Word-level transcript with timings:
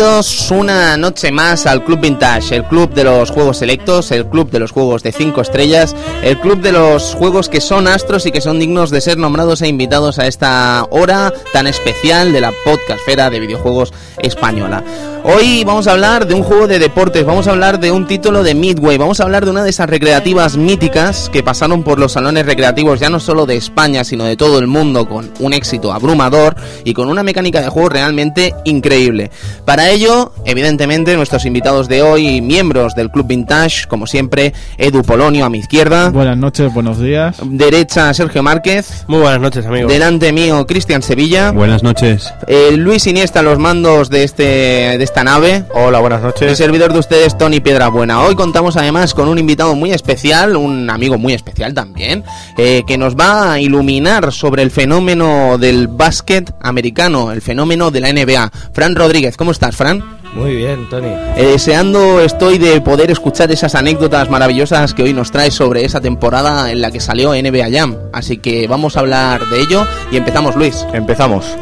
Bienvenidos 0.00 0.50
una 0.50 0.96
noche 0.96 1.30
más 1.30 1.66
al 1.66 1.84
Club 1.84 2.00
Vintage, 2.00 2.56
el 2.56 2.64
club 2.64 2.94
de 2.94 3.04
los 3.04 3.30
juegos 3.30 3.58
selectos, 3.58 4.10
el 4.12 4.26
club 4.26 4.50
de 4.50 4.58
los 4.58 4.72
juegos 4.72 5.02
de 5.02 5.12
5 5.12 5.42
estrellas, 5.42 5.94
el 6.22 6.40
club 6.40 6.62
de 6.62 6.72
los 6.72 7.14
juegos 7.14 7.50
que 7.50 7.60
son 7.60 7.86
astros 7.86 8.24
y 8.24 8.32
que 8.32 8.40
son 8.40 8.58
dignos 8.58 8.88
de 8.88 9.02
ser 9.02 9.18
nombrados 9.18 9.60
e 9.60 9.68
invitados 9.68 10.18
a 10.18 10.26
esta 10.26 10.86
hora 10.88 11.34
tan 11.52 11.66
especial 11.66 12.32
de 12.32 12.40
la 12.40 12.50
podcastfera 12.64 13.28
de 13.28 13.40
videojuegos 13.40 13.92
española. 14.22 14.82
Hoy 15.22 15.64
vamos 15.64 15.86
a 15.86 15.92
hablar 15.92 16.26
de 16.26 16.34
un 16.34 16.42
juego 16.42 16.66
de 16.66 16.78
deportes, 16.78 17.26
vamos 17.26 17.46
a 17.46 17.50
hablar 17.50 17.78
de 17.78 17.92
un 17.92 18.06
título 18.06 18.42
de 18.42 18.54
Midway, 18.54 18.96
vamos 18.96 19.20
a 19.20 19.24
hablar 19.24 19.44
de 19.44 19.50
una 19.50 19.62
de 19.62 19.68
esas 19.68 19.88
recreativas 19.88 20.56
míticas 20.56 21.28
que 21.30 21.42
pasaron 21.42 21.82
por 21.82 21.98
los 21.98 22.12
salones 22.12 22.46
recreativos 22.46 23.00
ya 23.00 23.10
no 23.10 23.20
solo 23.20 23.44
de 23.44 23.56
España, 23.56 24.02
sino 24.02 24.24
de 24.24 24.38
todo 24.38 24.58
el 24.58 24.66
mundo 24.66 25.06
con 25.06 25.30
un 25.38 25.52
éxito 25.52 25.92
abrumador 25.92 26.56
y 26.84 26.94
con 26.94 27.08
una 27.08 27.22
mecánica 27.22 27.60
de 27.60 27.68
juego 27.68 27.90
realmente 27.90 28.54
increíble. 28.64 29.30
Para 29.66 29.90
ello, 29.90 30.32
evidentemente, 30.46 31.14
nuestros 31.16 31.44
invitados 31.44 31.86
de 31.86 32.02
hoy, 32.02 32.40
miembros 32.40 32.94
del 32.94 33.10
Club 33.10 33.26
Vintage, 33.26 33.86
como 33.88 34.06
siempre, 34.06 34.54
Edu 34.78 35.02
Polonio 35.02 35.44
a 35.44 35.50
mi 35.50 35.58
izquierda. 35.58 36.08
Buenas 36.08 36.38
noches, 36.38 36.72
buenos 36.72 36.98
días. 36.98 37.36
Derecha, 37.44 38.12
Sergio 38.14 38.42
Márquez. 38.42 39.04
Muy 39.06 39.20
buenas 39.20 39.40
noches, 39.40 39.66
amigos. 39.66 39.92
Delante 39.92 40.32
mío, 40.32 40.66
Cristian 40.66 41.02
Sevilla. 41.02 41.50
Buenas 41.50 41.82
noches. 41.82 42.32
Eh, 42.46 42.72
Luis 42.76 43.06
Iniesta, 43.06 43.42
los 43.42 43.58
mandos 43.58 44.08
de, 44.08 44.24
este, 44.24 44.42
de 44.42 45.09
esta 45.10 45.24
nave. 45.24 45.64
Hola, 45.74 45.98
buenas 45.98 46.20
El 46.20 46.26
noches. 46.26 46.56
servidor 46.56 46.92
de 46.92 47.00
ustedes, 47.00 47.36
Tony 47.36 47.58
Piedrabuena. 47.58 48.22
Hoy 48.22 48.36
contamos 48.36 48.76
además 48.76 49.12
con 49.12 49.26
un 49.26 49.38
invitado 49.38 49.74
muy 49.74 49.90
especial, 49.90 50.56
un 50.56 50.88
amigo 50.88 51.18
muy 51.18 51.32
especial 51.32 51.74
también, 51.74 52.22
eh, 52.56 52.84
que 52.86 52.96
nos 52.96 53.16
va 53.16 53.54
a 53.54 53.60
iluminar 53.60 54.32
sobre 54.32 54.62
el 54.62 54.70
fenómeno 54.70 55.58
del 55.58 55.88
básquet 55.88 56.54
americano, 56.60 57.32
el 57.32 57.42
fenómeno 57.42 57.90
de 57.90 58.00
la 58.00 58.12
NBA. 58.12 58.52
Fran 58.72 58.94
Rodríguez, 58.94 59.36
¿cómo 59.36 59.50
estás, 59.50 59.74
Fran? 59.74 60.20
Muy 60.32 60.54
bien, 60.54 60.88
Tony. 60.88 61.08
Eh, 61.36 61.48
deseando 61.52 62.20
estoy 62.20 62.58
de 62.58 62.80
poder 62.80 63.10
escuchar 63.10 63.50
esas 63.50 63.74
anécdotas 63.74 64.30
maravillosas 64.30 64.94
que 64.94 65.02
hoy 65.02 65.12
nos 65.12 65.32
trae 65.32 65.50
sobre 65.50 65.84
esa 65.84 66.00
temporada 66.00 66.70
en 66.70 66.80
la 66.80 66.92
que 66.92 67.00
salió 67.00 67.34
NBA 67.34 67.68
Jam. 67.72 67.96
Así 68.12 68.36
que 68.38 68.68
vamos 68.68 68.96
a 68.96 69.00
hablar 69.00 69.44
de 69.48 69.60
ello 69.60 69.84
y 70.12 70.18
empezamos, 70.18 70.54
Luis. 70.54 70.86
Empezamos. 70.92 71.56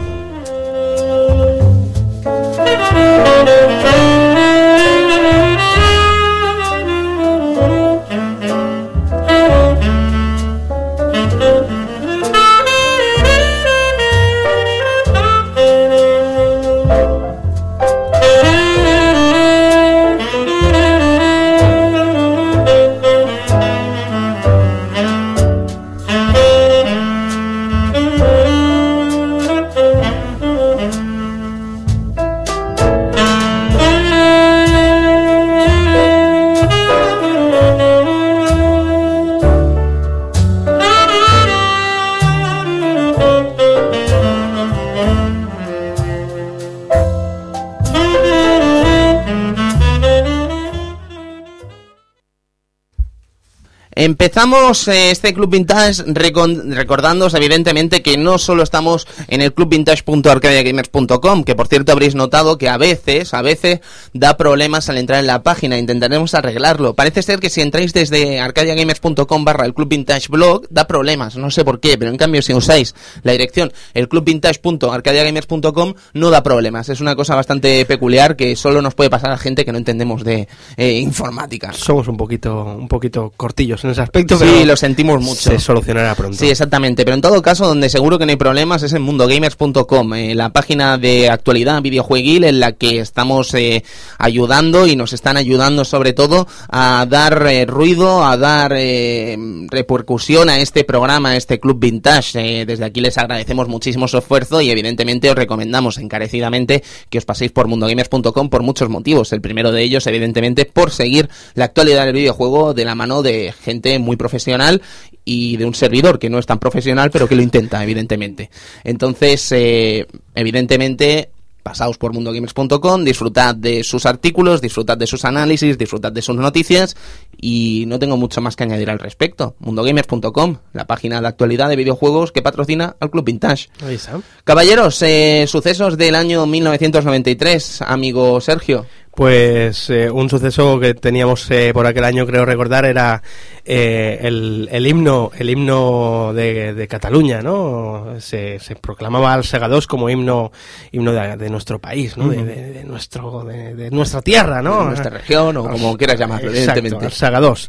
Empezamos 54.28 54.87
eh, 54.89 55.11
este 55.11 55.33
Club 55.33 55.49
Vintage 55.53 56.03
recordándoos 56.05 57.33
evidentemente 57.33 58.03
que 58.03 58.19
no 58.19 58.37
solo 58.37 58.62
estamos 58.62 59.09
en 59.27 59.41
el 59.41 59.55
clubvintage.arcadiagamers.com, 59.55 61.44
que 61.44 61.55
por 61.55 61.66
cierto 61.66 61.93
habréis 61.93 62.15
notado 62.15 62.59
que 62.59 62.69
a 62.69 62.77
veces, 62.77 63.33
a 63.33 63.41
veces 63.41 63.81
da 64.12 64.37
problemas 64.37 64.91
al 64.91 64.99
entrar 64.99 65.21
en 65.21 65.27
la 65.27 65.43
página, 65.43 65.78
intentaremos 65.78 66.34
arreglarlo. 66.34 66.94
Parece 66.94 67.22
ser 67.22 67.41
que 67.41 67.49
si 67.49 67.62
entráis 67.62 67.94
desde 67.94 68.38
arcadiagamers.com 68.38 69.44
barra 69.47 69.65
el 69.65 69.72
Club 69.72 69.88
Vintage 69.88 70.28
blog, 70.28 70.69
da 70.69 70.87
problemas, 70.87 71.37
no 71.37 71.50
sé 71.50 71.65
por 71.65 71.81
qué, 71.81 71.97
pero 71.97 72.11
en 72.11 72.19
cambio 72.19 72.43
si 72.43 72.53
usáis 72.53 72.94
la 73.22 73.33
dirección 73.33 73.72
el 73.94 74.11
clubvintage.arcadiagamers.com 74.11 75.94
no 76.12 76.28
da 76.31 76.43
problemas. 76.43 76.91
Es 76.91 77.00
una 77.00 77.17
cosa 77.17 77.34
bastante 77.34 77.87
peculiar 77.87 78.37
que 78.37 78.56
solo 78.56 78.83
nos 78.83 78.94
puede 78.94 79.09
pasar 79.09 79.31
a 79.31 79.38
gente 79.38 79.65
que 79.65 79.72
no 79.72 79.78
entendemos 79.78 80.22
de 80.22 80.47
eh, 80.77 80.99
informática. 80.99 81.72
Somos 81.72 82.09
un 82.09 82.19
poquito, 82.19 82.77
un 82.78 82.88
poquito 82.88 83.33
cortillos 83.34 83.83
en 83.84 83.91
ese 83.93 84.03
aspecto, 84.03 84.18
Sí, 84.19 84.37
pero 84.39 84.65
lo 84.65 84.77
sentimos 84.77 85.23
mucho. 85.23 85.51
se 85.51 85.59
solucionará 85.59 86.15
pronto. 86.15 86.37
Sí, 86.37 86.49
exactamente. 86.49 87.05
Pero 87.05 87.15
en 87.15 87.21
todo 87.21 87.41
caso, 87.43 87.67
donde 87.67 87.89
seguro 87.89 88.19
que 88.19 88.27
no 88.27 88.31
hay 88.31 88.37
problemas 88.37 88.83
es 88.83 88.93
en 88.93 89.03
mundogamers.com, 89.03 90.15
eh, 90.15 90.34
la 90.34 90.51
página 90.51 90.99
de 90.99 91.29
actualidad 91.29 91.83
videojueguil 91.83 92.45
en 92.45 92.61
la 92.61 92.73
que 92.73 93.01
estamos 93.01 93.55
eh, 93.55 93.84
ayudando 94.19 94.87
y 94.87 94.97
nos 94.97 95.12
están 95.12 95.37
ayudando 95.37 95.84
sobre 95.84 96.12
todo 96.12 96.47
a 96.69 97.06
dar 97.09 97.47
eh, 97.47 97.67
ruido, 97.67 98.25
a 98.25 98.37
dar 98.37 98.73
eh, 98.77 99.37
repercusión 99.71 100.49
a 100.49 100.59
este 100.59 100.85
programa, 100.85 101.31
a 101.31 101.37
este 101.37 101.61
Club 101.61 101.79
Vintage. 101.81 102.61
Eh, 102.61 102.67
desde 102.67 102.85
aquí 102.85 103.00
les 103.00 103.19
agradecemos 103.19 103.69
muchísimo 103.69 104.09
su 104.09 104.19
esfuerzo 104.19 104.61
y 104.61 104.71
evidentemente 104.71 105.31
os 105.31 105.37
recomendamos 105.37 105.99
encarecidamente 105.99 106.83
que 107.11 107.19
os 107.19 107.25
paséis 107.25 107.53
por 107.53 107.69
mundogamers.com 107.69 108.49
por 108.49 108.62
muchos 108.62 108.89
motivos. 108.89 109.33
El 109.33 109.41
primero 109.41 109.73
de 109.73 109.83
ellos, 109.83 110.06
evidentemente, 110.06 110.65
por 110.65 110.91
seguir 110.91 111.29
la 111.55 111.67
actualidad 111.67 112.05
del 112.05 112.15
videojuego 112.15 112.75
de 112.75 112.85
la 112.85 112.95
mano 112.95 113.23
de 113.23 113.53
gente 113.62 113.97
muy 113.98 114.16
profesional 114.16 114.82
y 115.25 115.56
de 115.56 115.64
un 115.64 115.75
servidor 115.75 116.19
que 116.19 116.31
no 116.31 116.38
es 116.38 116.47
tan 116.47 116.59
profesional, 116.59 117.10
pero 117.10 117.28
que 117.28 117.36
lo 117.36 117.42
intenta, 117.42 117.82
evidentemente. 117.82 118.50
Entonces, 118.84 119.53
eh, 119.53 120.06
evidentemente, 120.34 121.31
pasaos 121.69 121.98
por 121.98 122.14
mundogamers.com, 122.14 123.04
disfrutad 123.04 123.54
de 123.54 123.84
sus 123.84 124.06
artículos, 124.06 124.62
disfrutad 124.62 124.97
de 124.97 125.06
sus 125.06 125.26
análisis, 125.26 125.76
disfrutad 125.76 126.10
de 126.12 126.22
sus 126.22 126.37
noticias 126.37 126.97
y 127.37 127.84
no 127.87 127.98
tengo 127.98 128.16
mucho 128.16 128.41
más 128.41 128.56
que 128.56 128.64
añadir 128.64 128.88
al 128.88 128.98
respecto. 128.98 129.54
Mundogamers.com, 129.58 130.56
la 130.72 130.87
página 130.87 131.20
de 131.20 131.28
actualidad 131.28 131.69
de 131.69 131.76
videojuegos 131.76 132.32
que 132.32 132.41
patrocina 132.41 132.97
al 133.00 133.10
Club 133.10 133.26
Vintage. 133.26 133.69
Ahí 133.84 133.97
está. 133.97 134.19
Caballeros, 134.44 135.03
eh, 135.03 135.44
sucesos 135.47 135.98
del 135.98 136.14
año 136.14 136.47
1993, 136.47 137.82
amigo 137.82 138.41
Sergio. 138.41 138.87
Pues 139.19 139.91
eh, 139.91 140.09
un 140.12 140.31
suceso 140.31 140.79
que 140.79 140.95
teníamos 140.95 141.51
eh, 141.51 141.73
por 141.75 141.84
aquel 141.87 142.05
año, 142.05 142.25
creo 142.25 142.45
recordar, 142.45 142.84
era 142.84 143.21
eh, 143.65 144.21
el, 144.23 144.69
el 144.71 144.87
himno, 144.87 145.33
el 145.37 145.51
himno 145.51 146.33
de, 146.33 146.73
de 146.73 146.87
Cataluña, 146.87 147.43
¿no? 147.43 148.15
Se, 148.21 148.61
se 148.61 148.76
proclamaba 148.76 149.35
al 149.35 149.43
Sega 149.43 149.67
2 149.67 149.88
como 149.88 150.09
himno, 150.09 150.53
himno 150.93 151.11
de, 151.12 151.37
de 151.37 151.50
nuestro 151.50 151.81
país, 151.81 152.17
¿no? 152.17 152.29
De, 152.29 152.85
nuestro, 152.85 153.43
de, 153.43 153.91
nuestra 153.91 154.23
tierra, 154.23 154.62
¿no? 154.62 154.79
De 154.79 154.85
nuestra 154.87 155.11
región 155.11 155.56
o 155.56 155.69
como 155.69 155.97
quieras 155.97 156.17
llamarlo, 156.17 156.50
Exacto, 156.50 156.79
evidentemente. 156.79 157.17
Saga 157.17 157.41
2. 157.41 157.69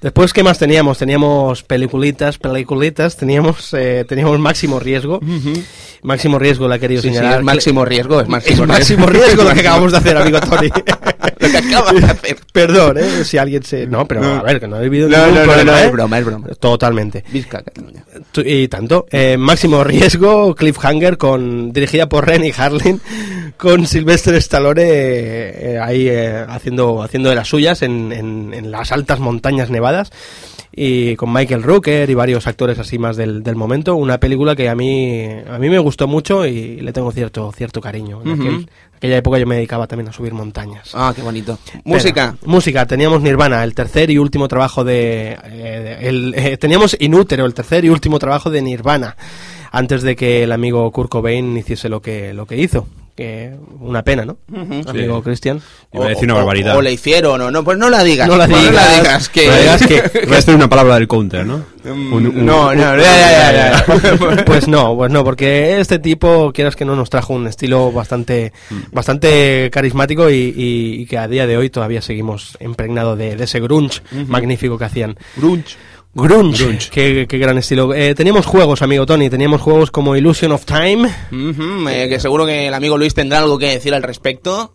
Después, 0.00 0.32
¿qué 0.32 0.42
más 0.42 0.58
teníamos? 0.58 0.98
Teníamos 0.98 1.62
peliculitas, 1.62 2.38
peliculitas, 2.38 3.16
teníamos, 3.16 3.72
eh, 3.74 4.04
teníamos 4.08 4.38
máximo 4.38 4.78
riesgo. 4.78 5.20
Máximo 6.02 6.38
riesgo, 6.38 6.68
la 6.68 6.76
he 6.76 6.80
querido 6.80 7.02
Sí, 7.02 7.08
sí, 7.08 7.14
señalar. 7.14 7.38
es 7.38 7.44
máximo 7.44 7.84
riesgo, 7.84 8.20
es 8.20 8.28
máximo 8.28 8.62
es 8.62 8.68
máximo 8.68 9.06
riesgo 9.06 9.42
lo 9.42 9.54
que 9.54 9.60
acabamos 9.66 9.92
de 9.92 9.98
hacer, 9.98 10.16
amigo 10.16 10.38
Tony. 10.40 10.70
Lo 11.38 11.48
que 11.50 11.58
acabas 11.58 11.94
de 11.94 12.04
hacer. 12.06 12.36
Perdón, 12.52 12.98
¿eh? 12.98 13.24
Si 13.24 13.36
alguien 13.38 13.62
se... 13.62 13.86
No, 13.86 14.06
pero 14.06 14.24
a 14.24 14.42
ver, 14.42 14.58
que 14.60 14.66
no 14.66 14.78
he 14.80 14.88
vivido 14.88 15.08
No, 15.08 15.18
ningún 15.18 15.34
no, 15.34 15.40
no, 15.40 15.46
problema, 15.46 15.72
no, 15.72 15.78
¿eh? 15.78 15.84
es 15.86 15.92
broma, 15.92 16.18
es 16.18 16.24
broma. 16.24 16.48
Totalmente. 16.58 17.24
Cataluña. 17.48 18.04
Y 18.44 18.68
tanto. 18.68 19.06
Eh, 19.10 19.36
máximo 19.36 19.84
riesgo, 19.84 20.54
Cliffhanger, 20.54 21.18
con, 21.18 21.72
dirigida 21.72 22.08
por 22.08 22.26
Renny 22.26 22.52
Harlin, 22.56 23.00
con 23.56 23.86
Sylvester 23.86 24.34
Stallone 24.36 24.82
eh, 24.82 25.74
eh, 25.74 25.78
ahí 25.82 26.08
eh, 26.08 26.44
haciendo, 26.48 27.02
haciendo 27.02 27.28
de 27.30 27.36
las 27.36 27.48
suyas 27.48 27.82
en, 27.82 28.12
en- 28.12 28.54
en 28.54 28.70
las 28.70 28.90
altas 28.92 29.18
montañas 29.20 29.68
nevadas. 29.70 30.10
Y 30.78 31.16
con 31.16 31.32
Michael 31.32 31.62
Rooker 31.62 32.10
y 32.10 32.12
varios 32.14 32.46
actores 32.46 32.78
así 32.78 32.98
más 32.98 33.16
del, 33.16 33.42
del 33.42 33.56
momento. 33.56 33.96
Una 33.96 34.20
película 34.20 34.54
que 34.54 34.68
a 34.68 34.74
mí, 34.74 35.24
a 35.48 35.58
mí 35.58 35.70
me 35.70 35.78
gustó 35.78 36.06
mucho 36.06 36.44
y 36.46 36.82
le 36.82 36.92
tengo 36.92 37.10
cierto, 37.12 37.50
cierto 37.52 37.80
cariño. 37.80 38.20
En 38.22 38.32
aquel- 38.38 38.68
aquella 38.94 39.16
época 39.16 39.38
yo 39.38 39.46
me 39.46 39.54
dedicaba 39.56 39.86
también 39.86 40.08
a 40.10 40.12
subir 40.12 40.34
montañas. 40.34 40.90
Ah, 40.92 41.14
qué 41.16 41.22
bonito. 41.22 41.58
Música. 41.84 42.36
Música. 42.44 42.86
Teníamos 42.86 43.22
Nirvana, 43.22 43.64
el 43.64 43.74
tercer 43.74 44.10
y 44.10 44.18
último 44.18 44.48
trabajo 44.48 44.84
de... 44.84 45.38
eh, 45.44 45.96
el, 46.02 46.34
eh, 46.36 46.58
teníamos 46.58 46.94
Inútero, 47.00 47.46
el 47.46 47.54
tercer 47.54 47.86
y 47.86 47.88
último 47.88 48.18
trabajo 48.18 48.50
de 48.50 48.60
Nirvana, 48.60 49.16
antes 49.72 50.02
de 50.02 50.14
que 50.14 50.42
el 50.42 50.52
amigo 50.52 50.90
Kurt 50.92 51.08
Cobain 51.10 51.56
hiciese 51.56 51.88
lo 51.88 52.02
que, 52.02 52.34
lo 52.34 52.44
que 52.44 52.58
hizo. 52.58 52.86
Que 53.16 53.52
una 53.80 54.02
pena, 54.02 54.24
¿no? 54.26 54.36
Amigo 54.86 55.22
Cristian. 55.22 55.60
Iba 55.92 56.04
a 56.06 56.08
decir 56.10 56.24
una 56.24 56.34
barbaridad. 56.34 56.76
O, 56.76 56.82
le 56.82 56.92
hicieron, 56.92 57.40
o 57.40 57.50
no, 57.50 57.64
pues 57.64 57.78
no 57.78 57.88
la 57.90 58.04
digas. 58.04 58.28
No 58.28 58.36
la 58.36 58.46
pues 58.46 58.62
digas. 58.68 59.28
que... 59.30 59.46
La 59.46 59.74
es 59.76 59.86
que 59.86 60.02
voy 60.26 60.34
a 60.34 60.38
hacer 60.38 60.54
una 60.54 60.68
palabra 60.68 60.96
del 60.96 61.08
counter, 61.08 61.46
¿no? 61.46 61.64
Un- 61.84 62.26
un- 62.26 62.44
No, 62.46 62.74
no, 62.74 62.96
ya, 62.96 63.02
ya, 63.02 63.52
ya, 63.52 63.84
ya. 63.86 64.44
Pues 64.44 64.68
no, 64.68 64.94
pues 64.96 65.10
no, 65.10 65.24
porque 65.24 65.80
este 65.80 65.98
tipo, 65.98 66.52
quieras 66.52 66.76
que 66.76 66.84
no, 66.84 66.94
nos 66.94 67.08
trajo 67.10 67.32
un 67.32 67.46
estilo 67.46 67.90
bastante, 67.90 68.52
bastante 68.92 69.70
carismático 69.72 70.30
y, 70.30 70.34
y- 70.56 71.02
y 71.02 71.06
que 71.06 71.18
a 71.18 71.28
día 71.28 71.46
de 71.46 71.56
hoy 71.56 71.70
todavía 71.70 72.02
seguimos 72.02 72.56
impregnado 72.60 73.16
de, 73.16 73.36
de 73.36 73.44
ese 73.44 73.60
grunge 73.60 74.00
magnífico 74.28 74.78
que 74.78 74.84
hacían. 74.84 75.16
Grunge. 75.36 75.76
Grunge, 76.16 76.78
Qué, 76.90 77.26
qué 77.28 77.38
gran 77.38 77.58
estilo. 77.58 77.92
Eh, 77.94 78.14
teníamos 78.14 78.46
juegos, 78.46 78.80
amigo 78.82 79.04
Tony, 79.06 79.28
teníamos 79.28 79.60
juegos 79.60 79.90
como 79.90 80.16
Illusion 80.16 80.52
of 80.52 80.64
Time. 80.64 81.08
Eh, 81.30 82.06
que 82.08 82.18
seguro 82.18 82.46
que 82.46 82.68
el 82.68 82.74
amigo 82.74 82.96
Luis 82.96 83.12
tendrá 83.14 83.40
algo 83.40 83.58
que 83.58 83.66
decir 83.66 83.94
al 83.94 84.02
respecto. 84.02 84.72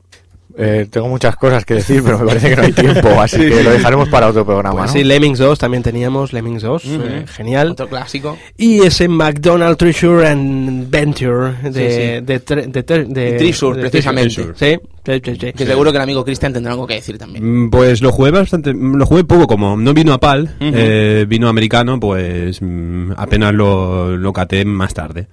Eh, 0.58 0.86
tengo 0.92 1.08
muchas 1.08 1.38
cosas 1.38 1.64
que 1.64 1.76
decir, 1.76 2.04
pero 2.04 2.20
me 2.20 2.26
parece 2.26 2.50
que 2.50 2.56
no 2.58 2.64
hay 2.64 2.74
tiempo, 2.74 3.08
así 3.22 3.38
que 3.38 3.64
lo 3.64 3.72
dejaremos 3.72 4.10
para 4.10 4.28
otro 4.28 4.46
programa, 4.46 4.80
Pues 4.80 4.92
¿no? 4.92 4.98
sí, 4.98 5.04
Lemmings 5.06 5.40
2 5.40 5.58
también 5.58 5.82
teníamos, 5.82 6.34
Lemmings 6.34 6.62
2, 6.62 6.84
eh, 6.86 7.26
genial. 7.26 7.72
Otro 7.72 7.88
clásico. 7.88 8.38
Y 8.58 8.82
ese 8.82 9.08
McDonald 9.08 9.78
Treasure 9.78 10.28
and 10.28 10.90
Venture 10.92 11.54
de, 11.64 11.72
Sí, 11.72 11.96
sí. 12.20 12.26
de, 12.26 12.46
tre- 12.46 12.66
de, 12.70 12.86
tre- 12.86 13.08
de- 13.08 13.30
Y 13.36 13.38
Treasure, 13.38 13.80
precisamente. 13.80 14.48
Sí, 14.56 14.78
sí, 15.06 15.22
sí, 15.24 15.36
sí. 15.40 15.54
Que 15.54 15.66
seguro 15.66 15.92
que 15.92 15.98
el 15.98 16.04
amigo 16.04 16.24
Cristian 16.26 16.54
tendrá 16.54 16.74
algo 16.74 16.86
que 16.88 16.96
decir 16.96 17.18
también. 17.18 17.66
Mm, 17.66 17.70
Pues 17.70 18.02
lo 18.02 18.12
jugué 18.12 18.32
bastante, 18.32 18.74
mm, 18.74 18.96
lo 18.96 19.06
jugué 19.06 19.24
poco, 19.24 19.48
como 19.48 19.76
no 19.78 19.94
vino 19.94 20.14
a 20.14 20.20
PAL, 20.20 20.56
eh, 20.60 21.26
vino 21.28 21.48
americano, 21.50 22.00
pues 22.00 22.60
mm, 22.62 23.12
apenas 23.18 23.54
lo, 23.54 24.18
lo 24.18 24.34
caté 24.34 24.66
más 24.66 24.94
tarde. 24.94 25.28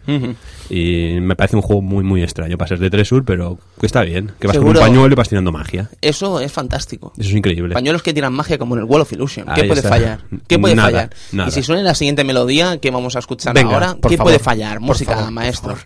Y 0.70 1.18
me 1.20 1.34
parece 1.34 1.56
un 1.56 1.62
juego 1.62 1.80
muy, 1.82 2.04
muy 2.04 2.22
extraño 2.22 2.58
para 2.58 2.68
ser 2.68 2.78
de 2.78 2.90
Tresur, 2.90 3.24
pero 3.24 3.58
que 3.80 3.86
está 3.86 4.02
bien. 4.02 4.32
Que 4.38 4.46
vas 4.46 4.54
Seguro. 4.54 4.74
con 4.80 4.82
un 4.82 4.88
pañuelo 4.94 5.12
y 5.12 5.16
vas 5.16 5.28
tirando 5.28 5.50
magia. 5.50 5.88
Eso 6.02 6.40
es 6.40 6.52
fantástico. 6.52 7.12
Eso 7.16 7.30
es 7.30 7.34
increíble. 7.36 7.72
Pañuelos 7.74 8.02
que 8.02 8.12
tiran 8.12 8.32
magia 8.34 8.58
como 8.58 8.74
en 8.74 8.80
el 8.82 8.84
Wall 8.86 9.00
of 9.02 9.12
Illusion. 9.12 9.46
¿Qué 9.54 9.62
Ahí 9.62 9.66
puede 9.68 9.80
está. 9.80 9.88
fallar? 9.88 10.20
¿Qué 10.46 10.58
puede 10.58 10.74
Nada, 10.74 10.88
fallar? 10.90 11.10
nada. 11.32 11.48
Y 11.48 11.52
si 11.52 11.62
suena 11.62 11.82
la 11.82 11.94
siguiente 11.94 12.22
melodía 12.24 12.78
que 12.78 12.90
vamos 12.90 13.16
a 13.16 13.20
escuchar 13.20 13.54
Venga, 13.54 13.72
ahora, 13.74 13.96
¿qué 14.02 14.16
favor, 14.18 14.24
puede 14.32 14.38
fallar? 14.38 14.80
Música, 14.80 15.12
favor, 15.12 15.24
por 15.26 15.32
maestro. 15.32 15.76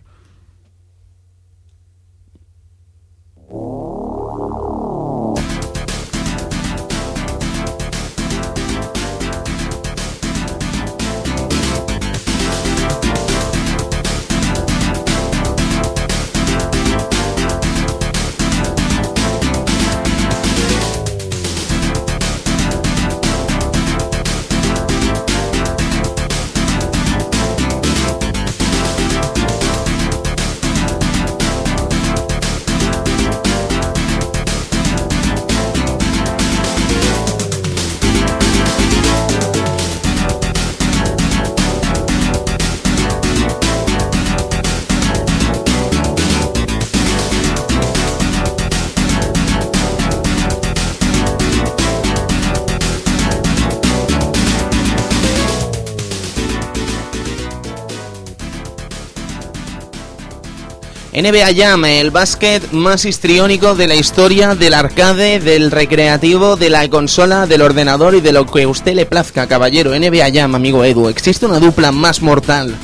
NBA 61.12 61.54
Jam, 61.54 61.84
el 61.84 62.10
básquet 62.10 62.72
más 62.72 63.04
histriónico 63.04 63.74
de 63.74 63.86
la 63.86 63.94
historia 63.94 64.54
del 64.54 64.72
arcade, 64.72 65.40
del 65.40 65.70
recreativo, 65.70 66.56
de 66.56 66.70
la 66.70 66.88
consola, 66.88 67.46
del 67.46 67.60
ordenador 67.60 68.14
y 68.14 68.22
de 68.22 68.32
lo 68.32 68.46
que 68.46 68.66
usted 68.66 68.94
le 68.94 69.04
plazca, 69.04 69.46
caballero. 69.46 69.90
NBA 69.90 70.32
Jam, 70.32 70.54
amigo 70.54 70.84
Edu, 70.84 71.08
¿existe 71.08 71.44
una 71.44 71.60
dupla 71.60 71.92
más 71.92 72.22
mortal 72.22 72.74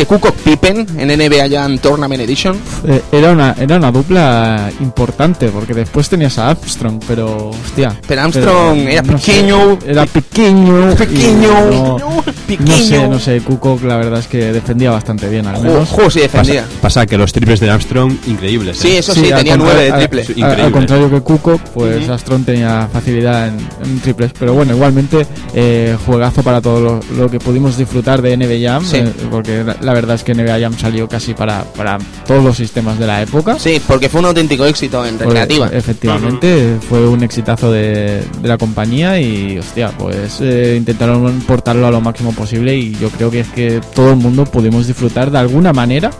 que 0.00 0.06
Kuko 0.06 0.32
Pippen 0.32 0.86
en 0.98 1.08
NBA 1.08 1.48
Jam 1.50 1.76
Tournament 1.78 2.22
Edition? 2.22 2.56
Eh, 2.86 3.02
era, 3.12 3.32
una, 3.32 3.54
era 3.58 3.76
una 3.76 3.92
dupla 3.92 4.70
importante, 4.80 5.48
porque 5.48 5.74
después 5.74 6.08
tenías 6.08 6.38
a 6.38 6.48
Armstrong, 6.50 7.02
pero 7.06 7.50
hostia. 7.50 7.94
Pero 8.08 8.22
Armstrong 8.22 8.78
era 8.88 9.02
no 9.02 9.18
sé, 9.18 9.32
pequeño. 9.32 9.78
era 9.86 10.06
pequeño. 10.06 10.94
Pequeño, 10.94 11.98
no, 11.98 12.22
pequeño. 12.46 12.66
no 12.66 12.76
sé, 12.78 13.08
no 13.08 13.18
sé, 13.18 13.40
Kukoc 13.42 13.82
la 13.84 13.96
verdad 13.98 14.20
es 14.20 14.26
que 14.26 14.52
defendía 14.52 14.90
bastante 14.90 15.28
bien, 15.28 15.46
al 15.46 15.56
Juego, 15.56 15.72
menos. 15.74 15.88
juego 15.90 16.10
sí 16.10 16.20
defendía. 16.20 16.62
Pasa, 16.62 16.80
pasa 16.80 17.06
que 17.06 17.18
los 17.18 17.30
triples 17.32 17.60
de 17.60 17.68
Armstrong, 17.70 18.12
increíbles. 18.26 18.78
¿eh? 18.78 18.80
Sí, 18.88 18.96
eso 18.96 19.12
sí, 19.14 19.30
tenía 19.36 19.56
nueve 19.58 19.84
de 19.84 19.90
al- 19.92 19.98
triple. 19.98 20.24
Sí. 20.24 20.40
a- 20.42 20.46
Al, 20.52 20.72
contrario 20.72 21.10
que 21.10 21.20
Kukoc, 21.20 21.60
pues 21.74 22.08
Armstrong 22.08 22.44
tenía 22.46 22.88
facilidad 22.90 23.48
en, 23.48 23.58
en 23.84 24.00
triples. 24.00 24.32
Pero 24.38 24.54
bueno, 24.54 24.74
igualmente, 24.74 25.26
eh, 25.54 25.94
juegazo 26.06 26.42
para 26.42 26.62
todo 26.62 26.80
lo, 26.80 27.00
lo 27.18 27.30
que 27.30 27.38
pudimos 27.38 27.76
disfrutar 27.76 28.22
de 28.22 28.34
NBA 28.36 28.66
Jam, 28.70 28.84
Sí. 28.84 28.96
eh, 28.96 29.12
porque 29.30 29.62
la, 29.62 29.76
la 29.80 29.89
verdad 29.92 30.16
es 30.16 30.24
que 30.24 30.34
NBA 30.34 30.60
Jam 30.60 30.78
salió 30.78 31.08
casi 31.08 31.34
para, 31.34 31.64
para 31.64 31.98
todos 32.26 32.42
los 32.44 32.56
sistemas 32.56 32.98
de 32.98 33.06
la 33.06 33.22
época. 33.22 33.58
Sí, 33.58 33.80
porque 33.86 34.08
fue 34.08 34.20
un 34.20 34.26
auténtico 34.26 34.64
éxito 34.66 35.04
en 35.04 35.16
Pues, 35.16 35.26
recreativa. 35.28 35.68
efectivamente, 35.72 36.76
fue 36.88 37.06
un 37.08 37.22
exitazo 37.22 37.70
de, 37.72 38.22
de 38.40 38.48
la 38.48 38.58
compañía 38.58 39.20
y, 39.20 39.58
hostia, 39.58 39.90
pues 39.98 40.38
eh, 40.40 40.74
intentaron 40.76 41.40
portarlo 41.46 41.86
a 41.86 41.90
lo 41.90 42.00
máximo 42.00 42.32
posible 42.32 42.76
y 42.76 42.94
yo 43.00 43.08
creo 43.10 43.30
que 43.30 43.40
es 43.40 43.48
que 43.48 43.80
todo 43.94 44.10
el 44.10 44.16
mundo 44.16 44.44
pudimos 44.44 44.86
disfrutar 44.86 45.30
de 45.30 45.38
alguna 45.38 45.72
manera 45.72 46.10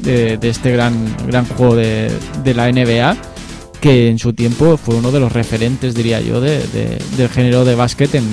de, 0.00 0.36
de 0.38 0.48
este 0.48 0.72
gran, 0.72 0.94
gran 1.26 1.44
juego 1.46 1.76
de, 1.76 2.10
de 2.42 2.54
la 2.54 2.70
NBA 2.70 3.16
que 3.82 4.08
en 4.08 4.18
su 4.18 4.32
tiempo 4.32 4.78
fue 4.82 4.94
uno 4.94 5.10
de 5.10 5.20
los 5.20 5.32
referentes, 5.32 5.94
diría 5.94 6.20
yo, 6.20 6.40
de, 6.40 6.58
de- 6.68 6.98
del 7.18 7.28
género 7.28 7.64
de 7.66 7.74
básquet 7.74 8.14
en, 8.14 8.24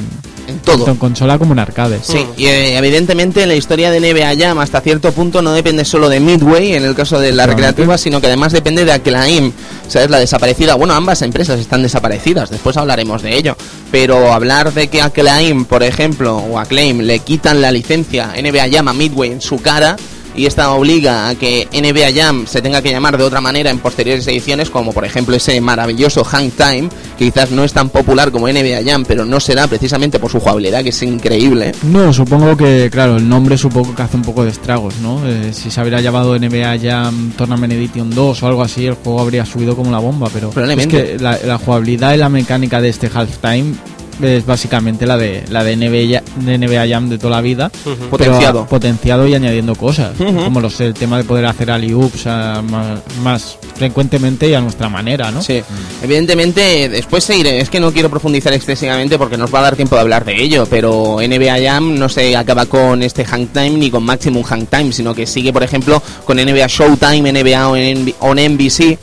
En 0.47 0.59
todo. 0.59 0.75
tanto 0.77 0.91
en 0.91 0.97
consola 0.97 1.37
como 1.39 1.53
en 1.53 1.59
arcade. 1.59 1.99
Sí, 2.03 2.23
y 2.37 2.45
eh, 2.45 2.77
evidentemente 2.77 3.45
la 3.47 3.55
historia 3.55 3.89
de 3.91 3.99
NBA 3.99 4.37
Jam 4.37 4.59
hasta 4.59 4.79
cierto 4.79 5.11
punto 5.11 5.41
no 5.41 5.51
depende 5.51 5.83
solo 5.85 6.07
de 6.07 6.19
Midway 6.19 6.73
en 6.75 6.83
el 6.85 6.93
caso 6.95 7.19
de 7.19 7.31
la 7.33 7.47
recreativa, 7.47 7.97
sino 7.97 8.21
que 8.21 8.27
además 8.27 8.53
depende 8.53 8.85
de 8.85 8.91
Acclaim, 8.93 9.51
¿sabes? 9.87 10.09
La 10.11 10.19
desaparecida. 10.19 10.75
Bueno, 10.75 10.93
ambas 10.93 11.21
empresas 11.23 11.59
están 11.59 11.81
desaparecidas, 11.81 12.49
después 12.51 12.77
hablaremos 12.77 13.21
de 13.23 13.35
ello. 13.35 13.57
Pero 13.91 14.31
hablar 14.31 14.71
de 14.73 14.87
que 14.87 15.01
Acclaim, 15.01 15.65
por 15.65 15.81
ejemplo, 15.81 16.37
o 16.37 16.59
Acclaim 16.59 16.99
le 16.99 17.19
quitan 17.19 17.59
la 17.59 17.71
licencia 17.71 18.33
NBA 18.39 18.69
Jam 18.71 18.87
a 18.87 18.93
Midway 18.93 19.31
en 19.31 19.41
su 19.41 19.59
cara 19.59 19.95
y 20.35 20.45
esta 20.45 20.71
obliga 20.71 21.29
a 21.29 21.35
que 21.35 21.67
NBA 21.73 22.13
Jam 22.21 22.45
se 22.47 22.61
tenga 22.61 22.81
que 22.81 22.91
llamar 22.91 23.17
de 23.17 23.23
otra 23.23 23.41
manera 23.41 23.69
en 23.69 23.79
posteriores 23.79 24.27
ediciones, 24.27 24.69
como 24.69 24.93
por 24.93 25.05
ejemplo 25.05 25.35
ese 25.35 25.59
maravilloso 25.61 26.23
Hang 26.23 26.51
Time, 26.51 26.89
que 27.17 27.25
quizás 27.25 27.51
no 27.51 27.63
es 27.63 27.73
tan 27.73 27.89
popular 27.89 28.31
como 28.31 28.47
NBA 28.47 28.83
Jam, 28.85 29.05
pero 29.05 29.25
no 29.25 29.39
será 29.39 29.67
precisamente 29.67 30.19
por 30.19 30.31
su 30.31 30.39
jugabilidad, 30.39 30.83
que 30.83 30.89
es 30.89 31.03
increíble. 31.03 31.71
No, 31.83 32.13
supongo 32.13 32.55
que, 32.55 32.89
claro, 32.91 33.17
el 33.17 33.27
nombre 33.27 33.57
supongo 33.57 33.95
que 33.95 34.01
hace 34.01 34.17
un 34.17 34.23
poco 34.23 34.43
de 34.43 34.51
estragos, 34.51 34.95
¿no? 35.01 35.27
Eh, 35.27 35.51
si 35.53 35.71
se 35.71 35.81
hubiera 35.81 36.01
llamado 36.01 36.37
NBA 36.37 36.77
Jam 36.81 37.31
Tournament 37.37 37.73
Edition 37.73 38.09
2 38.09 38.43
o 38.43 38.47
algo 38.47 38.61
así, 38.63 38.85
el 38.85 38.93
juego 38.95 39.21
habría 39.21 39.45
subido 39.45 39.75
como 39.75 39.91
la 39.91 39.99
bomba, 39.99 40.29
pero 40.33 40.49
Probablemente. 40.51 40.97
es 41.13 41.17
que 41.17 41.23
la, 41.23 41.37
la 41.45 41.57
jugabilidad 41.57 42.13
y 42.13 42.17
la 42.17 42.29
mecánica 42.29 42.81
de 42.81 42.89
este 42.89 43.09
halftime 43.13 43.73
es 44.21 44.45
básicamente 44.45 45.05
la 45.05 45.17
de 45.17 45.43
la 45.49 45.63
de 45.63 45.75
NBA, 45.75 46.21
de 46.45 46.57
NBA 46.57 46.87
Jam 46.87 47.09
de 47.09 47.17
toda 47.17 47.37
la 47.37 47.41
vida, 47.41 47.71
pero 47.83 48.09
Potenciado. 48.09 48.65
potenciado 48.65 49.27
y 49.27 49.33
añadiendo 49.33 49.75
cosas, 49.75 50.19
Ujú. 50.19 50.43
como 50.43 50.59
lo 50.61 50.69
sé, 50.69 50.85
el 50.87 50.93
tema 50.93 51.17
de 51.17 51.23
poder 51.23 51.45
hacer 51.45 51.71
alley-oops 51.71 52.25
ah, 52.27 52.61
más, 52.67 52.99
más 53.23 53.57
frecuentemente 53.75 54.49
y 54.49 54.53
a 54.53 54.61
nuestra 54.61 54.89
manera, 54.89 55.31
¿no? 55.31 55.41
Sí, 55.41 55.61
evidentemente 56.03 56.89
después 56.89 57.23
seguiré, 57.23 57.59
es 57.59 57.69
que 57.69 57.79
no 57.79 57.91
quiero 57.93 58.09
profundizar 58.09 58.51
excesivamente 58.53 59.17
porque 59.17 59.37
nos 59.37 59.53
va 59.53 59.59
a 59.59 59.63
dar 59.63 59.75
tiempo 59.75 59.95
de 59.95 60.01
hablar 60.01 60.25
de 60.25 60.41
ello, 60.41 60.65
pero 60.69 61.17
NBA 61.21 61.59
Jam 61.63 61.97
no 61.97 62.09
se 62.09 62.35
acaba 62.35 62.65
con 62.65 63.01
este 63.03 63.23
hang 63.25 63.47
time 63.47 63.71
ni 63.71 63.89
con 63.89 64.03
maximum 64.03 64.43
hang 64.43 64.65
time, 64.65 64.91
sino 64.91 65.13
que 65.15 65.25
sigue 65.25 65.53
por 65.53 65.63
ejemplo 65.63 66.01
con 66.25 66.37
NBA 66.37 66.67
Showtime, 66.67 67.31
NBA 67.31 67.67
on, 67.69 67.77
NB 67.79 68.13
on 68.19 68.37
NBC, 68.39 68.97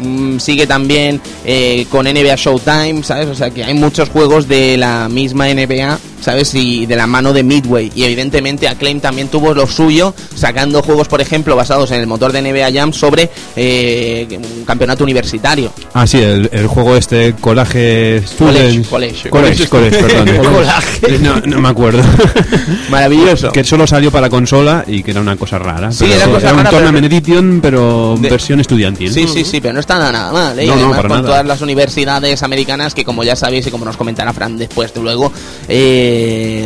mm, 0.00 0.38
sigue 0.38 0.66
también 0.66 1.20
eh, 1.44 1.86
con 1.90 2.06
NBA 2.06 2.36
Showtime, 2.36 3.02
¿sabes? 3.02 3.28
O 3.28 3.34
sea 3.34 3.50
que 3.50 3.64
hay 3.64 3.74
muchos 3.74 4.08
juegos 4.08 4.48
de 4.48 4.76
la 4.76 5.08
misma 5.08 5.46
NBA 5.48 5.98
¿sabes? 6.20 6.54
Y 6.54 6.86
de 6.86 6.96
la 6.96 7.06
mano 7.06 7.32
de 7.32 7.42
Midway. 7.42 7.90
Y 7.94 8.04
evidentemente 8.04 8.68
Acclaim 8.68 9.00
también 9.00 9.28
tuvo 9.28 9.54
lo 9.54 9.66
suyo, 9.66 10.14
sacando 10.34 10.82
juegos, 10.82 11.08
por 11.08 11.20
ejemplo, 11.20 11.56
basados 11.56 11.90
en 11.90 12.00
el 12.00 12.06
motor 12.06 12.32
de 12.32 12.42
NBA 12.42 12.72
Jam 12.72 12.92
sobre 12.92 13.30
eh, 13.56 14.26
un 14.58 14.64
campeonato 14.64 15.04
universitario. 15.04 15.72
Ah, 15.94 16.06
sí, 16.06 16.18
el, 16.18 16.48
el 16.52 16.66
juego 16.66 16.96
este 16.96 17.34
Collage 17.40 18.22
Students. 18.26 18.88
College, 18.88 19.30
College, 19.30 19.68
college, 19.68 19.96
perdón. 20.02 20.52
Collage. 20.54 21.18
No, 21.20 21.40
no 21.40 21.60
me 21.60 21.68
acuerdo. 21.68 22.02
Maravilloso. 22.90 23.52
que 23.52 23.64
solo 23.64 23.86
salió 23.86 24.10
para 24.10 24.28
consola 24.30 24.84
y 24.86 25.02
que 25.02 25.10
era 25.10 25.20
una 25.20 25.36
cosa 25.36 25.58
rara. 25.58 25.90
Sí, 25.92 26.04
Pero 26.08 26.14
era 26.14 26.26
cosa 26.26 26.50
un 26.52 26.56
rara, 26.58 26.70
Tournament 26.70 27.06
pero- 27.06 27.16
Edition, 27.16 27.58
pero 27.62 28.16
De- 28.18 28.28
versión 28.30 28.60
estudiantil. 28.60 29.12
Sí, 29.12 29.26
sí, 29.32 29.44
sí, 29.44 29.60
pero 29.60 29.74
no 29.74 29.80
está 29.80 29.98
nada 29.98 30.32
mal, 30.32 30.58
¿eh? 30.58 30.66
No, 30.66 30.90
para 30.90 31.02
con 31.02 31.08
nada. 31.10 31.22
todas 31.22 31.46
las 31.46 31.60
universidades 31.60 32.42
americanas 32.42 32.94
que, 32.94 33.04
como 33.04 33.24
ya 33.24 33.36
sabéis 33.36 33.66
y 33.66 33.70
como 33.70 33.84
nos 33.84 33.96
comentará 33.96 34.32
Fran 34.32 34.56
después 34.56 34.92
de 34.94 35.00
luego, 35.00 35.32
eh, 35.68 36.07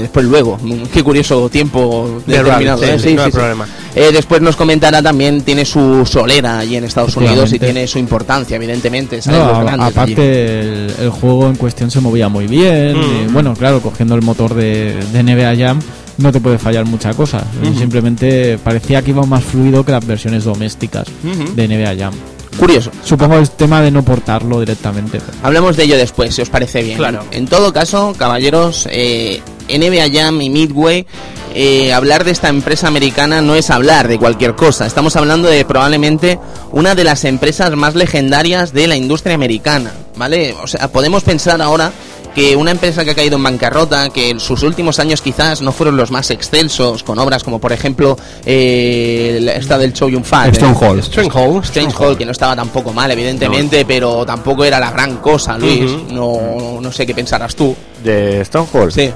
después 0.02 0.25
luego, 0.26 0.58
qué 0.92 1.02
curioso 1.02 1.49
tiempo 1.49 2.20
De 2.26 2.38
determinado, 2.38 2.82
Rabbit, 2.82 2.94
¿eh? 2.94 2.99
sí, 2.99 3.14
no 3.14 3.22
hay 3.25 3.30
problema. 3.30 3.66
Eh, 3.94 4.11
después 4.12 4.40
nos 4.40 4.56
comentará 4.56 5.02
también, 5.02 5.42
tiene 5.42 5.64
su 5.64 6.06
solera 6.06 6.58
allí 6.61 6.76
en 6.76 6.84
Estados 6.84 7.16
Unidos 7.16 7.52
y 7.52 7.58
tiene 7.58 7.87
su 7.87 7.99
importancia, 7.99 8.56
evidentemente. 8.56 9.20
No, 9.26 9.34
a- 9.68 9.87
aparte 9.87 10.61
el, 10.61 10.94
el 11.00 11.11
juego 11.11 11.46
en 11.49 11.56
cuestión 11.56 11.90
se 11.90 12.00
movía 12.00 12.28
muy 12.28 12.46
bien. 12.46 12.99
Mm. 12.99 13.02
y, 13.28 13.32
bueno, 13.32 13.54
claro, 13.54 13.80
cogiendo 13.80 14.14
el 14.14 14.22
motor 14.22 14.54
de, 14.54 14.94
de 15.12 15.22
NBA 15.22 15.56
Jam 15.56 15.78
no 16.18 16.30
te 16.30 16.40
puede 16.40 16.58
fallar 16.58 16.84
mucha 16.84 17.12
cosa. 17.14 17.44
Simplemente 17.78 18.58
parecía 18.58 19.02
que 19.02 19.11
iba 19.11 19.25
más 19.25 19.42
fluido 19.44 19.84
que 19.84 19.92
las 19.92 20.06
versiones 20.06 20.44
domésticas 20.44 21.06
de 21.54 21.68
NBA 21.68 21.96
Jam. 21.99 22.14
Curioso. 22.59 22.90
Supongo 23.04 23.37
el 23.37 23.50
tema 23.50 23.80
de 23.80 23.90
no 23.90 24.02
portarlo 24.04 24.61
directamente. 24.61 25.21
Hablemos 25.42 25.76
de 25.76 25.85
ello 25.85 25.97
después, 25.97 26.35
si 26.35 26.42
os 26.42 26.50
parece 26.50 26.82
bien. 26.82 26.99
Claro. 26.99 27.25
En 27.30 27.47
todo 27.47 27.73
caso, 27.73 28.14
caballeros, 28.16 28.87
eh, 28.90 29.42
NBA 29.68 30.11
Jam 30.12 30.40
y 30.40 30.50
Midway, 30.50 31.06
eh, 31.54 31.92
hablar 31.92 32.25
de 32.25 32.30
esta 32.30 32.49
empresa 32.49 32.88
americana 32.88 33.42
no 33.42 33.54
es 33.54 33.71
hablar 33.71 34.09
de 34.09 34.18
cualquier 34.18 34.54
cosa. 34.54 34.87
Estamos 34.87 35.16
hablando 35.16 35.49
de 35.49 35.64
probablemente 35.64 36.38
una 36.71 36.94
de 36.94 37.04
las 37.04 37.25
empresas 37.25 37.75
más 37.76 37.94
legendarias 37.94 38.73
de 38.73 38.87
la 38.87 38.97
industria 38.97 39.35
americana, 39.35 39.92
¿vale? 40.16 40.54
O 40.62 40.66
sea, 40.66 40.88
podemos 40.88 41.23
pensar 41.25 41.61
ahora 41.61 41.92
que 42.34 42.56
una 42.56 42.70
empresa 42.70 43.04
que 43.04 43.10
ha 43.10 43.14
caído 43.14 43.36
en 43.36 43.42
bancarrota, 43.42 44.10
que 44.10 44.30
en 44.30 44.40
sus 44.40 44.62
últimos 44.62 44.98
años 44.98 45.20
quizás 45.20 45.60
no 45.60 45.72
fueron 45.72 45.96
los 45.96 46.10
más 46.10 46.30
excelsos, 46.30 47.02
con 47.02 47.18
obras 47.18 47.44
como 47.44 47.58
por 47.58 47.72
ejemplo 47.72 48.16
eh, 48.44 49.54
esta 49.56 49.78
del 49.78 49.92
Show 49.92 50.08
Yun 50.08 50.24
Fat, 50.24 50.52
Stone 50.52 50.72
eh, 50.72 50.76
Hall. 50.80 51.02
Stronghold. 51.02 51.64
Strange 51.64 51.96
Hall, 51.98 52.16
que 52.16 52.24
no 52.24 52.32
estaba 52.32 52.56
tampoco 52.56 52.92
mal, 52.92 53.10
evidentemente, 53.10 53.84
pero 53.84 54.24
tampoco 54.24 54.64
era 54.64 54.80
la 54.80 54.90
gran 54.90 55.18
cosa, 55.18 55.58
Luis. 55.58 55.90
No, 56.10 56.80
no 56.80 56.92
sé 56.92 57.06
qué 57.06 57.14
pensarás 57.14 57.54
tú. 57.54 57.74
De 58.02 58.44
Stonehold. 58.44 58.92
Sí. 58.92 59.12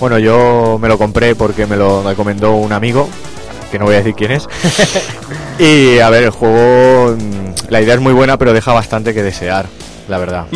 Bueno, 0.00 0.18
yo 0.18 0.78
me 0.80 0.88
lo 0.88 0.96
compré 0.96 1.34
porque 1.34 1.66
me 1.66 1.76
lo 1.76 2.02
recomendó 2.02 2.52
un 2.52 2.72
amigo, 2.72 3.08
que 3.70 3.78
no 3.78 3.86
voy 3.86 3.94
a 3.94 3.98
decir 3.98 4.14
quién 4.14 4.30
es. 4.30 4.46
y 5.58 5.98
a 5.98 6.08
ver, 6.08 6.24
el 6.24 6.30
juego, 6.30 7.16
mm, 7.16 7.70
la 7.70 7.80
idea 7.80 7.94
es 7.94 8.00
muy 8.00 8.12
buena, 8.12 8.36
pero 8.36 8.52
deja 8.52 8.72
bastante 8.72 9.12
que 9.12 9.22
desear, 9.22 9.66
la 10.08 10.18
verdad. 10.18 10.46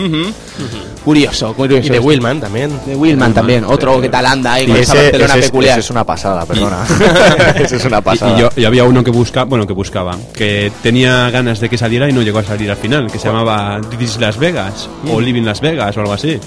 Curioso, 1.04 1.52
curioso. 1.54 1.87
Y 1.87 1.90
de 1.90 1.99
Willman 1.99 2.40
también. 2.40 2.71
De 2.87 2.94
Willman 2.94 3.35
también, 3.35 3.64
otro 3.64 4.00
que 4.00 4.09
tal 4.09 4.25
anda 4.26 4.54
ahí 4.54 4.64
Y 4.64 4.66
con 4.68 4.76
esa 4.76 4.92
ese, 4.94 5.02
Barcelona 5.02 5.25
ese 5.35 5.38
es, 5.40 5.47
peculiar. 5.47 5.78
ese 5.78 5.80
es 5.87 5.90
una 5.90 6.04
pasada, 6.04 6.47
perdona. 6.47 6.78
ese 7.56 7.76
es 7.76 7.85
una 7.85 8.00
pasada. 8.00 8.37
y 8.37 8.40
yo, 8.40 8.49
y 8.56 8.64
había 8.64 8.85
uno 8.85 9.02
que 9.02 9.11
buscaba, 9.11 9.44
bueno, 9.47 9.66
que 9.66 9.73
buscaba, 9.73 10.16
que 10.35 10.71
tenía 10.82 11.28
ganas 11.30 11.61
de 11.61 11.68
que 11.68 11.76
saliera 11.76 12.09
y 12.09 12.12
no 12.12 12.23
llegó 12.23 12.38
a 12.38 12.44
salir 12.44 12.71
al 12.71 12.76
final, 12.76 13.11
que 13.11 13.18
se 13.18 13.28
llamaba 13.28 13.80
This 13.90 14.00
is 14.02 14.21
Las 14.21 14.38
Vegas, 14.38 14.88
o 15.11 15.21
Living 15.21 15.42
Las 15.42 15.61
Vegas, 15.61 15.97
o 15.97 16.00
algo 16.00 16.12
así. 16.12 16.38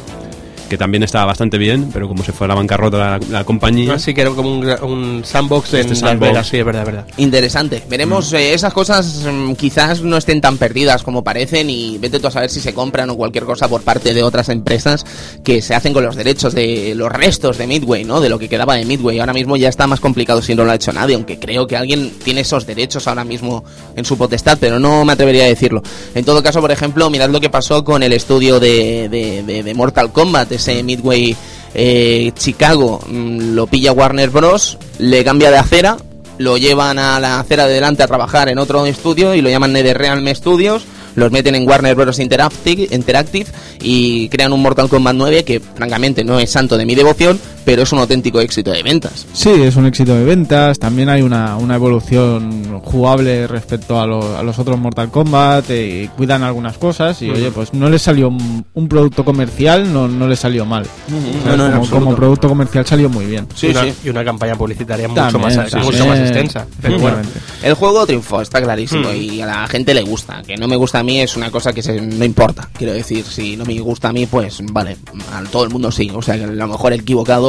Que 0.70 0.78
también 0.78 1.04
estaba 1.04 1.26
bastante 1.26 1.58
bien, 1.58 1.90
pero 1.94 2.08
como 2.08 2.24
se 2.24 2.32
fue 2.32 2.46
a 2.46 2.48
la 2.50 2.56
bancarrota 2.56 2.98
la, 2.98 3.20
la 3.30 3.44
compañía. 3.44 3.94
Así 3.94 4.14
que 4.14 4.22
era 4.22 4.32
como 4.32 4.50
un, 4.60 5.22
sandbox 5.24 5.74
en 5.76 5.80
Este 5.82 5.90
Las 5.92 6.00
sandbox. 6.00 6.30
Vegas, 6.32 6.48
sí, 6.48 6.58
es 6.58 6.66
verdad, 6.66 6.82
es 6.82 6.86
verdad. 6.88 7.06
Interesante. 7.18 7.84
Veremos, 7.90 8.34
eh, 8.34 8.54
esas 8.54 8.74
cosas 8.74 9.26
mm, 9.32 9.54
quizás 9.54 10.02
no 10.02 10.18
estén 10.18 10.42
tan 10.42 10.58
perdidas 10.58 11.04
como 11.04 11.24
parecen 11.24 11.70
y 11.70 11.98
vete 12.00 12.20
tú 12.20 12.28
a 12.28 12.32
saber 12.32 12.50
si 12.50 12.60
se 12.60 12.74
compran 12.74 13.10
o 13.12 13.16
cualquier 13.16 13.44
cosa 13.46 13.68
por 13.68 13.82
parte 13.82 14.14
de 14.14 14.24
otras 14.24 14.50
empresas 14.50 15.06
que 15.44 15.62
se 15.62 15.76
hacen 15.76 15.94
con 15.94 16.04
los 16.04 16.16
derechos 16.16 16.54
de 16.54 16.94
los 16.96 17.12
restos 17.12 17.58
de 17.58 17.68
Midway, 17.68 18.04
¿no? 18.04 18.20
De 18.20 18.30
lo 18.30 18.40
que 18.40 18.50
quedaba 18.50 18.76
de 18.76 18.86
Midway. 18.86 19.20
Ahora 19.20 19.34
mismo 19.34 19.58
ya 19.58 19.70
está 19.70 19.86
más 19.88 20.00
complicado 20.00 20.42
si 20.42 20.56
no 20.56 20.64
lo 20.66 20.72
ha 20.72 20.76
hecho 20.76 20.92
nadie, 20.94 21.16
aunque 21.16 21.38
creo 21.40 21.68
que 21.68 21.78
alguien 21.78 22.12
tiene 22.24 22.42
esos 22.42 22.66
derechos 22.66 23.08
ahora 23.08 23.24
mismo 23.24 23.64
en 23.96 24.04
su 24.06 24.18
potestad, 24.18 24.58
pero 24.60 24.80
no 24.80 25.06
me 25.06 25.14
atrevería 25.14 25.44
a 25.44 25.48
decirlo. 25.48 25.84
En 26.16 26.26
todo 26.26 26.42
caso, 26.42 26.60
por 26.62 26.72
ejemplo, 26.72 27.10
mirad 27.10 27.30
lo 27.30 27.40
que 27.40 27.50
pasó 27.50 27.84
con 27.84 28.02
el 28.04 28.14
estudio 28.14 28.60
de, 28.60 29.10
de- 29.10 29.44
de- 29.44 29.64
de 29.64 29.74
Mortal 29.74 30.12
Kombat, 30.12 30.52
ese 30.56 30.84
Midway 30.84 31.36
eh, 31.74 32.32
Chicago, 32.38 33.02
mm, 33.08 33.54
lo 33.54 33.68
pilla 33.68 33.92
Warner 33.92 34.30
Bros., 34.30 34.78
le 35.00 35.24
cambia 35.24 35.52
de 35.52 35.58
acera, 35.58 35.98
lo 36.38 36.58
llevan 36.58 37.00
a 37.00 37.20
la 37.20 37.40
acera 37.40 37.68
de 37.68 37.74
delante 37.76 38.04
a 38.04 38.08
trabajar 38.08 38.50
en 38.50 38.58
otro 38.58 38.86
estudio 38.86 39.36
y 39.36 39.42
lo 39.42 39.50
llaman 39.50 39.74
NetherRealm 39.74 40.28
Studios, 40.36 40.84
los 41.16 41.32
meten 41.32 41.56
en 41.56 41.68
Warner 41.68 41.96
Bros. 41.96 42.20
Interactive, 42.20 42.88
Interactive 42.92 43.50
y 43.82 44.30
crean 44.30 44.54
un 44.54 44.62
Mortal 44.62 44.90
Kombat 44.90 45.16
9 45.16 45.44
que 45.44 45.60
francamente 45.60 46.24
no 46.24 46.40
es 46.40 46.52
santo 46.52 46.78
de 46.78 46.86
mi 46.86 46.96
devoción, 46.96 47.40
pero 47.66 47.82
es 47.84 47.92
un 47.92 48.00
auténtico 48.00 48.40
éxito 48.40 48.72
de 48.72 48.84
ventas. 48.84 49.26
Sí, 49.34 49.50
es 49.50 49.76
un 49.76 49.86
éxito 49.88 50.16
de 50.16 50.24
ventas. 50.24 50.80
También 50.80 51.10
hay 51.10 51.22
una, 51.22 51.58
una 51.58 51.76
evolución 51.76 52.80
jugable 52.84 53.48
respecto 53.48 54.00
a, 54.00 54.06
lo- 54.08 54.38
a 54.38 54.44
los 54.44 54.58
otros 54.60 54.78
Mortal 54.80 55.10
Kombat. 55.10 55.66
eh, 55.70 56.10
cuidan 56.16 56.44
algunas 56.44 56.78
cosas. 56.78 57.22
Y 57.22 57.30
oye, 57.30 57.52
pues 57.52 57.74
no 57.74 57.90
les 57.90 58.02
salió 58.02 58.30
un, 58.30 58.66
un 58.74 58.88
producto 58.88 59.26
comercial, 59.26 59.92
no, 59.92 60.08
no 60.08 60.28
les 60.28 60.40
salió 60.40 60.66
mal. 60.66 60.84
O 60.84 61.44
sea, 61.44 61.56
No, 61.56 61.70
no, 61.70 61.84
en 61.84 61.90
como, 61.90 62.16
producto 62.16 62.48
comercial 62.48 62.86
salió 62.86 63.10
muy 63.10 63.26
bien. 63.26 63.48
Sí, 63.56 63.68
una, 63.68 63.84
sí. 63.84 63.94
y 64.06 64.10
una 64.10 64.24
campaña 64.24 64.56
publicitaria 64.56 65.08
mucho, 65.08 65.22
También, 65.22 65.42
más, 65.58 65.70
también. 65.72 65.92
mucho 65.94 66.06
más 66.08 66.20
extensa. 66.20 66.66
Pero 66.82 67.00
bueno, 67.00 67.18
Efectivamente. 67.20 67.68
El 67.68 67.74
juego 67.74 68.06
triunfó, 68.06 68.42
está 68.42 68.62
clarísimo, 68.62 69.10
Hmm. 69.10 69.16
y 69.16 69.42
a 69.42 69.46
la 69.48 69.68
gente 69.68 69.94
le 69.94 70.02
gusta. 70.04 70.42
Que 70.46 70.56
no 70.58 70.68
me 70.68 70.76
gusta 70.76 71.00
a 71.00 71.04
mí 71.04 71.20
es 71.20 71.36
una 71.36 71.50
cosa 71.52 71.74
que 71.74 71.82
se- 71.82 72.00
no 72.02 72.24
importa. 72.26 72.70
Quiero 72.78 72.94
decir, 72.94 73.24
si 73.26 73.56
no 73.58 73.66
me 73.66 73.80
gusta 73.80 74.10
a 74.10 74.14
mí, 74.14 74.26
pues 74.26 74.60
vale, 74.72 74.98
a 75.34 75.44
todo 75.50 75.64
el 75.64 75.70
mundo 75.70 75.92
sí. 75.92 76.12
O 76.14 76.22
sea, 76.22 76.38
que 76.38 76.44
a 76.44 76.48
lo 76.48 76.68
mejor 76.68 76.94
el 76.94 77.04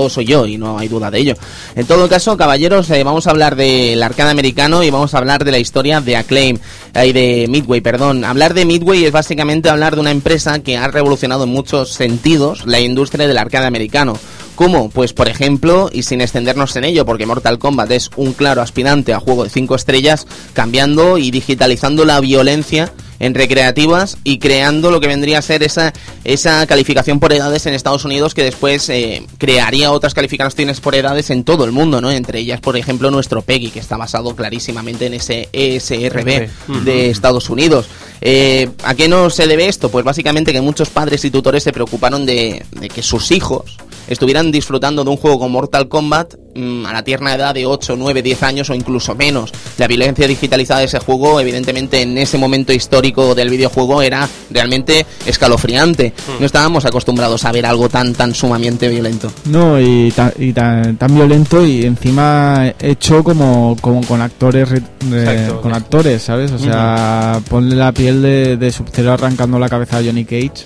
soy 0.08 0.26
yo 0.26 0.46
y 0.46 0.58
no 0.58 0.78
hay 0.78 0.88
duda 0.88 1.10
de 1.10 1.18
ello. 1.18 1.34
En 1.74 1.86
todo 1.86 2.08
caso, 2.08 2.36
caballeros, 2.36 2.90
eh, 2.90 3.02
vamos 3.04 3.26
a 3.26 3.30
hablar 3.30 3.56
del 3.56 4.02
arcade 4.02 4.30
americano 4.30 4.82
y 4.82 4.90
vamos 4.90 5.14
a 5.14 5.18
hablar 5.18 5.44
de 5.44 5.50
la 5.50 5.58
historia 5.58 6.00
de 6.00 6.16
Acclaim, 6.16 6.58
y 7.04 7.12
de 7.12 7.46
Midway, 7.48 7.80
perdón. 7.80 8.24
Hablar 8.24 8.54
de 8.54 8.64
Midway 8.64 9.04
es 9.04 9.12
básicamente 9.12 9.68
hablar 9.68 9.94
de 9.94 10.00
una 10.00 10.10
empresa 10.10 10.60
que 10.60 10.76
ha 10.76 10.88
revolucionado 10.88 11.44
en 11.44 11.50
muchos 11.50 11.92
sentidos 11.92 12.66
la 12.66 12.80
industria 12.80 13.28
del 13.28 13.38
arcade 13.38 13.66
americano. 13.66 14.18
¿Cómo? 14.54 14.88
Pues 14.88 15.12
por 15.12 15.28
ejemplo, 15.28 15.90
y 15.92 16.02
sin 16.02 16.22
extendernos 16.22 16.74
en 16.76 16.84
ello, 16.84 17.04
porque 17.04 17.26
Mortal 17.26 17.58
Kombat 17.58 17.90
es 17.90 18.10
un 18.16 18.32
claro 18.32 18.62
aspirante 18.62 19.12
a 19.12 19.20
juego 19.20 19.44
de 19.44 19.50
5 19.50 19.74
estrellas, 19.74 20.26
cambiando 20.54 21.18
y 21.18 21.30
digitalizando 21.30 22.06
la 22.06 22.20
violencia 22.20 22.90
en 23.18 23.34
recreativas 23.34 24.18
y 24.24 24.38
creando 24.38 24.90
lo 24.90 25.00
que 25.00 25.08
vendría 25.08 25.38
a 25.38 25.42
ser 25.42 25.62
esa, 25.62 25.92
esa 26.24 26.66
calificación 26.66 27.20
por 27.20 27.32
edades 27.32 27.66
en 27.66 27.74
Estados 27.74 28.04
Unidos 28.04 28.34
que 28.34 28.42
después 28.42 28.88
eh, 28.88 29.26
crearía 29.38 29.90
otras 29.92 30.14
calificaciones 30.14 30.80
por 30.80 30.94
edades 30.94 31.30
en 31.30 31.44
todo 31.44 31.64
el 31.64 31.72
mundo, 31.72 32.00
¿no? 32.00 32.10
Entre 32.10 32.40
ellas, 32.40 32.60
por 32.60 32.76
ejemplo, 32.76 33.10
nuestro 33.10 33.42
PEGI, 33.42 33.70
que 33.70 33.80
está 33.80 33.96
basado 33.96 34.34
clarísimamente 34.34 35.06
en 35.06 35.14
ese 35.14 35.48
ESRB 35.52 36.48
de 36.84 37.10
Estados 37.10 37.50
Unidos. 37.50 37.86
Eh, 38.20 38.70
¿A 38.82 38.94
qué 38.94 39.08
no 39.08 39.30
se 39.30 39.46
debe 39.46 39.68
esto? 39.68 39.90
Pues 39.90 40.04
básicamente 40.04 40.52
que 40.52 40.60
muchos 40.60 40.90
padres 40.90 41.24
y 41.24 41.30
tutores 41.30 41.62
se 41.62 41.72
preocuparon 41.72 42.26
de, 42.26 42.64
de 42.72 42.88
que 42.88 43.02
sus 43.02 43.30
hijos 43.30 43.76
estuvieran 44.08 44.50
disfrutando 44.52 45.04
de 45.04 45.10
un 45.10 45.16
juego 45.16 45.38
como 45.38 45.50
Mortal 45.50 45.88
Kombat 45.88 46.34
mm, 46.54 46.86
a 46.86 46.92
la 46.92 47.02
tierna 47.02 47.34
edad 47.34 47.54
de 47.54 47.66
8, 47.66 47.96
9, 47.96 48.22
10 48.22 48.42
años 48.42 48.70
o 48.70 48.74
incluso 48.74 49.14
menos. 49.14 49.52
La 49.78 49.86
violencia 49.86 50.26
digitalizada 50.28 50.80
de 50.80 50.86
ese 50.86 50.98
juego, 50.98 51.40
evidentemente 51.40 52.02
en 52.02 52.16
ese 52.18 52.38
momento 52.38 52.72
histórico 52.72 53.34
del 53.34 53.50
videojuego, 53.50 54.02
era 54.02 54.28
realmente 54.50 55.04
escalofriante. 55.26 56.12
No 56.40 56.46
estábamos 56.46 56.84
acostumbrados 56.84 57.44
a 57.44 57.52
ver 57.52 57.66
algo 57.66 57.88
tan, 57.88 58.14
tan 58.14 58.34
sumamente 58.34 58.88
violento. 58.88 59.30
No, 59.46 59.80
y, 59.80 60.10
ta- 60.12 60.32
y 60.38 60.52
tan, 60.52 60.96
tan 60.96 61.14
violento 61.14 61.64
y 61.64 61.84
encima 61.84 62.72
hecho 62.80 63.22
como, 63.24 63.76
como 63.80 64.00
con 64.06 64.20
actores 64.22 64.68
re- 64.68 64.82
de- 65.04 65.22
Exacto. 65.22 65.60
con 65.60 65.74
actores, 65.74 66.22
¿sabes? 66.22 66.52
O 66.52 66.58
sea, 66.58 67.40
ponle 67.48 67.76
la 67.76 67.92
piel 67.92 68.22
de, 68.22 68.56
de 68.56 68.70
Sub-Zero 68.72 69.12
arrancando 69.12 69.58
la 69.58 69.68
cabeza 69.68 69.98
a 69.98 70.02
Johnny 70.04 70.24
Cage. 70.24 70.64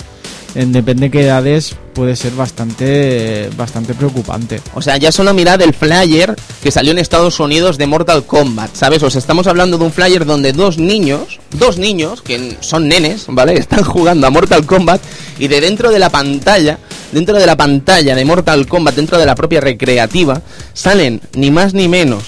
En 0.54 0.73
depende 0.73 1.02
de 1.07 1.11
qué 1.11 1.23
edades 1.23 1.76
puede 1.95 2.16
ser 2.16 2.33
bastante 2.33 3.50
bastante 3.57 3.95
preocupante. 3.95 4.61
O 4.75 4.83
sea, 4.83 4.97
ya 4.97 5.12
solo 5.12 5.33
mirad 5.33 5.61
el 5.62 5.75
flyer 5.75 6.35
que 6.62 6.71
salió 6.71 6.92
en 6.92 6.99
Estados 6.99 7.38
Unidos 7.38 7.78
de 7.78 7.87
Mortal 7.87 8.25
Kombat, 8.25 8.75
¿sabes? 8.75 9.02
Os 9.02 9.14
estamos 9.14 9.47
hablando 9.47 9.78
de 9.78 9.85
un 9.85 9.92
flyer 9.92 10.25
donde 10.25 10.52
dos 10.52 10.78
niños, 10.78 11.38
dos 11.52 11.78
niños, 11.78 12.23
que 12.23 12.57
son 12.61 12.88
nenes, 12.88 13.26
¿vale? 13.28 13.54
Están 13.59 13.85
jugando 13.85 14.26
a 14.26 14.30
Mortal 14.30 14.66
Kombat 14.66 15.00
y 15.38 15.47
de 15.49 15.61
dentro 15.61 15.90
de 15.90 15.99
la 15.99 16.11
pantalla, 16.11 16.78
dentro 17.12 17.38
de 17.38 17.47
la 17.47 17.57
pantalla 17.57 18.14
de 18.14 18.25
Mortal 18.25 18.66
Kombat, 18.66 18.97
dentro 18.97 19.19
de 19.19 19.26
la 19.26 19.35
propia 19.37 19.61
recreativa, 19.61 20.42
salen 20.73 21.21
ni 21.35 21.50
más 21.50 21.75
ni 21.75 21.87
menos 21.87 22.25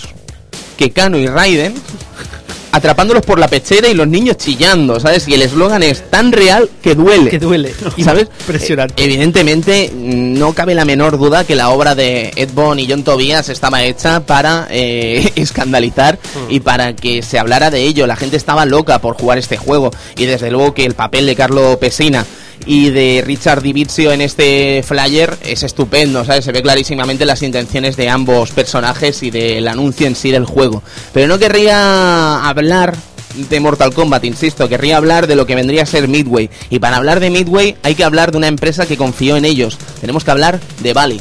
que 0.76 0.90
Kano 0.90 1.18
y 1.18 1.26
Raiden 1.26 1.74
atrapándolos 2.72 3.24
por 3.24 3.38
la 3.38 3.48
pechera 3.48 3.88
y 3.88 3.94
los 3.94 4.08
niños 4.08 4.38
chillando, 4.38 4.98
¿sabes? 4.98 5.28
Y 5.28 5.34
el 5.34 5.42
eslogan 5.42 5.82
es 5.82 6.10
tan 6.10 6.32
real 6.32 6.68
que 6.82 6.94
duele. 6.94 7.30
Que 7.30 7.38
duele. 7.38 7.72
¿Sabes? 8.02 8.28
Impresionante. 8.40 9.00
Eh, 9.00 9.04
Evidentemente, 9.04 9.92
no 9.94 10.54
cabe 10.54 10.74
la 10.74 10.84
menor 10.84 11.18
duda 11.18 11.44
que 11.44 11.54
la 11.54 11.68
obra 11.68 11.94
de 11.94 12.32
Ed 12.34 12.50
Boon 12.52 12.78
y 12.80 12.88
John 12.88 13.04
Tobias 13.04 13.48
estaba 13.50 13.82
hecha 13.84 14.20
para 14.20 14.66
eh, 14.70 15.32
escandalizar 15.36 16.18
y 16.48 16.60
para 16.60 16.96
que 16.96 17.22
se 17.22 17.38
hablara 17.38 17.70
de 17.70 17.82
ello. 17.82 18.06
La 18.06 18.16
gente 18.16 18.36
estaba 18.36 18.64
loca 18.64 18.98
por 19.00 19.16
jugar 19.16 19.38
este 19.38 19.56
juego. 19.56 19.90
Y 20.16 20.24
desde 20.24 20.50
luego 20.50 20.74
que 20.74 20.86
el 20.86 20.94
papel 20.94 21.26
de 21.26 21.36
Carlo 21.36 21.78
Pesina 21.78 22.24
y 22.66 22.90
de 22.90 23.22
Richard 23.24 23.62
Divizio 23.62 24.12
en 24.12 24.20
este 24.20 24.82
flyer 24.82 25.36
es 25.44 25.62
estupendo, 25.62 26.24
¿sabes? 26.24 26.44
Se 26.44 26.52
ve 26.52 26.62
clarísimamente 26.62 27.26
las 27.26 27.42
intenciones 27.42 27.96
de 27.96 28.08
ambos 28.08 28.50
personajes 28.50 29.22
y 29.22 29.30
del 29.30 29.66
anuncio 29.68 30.06
en 30.06 30.16
sí 30.16 30.30
del 30.30 30.44
juego. 30.44 30.82
Pero 31.12 31.26
no 31.28 31.38
querría 31.38 32.46
hablar 32.48 32.96
de 33.34 33.60
Mortal 33.60 33.94
Kombat, 33.94 34.24
insisto, 34.24 34.68
querría 34.68 34.96
hablar 34.96 35.26
de 35.26 35.36
lo 35.36 35.46
que 35.46 35.54
vendría 35.54 35.82
a 35.82 35.86
ser 35.86 36.08
Midway. 36.08 36.50
Y 36.70 36.78
para 36.78 36.96
hablar 36.96 37.20
de 37.20 37.30
Midway 37.30 37.76
hay 37.82 37.94
que 37.94 38.04
hablar 38.04 38.30
de 38.30 38.38
una 38.38 38.48
empresa 38.48 38.86
que 38.86 38.96
confió 38.96 39.36
en 39.36 39.44
ellos. 39.44 39.78
Tenemos 40.00 40.24
que 40.24 40.30
hablar 40.30 40.60
de 40.82 40.92
Bali. 40.92 41.20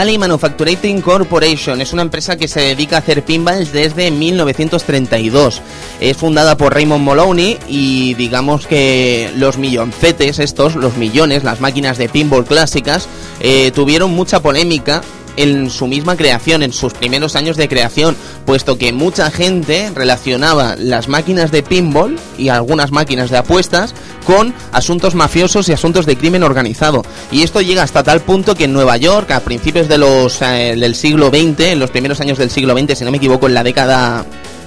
Valley 0.00 0.16
Manufacturing 0.16 1.02
Corporation 1.02 1.82
es 1.82 1.92
una 1.92 2.00
empresa 2.00 2.38
que 2.38 2.48
se 2.48 2.60
dedica 2.60 2.96
a 2.96 2.98
hacer 3.00 3.22
pinballs 3.22 3.70
desde 3.70 4.10
1932. 4.10 5.60
Es 6.00 6.16
fundada 6.16 6.56
por 6.56 6.72
Raymond 6.72 7.04
Moloney 7.04 7.58
y 7.68 8.14
digamos 8.14 8.66
que 8.66 9.30
los 9.36 9.58
milloncetes 9.58 10.38
estos, 10.38 10.74
los 10.74 10.96
millones, 10.96 11.44
las 11.44 11.60
máquinas 11.60 11.98
de 11.98 12.08
pinball 12.08 12.46
clásicas, 12.46 13.08
eh, 13.40 13.72
tuvieron 13.74 14.12
mucha 14.12 14.40
polémica 14.40 15.02
en 15.36 15.70
su 15.70 15.86
misma 15.86 16.16
creación, 16.16 16.62
en 16.62 16.72
sus 16.72 16.92
primeros 16.92 17.36
años 17.36 17.56
de 17.56 17.68
creación, 17.68 18.16
puesto 18.46 18.78
que 18.78 18.92
mucha 18.92 19.30
gente 19.30 19.90
relacionaba 19.94 20.76
las 20.76 21.08
máquinas 21.08 21.50
de 21.50 21.62
pinball 21.62 22.18
y 22.38 22.48
algunas 22.48 22.90
máquinas 22.90 23.30
de 23.30 23.38
apuestas 23.38 23.94
con 24.26 24.54
asuntos 24.72 25.14
mafiosos 25.14 25.68
y 25.68 25.72
asuntos 25.72 26.06
de 26.06 26.16
crimen 26.16 26.42
organizado. 26.42 27.04
Y 27.30 27.42
esto 27.42 27.60
llega 27.60 27.82
hasta 27.82 28.02
tal 28.02 28.20
punto 28.20 28.54
que 28.54 28.64
en 28.64 28.72
Nueva 28.72 28.96
York, 28.96 29.30
a 29.30 29.40
principios 29.40 29.88
de 29.88 29.98
los, 29.98 30.40
eh, 30.42 30.74
del 30.78 30.94
siglo 30.94 31.28
XX, 31.28 31.60
en 31.60 31.78
los 31.78 31.90
primeros 31.90 32.20
años 32.20 32.38
del 32.38 32.50
siglo 32.50 32.76
XX, 32.76 32.98
si 32.98 33.04
no 33.04 33.10
me 33.10 33.16
equivoco, 33.16 33.46
en 33.46 33.54
la 33.54 33.62
década 33.62 34.24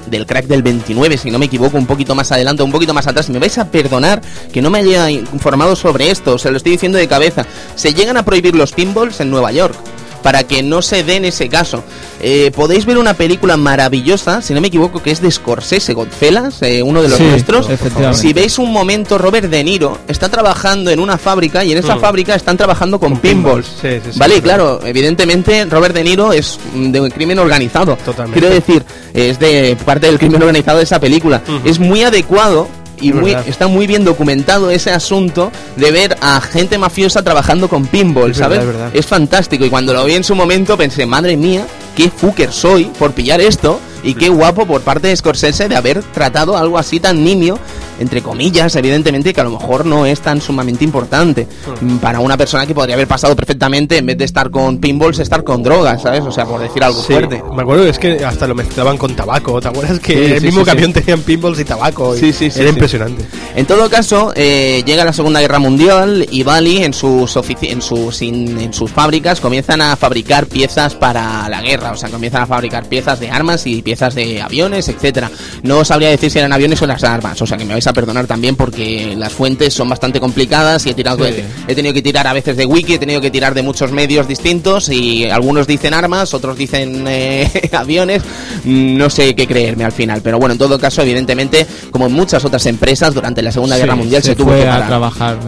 del 0.07 0.25
crack 0.25 0.47
del 0.47 0.63
29, 0.63 1.17
si 1.17 1.31
no 1.31 1.39
me 1.39 1.45
equivoco, 1.45 1.77
un 1.77 1.85
poquito 1.85 2.15
más 2.15 2.31
adelante, 2.31 2.63
un 2.63 2.71
poquito 2.71 2.93
más 2.93 3.07
atrás. 3.07 3.29
Me 3.29 3.39
vais 3.39 3.57
a 3.57 3.69
perdonar 3.69 4.21
que 4.51 4.61
no 4.61 4.69
me 4.69 4.79
haya 4.79 5.09
informado 5.09 5.75
sobre 5.75 6.11
esto, 6.11 6.37
se 6.37 6.51
lo 6.51 6.57
estoy 6.57 6.73
diciendo 6.73 6.97
de 6.97 7.07
cabeza. 7.07 7.45
Se 7.75 7.93
llegan 7.93 8.17
a 8.17 8.25
prohibir 8.25 8.55
los 8.55 8.73
pinballs 8.73 9.19
en 9.19 9.29
Nueva 9.29 9.51
York 9.51 9.75
para 10.23 10.45
que 10.45 10.63
no 10.63 10.81
se 10.81 11.03
dé 11.03 11.17
en 11.17 11.25
ese 11.25 11.49
caso. 11.49 11.83
Eh, 12.21 12.51
podéis 12.55 12.85
ver 12.85 12.97
una 12.97 13.13
película 13.13 13.57
maravillosa, 13.57 14.41
si 14.41 14.53
no 14.53 14.61
me 14.61 14.67
equivoco, 14.69 15.03
que 15.03 15.11
es 15.11 15.21
de 15.21 15.29
Scorsese, 15.29 15.93
Godfellas, 15.93 16.61
eh, 16.61 16.81
uno 16.81 17.01
de 17.01 17.09
los 17.09 17.17
Sí, 17.17 17.23
nuestros. 17.25 17.69
efectivamente. 17.69 18.19
Si 18.19 18.33
veis 18.33 18.57
un 18.57 18.71
momento, 18.71 19.17
Robert 19.17 19.49
De 19.49 19.63
Niro 19.63 19.99
está 20.07 20.29
trabajando 20.29 20.89
en 20.89 20.99
una 20.99 21.17
fábrica 21.17 21.63
y 21.63 21.73
en 21.73 21.77
esa 21.77 21.97
fábrica 21.97 22.33
están 22.33 22.57
trabajando 22.57 22.99
con, 22.99 23.17
pinballs. 23.17 23.67
Sí, 23.81 23.89
sí, 24.03 24.13
sí, 24.13 24.19
vale, 24.19 24.35
sí. 24.35 24.41
claro, 24.41 24.79
evidentemente 24.85 25.65
Robert 25.65 25.93
De 25.93 26.03
Niro 26.03 26.31
es 26.33 26.57
mm, 26.73 26.91
de 26.91 27.01
un 27.01 27.09
crimen 27.09 27.37
organizado. 27.39 27.97
Totalmente. 27.97 28.39
Quiero 28.39 28.53
decir, 28.53 28.83
es 29.13 29.37
de 29.39 29.77
parte 29.85 30.07
del 30.07 30.17
crimen 30.17 30.41
organizado 30.41 30.77
de 30.77 30.85
esa 30.85 30.99
película. 30.99 31.41
Es 31.65 31.79
muy 31.79 32.03
adecuado 32.03 32.67
y 33.03 33.09
Es 33.09 33.15
muy, 33.15 33.31
verdad. 33.31 33.47
está 33.47 33.67
muy 33.67 33.85
bien 33.85 34.03
documentado 34.03 34.71
ese 34.71 34.91
asunto 34.91 35.51
de 35.75 35.91
ver 35.91 36.17
a 36.21 36.39
gente 36.41 36.77
mafiosa 36.77 37.21
trabajando 37.23 37.67
con 37.67 37.85
pinball, 37.85 38.31
Es 38.31 38.39
verdad, 38.39 38.61
¿sabes? 38.61 38.93
es 38.93 38.99
es 39.03 39.05
fantástico 39.05 39.65
y 39.65 39.69
cuando 39.69 39.93
lo 39.93 40.05
vi 40.05 40.13
en 40.15 40.23
su 40.23 40.33
momento 40.33 40.77
pensé, 40.77 41.05
madre 41.05 41.35
mía, 41.35 41.67
qué 41.95 42.09
fucker 42.09 42.51
soy 42.51 42.85
por 42.85 43.11
pillar 43.11 43.41
esto 43.41 43.79
y 44.03 44.15
qué 44.15 44.29
guapo 44.29 44.65
por 44.65 44.81
parte 44.81 45.09
de 45.09 45.15
Scorsese 45.15 45.67
de 45.67 45.75
haber 45.75 46.01
tratado 46.01 46.57
algo 46.57 46.77
así 46.77 46.99
tan 46.99 47.23
nimio, 47.23 47.59
entre 47.99 48.21
comillas, 48.21 48.75
evidentemente, 48.75 49.33
que 49.33 49.41
a 49.41 49.43
lo 49.43 49.51
mejor 49.51 49.85
no 49.85 50.05
es 50.05 50.19
tan 50.21 50.41
sumamente 50.41 50.83
importante 50.83 51.47
mm, 51.81 51.97
para 51.97 52.19
una 52.19 52.37
persona 52.37 52.65
que 52.65 52.73
podría 52.73 52.95
haber 52.95 53.07
pasado 53.07 53.35
perfectamente, 53.35 53.97
en 53.97 54.05
vez 54.05 54.17
de 54.17 54.25
estar 54.25 54.49
con 54.49 54.77
pinballs, 54.79 55.19
estar 55.19 55.43
con 55.43 55.63
drogas, 55.63 56.01
¿sabes? 56.01 56.21
O 56.21 56.31
sea, 56.31 56.45
por 56.45 56.59
decir 56.61 56.83
algo 56.83 57.01
Sí, 57.01 57.13
fuerte. 57.13 57.41
me 57.55 57.61
acuerdo 57.61 57.83
que 57.83 57.89
es 57.89 57.99
que 57.99 58.25
hasta 58.25 58.47
lo 58.47 58.55
mezclaban 58.55 58.97
con 58.97 59.15
tabaco. 59.15 59.61
¿Te 59.61 59.67
acuerdas 59.67 59.99
que 59.99 60.13
Sí, 60.13 60.31
el 60.33 60.39
sí, 60.39 60.45
mismo 60.47 60.63
camión 60.65 60.93
tenían 60.93 61.21
pinballs 61.21 61.59
y 61.59 61.65
tabaco? 61.65 62.15
y 62.15 62.19
Sí, 62.19 62.33
sí, 62.33 62.49
sí, 62.51 62.59
Era 62.61 62.69
impresionante. 62.69 63.25
En 63.55 63.65
todo 63.65 63.89
caso, 63.89 64.31
eh, 64.35 64.83
llega 64.85 65.05
la 65.05 65.13
Segunda 65.13 65.39
Guerra 65.41 65.59
Mundial 65.59 66.25
y 66.31 66.43
Bali 66.43 66.83
en 66.83 66.93
sus, 66.93 67.35
en, 67.61 67.81
sus 67.81 68.21
in- 68.21 68.59
en 68.59 68.73
sus 68.73 68.91
fábricas 68.91 69.39
comienzan 69.39 69.81
a 69.81 69.95
fabricar 69.95 70.47
piezas 70.47 70.95
para 70.95 71.47
la 71.49 71.61
guerra, 71.61 71.91
o 71.91 71.95
sea, 71.97 72.09
comienzan 72.09 72.41
a 72.43 72.45
fabricar 72.47 72.85
piezas 72.87 73.19
de 73.19 73.29
armas 73.29 73.65
y 73.67 73.81
piezas 73.81 74.15
de 74.15 74.41
aviones, 74.41 74.87
etcétera. 74.87 75.29
No 75.63 75.83
sabría 75.85 76.09
decir 76.09 76.31
si 76.31 76.39
eran 76.39 76.51
aviones 76.53 76.81
o 76.81 76.87
las 76.87 77.03
armas, 77.03 77.41
o 77.41 77.45
sea, 77.47 77.57
que 77.57 77.65
me 77.65 77.73
vais 77.73 77.82
a 77.87 77.93
perdonar 77.93 78.27
también 78.27 78.55
porque 78.55 79.15
las 79.17 79.33
fuentes 79.33 79.73
son 79.73 79.89
bastante 79.89 80.19
complicadas 80.19 80.85
y 80.85 80.89
he 80.89 80.93
tirado 80.93 81.25
Sí. 81.25 81.43
he 81.67 81.75
tenido 81.75 81.93
que 81.93 82.01
tirar 82.01 82.27
a 82.27 82.33
veces 82.33 82.57
de 82.57 82.65
wiki, 82.65 82.93
he 82.95 82.99
tenido 82.99 83.21
que 83.21 83.29
tirar 83.31 83.53
de 83.53 83.61
muchos 83.61 83.91
medios 83.91 84.27
distintos 84.27 84.89
y 84.89 85.25
algunos 85.29 85.67
dicen 85.67 85.93
armas, 85.93 86.33
otros 86.33 86.57
dicen 86.57 87.05
eh, 87.07 87.69
aviones, 87.73 88.23
no 88.65 89.09
sé 89.09 89.35
qué 89.35 89.47
creerme 89.47 89.85
al 89.85 89.91
final, 89.91 90.21
pero 90.21 90.39
bueno, 90.39 90.53
en 90.53 90.59
todo 90.59 90.79
caso, 90.79 91.01
evidentemente, 91.01 91.65
como 91.91 92.07
en 92.07 92.13
muchas 92.13 92.43
otras 92.45 92.65
empresas 92.65 93.13
durante 93.13 93.41
la 93.41 93.51
Segunda 93.51 93.77
Guerra 93.77 93.93
Sí, 93.93 93.99
Mundial 93.99 94.21
se, 94.23 94.29
se 94.29 94.35
tuvo 94.35 94.49
fue 94.49 94.61
que 94.61 94.67
a 94.67 94.71
parar. 94.71 94.87
trabajar 94.87 95.39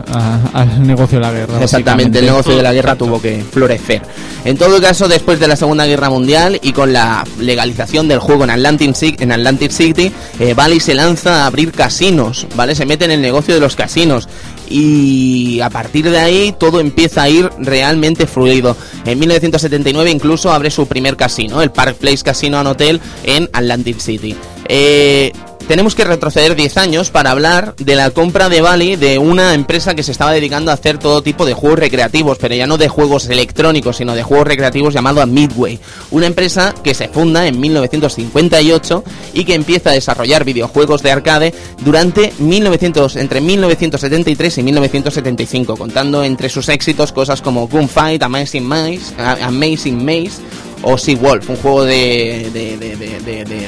al 0.53 0.87
negocio 0.87 1.19
de 1.19 1.25
la 1.25 1.31
guerra. 1.31 1.61
Exactamente, 1.63 2.19
el 2.19 2.25
negocio 2.25 2.55
de 2.55 2.63
la 2.63 2.73
guerra 2.73 2.95
tuvo 2.95 3.21
que 3.21 3.43
florecer. 3.51 4.01
En 4.45 4.57
todo 4.57 4.79
caso, 4.81 5.07
después 5.07 5.39
de 5.39 5.47
la 5.47 5.55
Segunda 5.55 5.85
Guerra 5.85 6.09
Mundial 6.09 6.59
y 6.61 6.71
con 6.71 6.93
la 6.93 7.23
legalización 7.39 8.07
del 8.07 8.19
juego 8.19 8.43
en 8.43 8.51
Atlantic 8.51 8.93
City, 8.95 9.23
en 9.23 9.31
Atlantic 9.31 9.71
City 9.71 10.11
eh, 10.39 10.53
Bally 10.53 10.79
se 10.79 10.93
lanza 10.93 11.43
a 11.43 11.47
abrir 11.47 11.71
¿vale? 12.55 12.75
Se 12.75 12.85
mete 12.85 13.05
en 13.05 13.11
el 13.11 13.21
negocio 13.21 13.53
de 13.53 13.59
los 13.59 13.75
casinos. 13.75 14.27
Y 14.69 15.59
a 15.61 15.69
partir 15.69 16.09
de 16.09 16.17
ahí 16.17 16.55
todo 16.57 16.79
empieza 16.79 17.23
a 17.23 17.29
ir 17.29 17.49
realmente 17.59 18.27
fluido. 18.27 18.75
En 19.05 19.19
1979 19.19 20.09
incluso 20.09 20.51
abre 20.51 20.71
su 20.71 20.87
primer 20.87 21.15
casino, 21.17 21.61
el 21.61 21.71
Park 21.71 21.97
Place 21.97 22.23
Casino 22.23 22.57
and 22.57 22.69
Hotel 22.69 23.01
en 23.23 23.49
Atlantic 23.53 23.99
City. 23.99 24.35
Eh, 24.67 25.31
tenemos 25.67 25.95
que 25.95 26.03
retroceder 26.03 26.55
10 26.55 26.77
años 26.77 27.09
para 27.09 27.31
hablar 27.31 27.75
de 27.77 27.95
la 27.95 28.11
compra 28.11 28.49
de 28.49 28.61
Bali 28.61 28.95
de 28.95 29.17
una 29.17 29.53
empresa 29.53 29.95
que 29.95 30.03
se 30.03 30.11
estaba 30.11 30.31
dedicando 30.31 30.71
a 30.71 30.75
hacer 30.75 30.97
todo 30.97 31.21
tipo 31.21 31.45
de 31.45 31.53
juegos 31.53 31.79
recreativos, 31.79 32.37
pero 32.37 32.55
ya 32.55 32.67
no 32.67 32.77
de 32.77 32.87
juegos 32.87 33.27
electrónicos, 33.29 33.97
sino 33.97 34.15
de 34.15 34.23
juegos 34.23 34.47
recreativos 34.47 34.93
llamado 34.93 35.25
Midway. 35.25 35.79
Una 36.11 36.27
empresa 36.27 36.73
que 36.83 36.93
se 36.93 37.07
funda 37.07 37.47
en 37.47 37.59
1958 37.59 39.03
y 39.33 39.45
que 39.45 39.55
empieza 39.55 39.89
a 39.89 39.93
desarrollar 39.93 40.43
videojuegos 40.43 41.01
de 41.01 41.11
arcade 41.11 41.53
durante 41.83 42.33
1900, 42.39 43.15
entre 43.15 43.41
1973 43.41 44.57
y 44.57 44.63
1975, 44.63 45.77
contando 45.77 46.23
entre 46.23 46.49
sus 46.49 46.69
éxitos 46.69 47.11
cosas 47.11 47.41
como 47.41 47.67
Gunfight, 47.67 48.21
Amazing 48.21 48.65
Maze, 48.65 49.13
Amazing 49.41 50.03
Maze 50.03 50.41
o 50.85 50.97
Sea 50.97 51.15
Wolf, 51.17 51.49
un 51.49 51.57
juego 51.57 51.83
de, 51.83 52.49
de, 52.53 52.77
de, 52.77 52.95
de, 52.95 53.19
de, 53.19 53.45
de- 53.45 53.65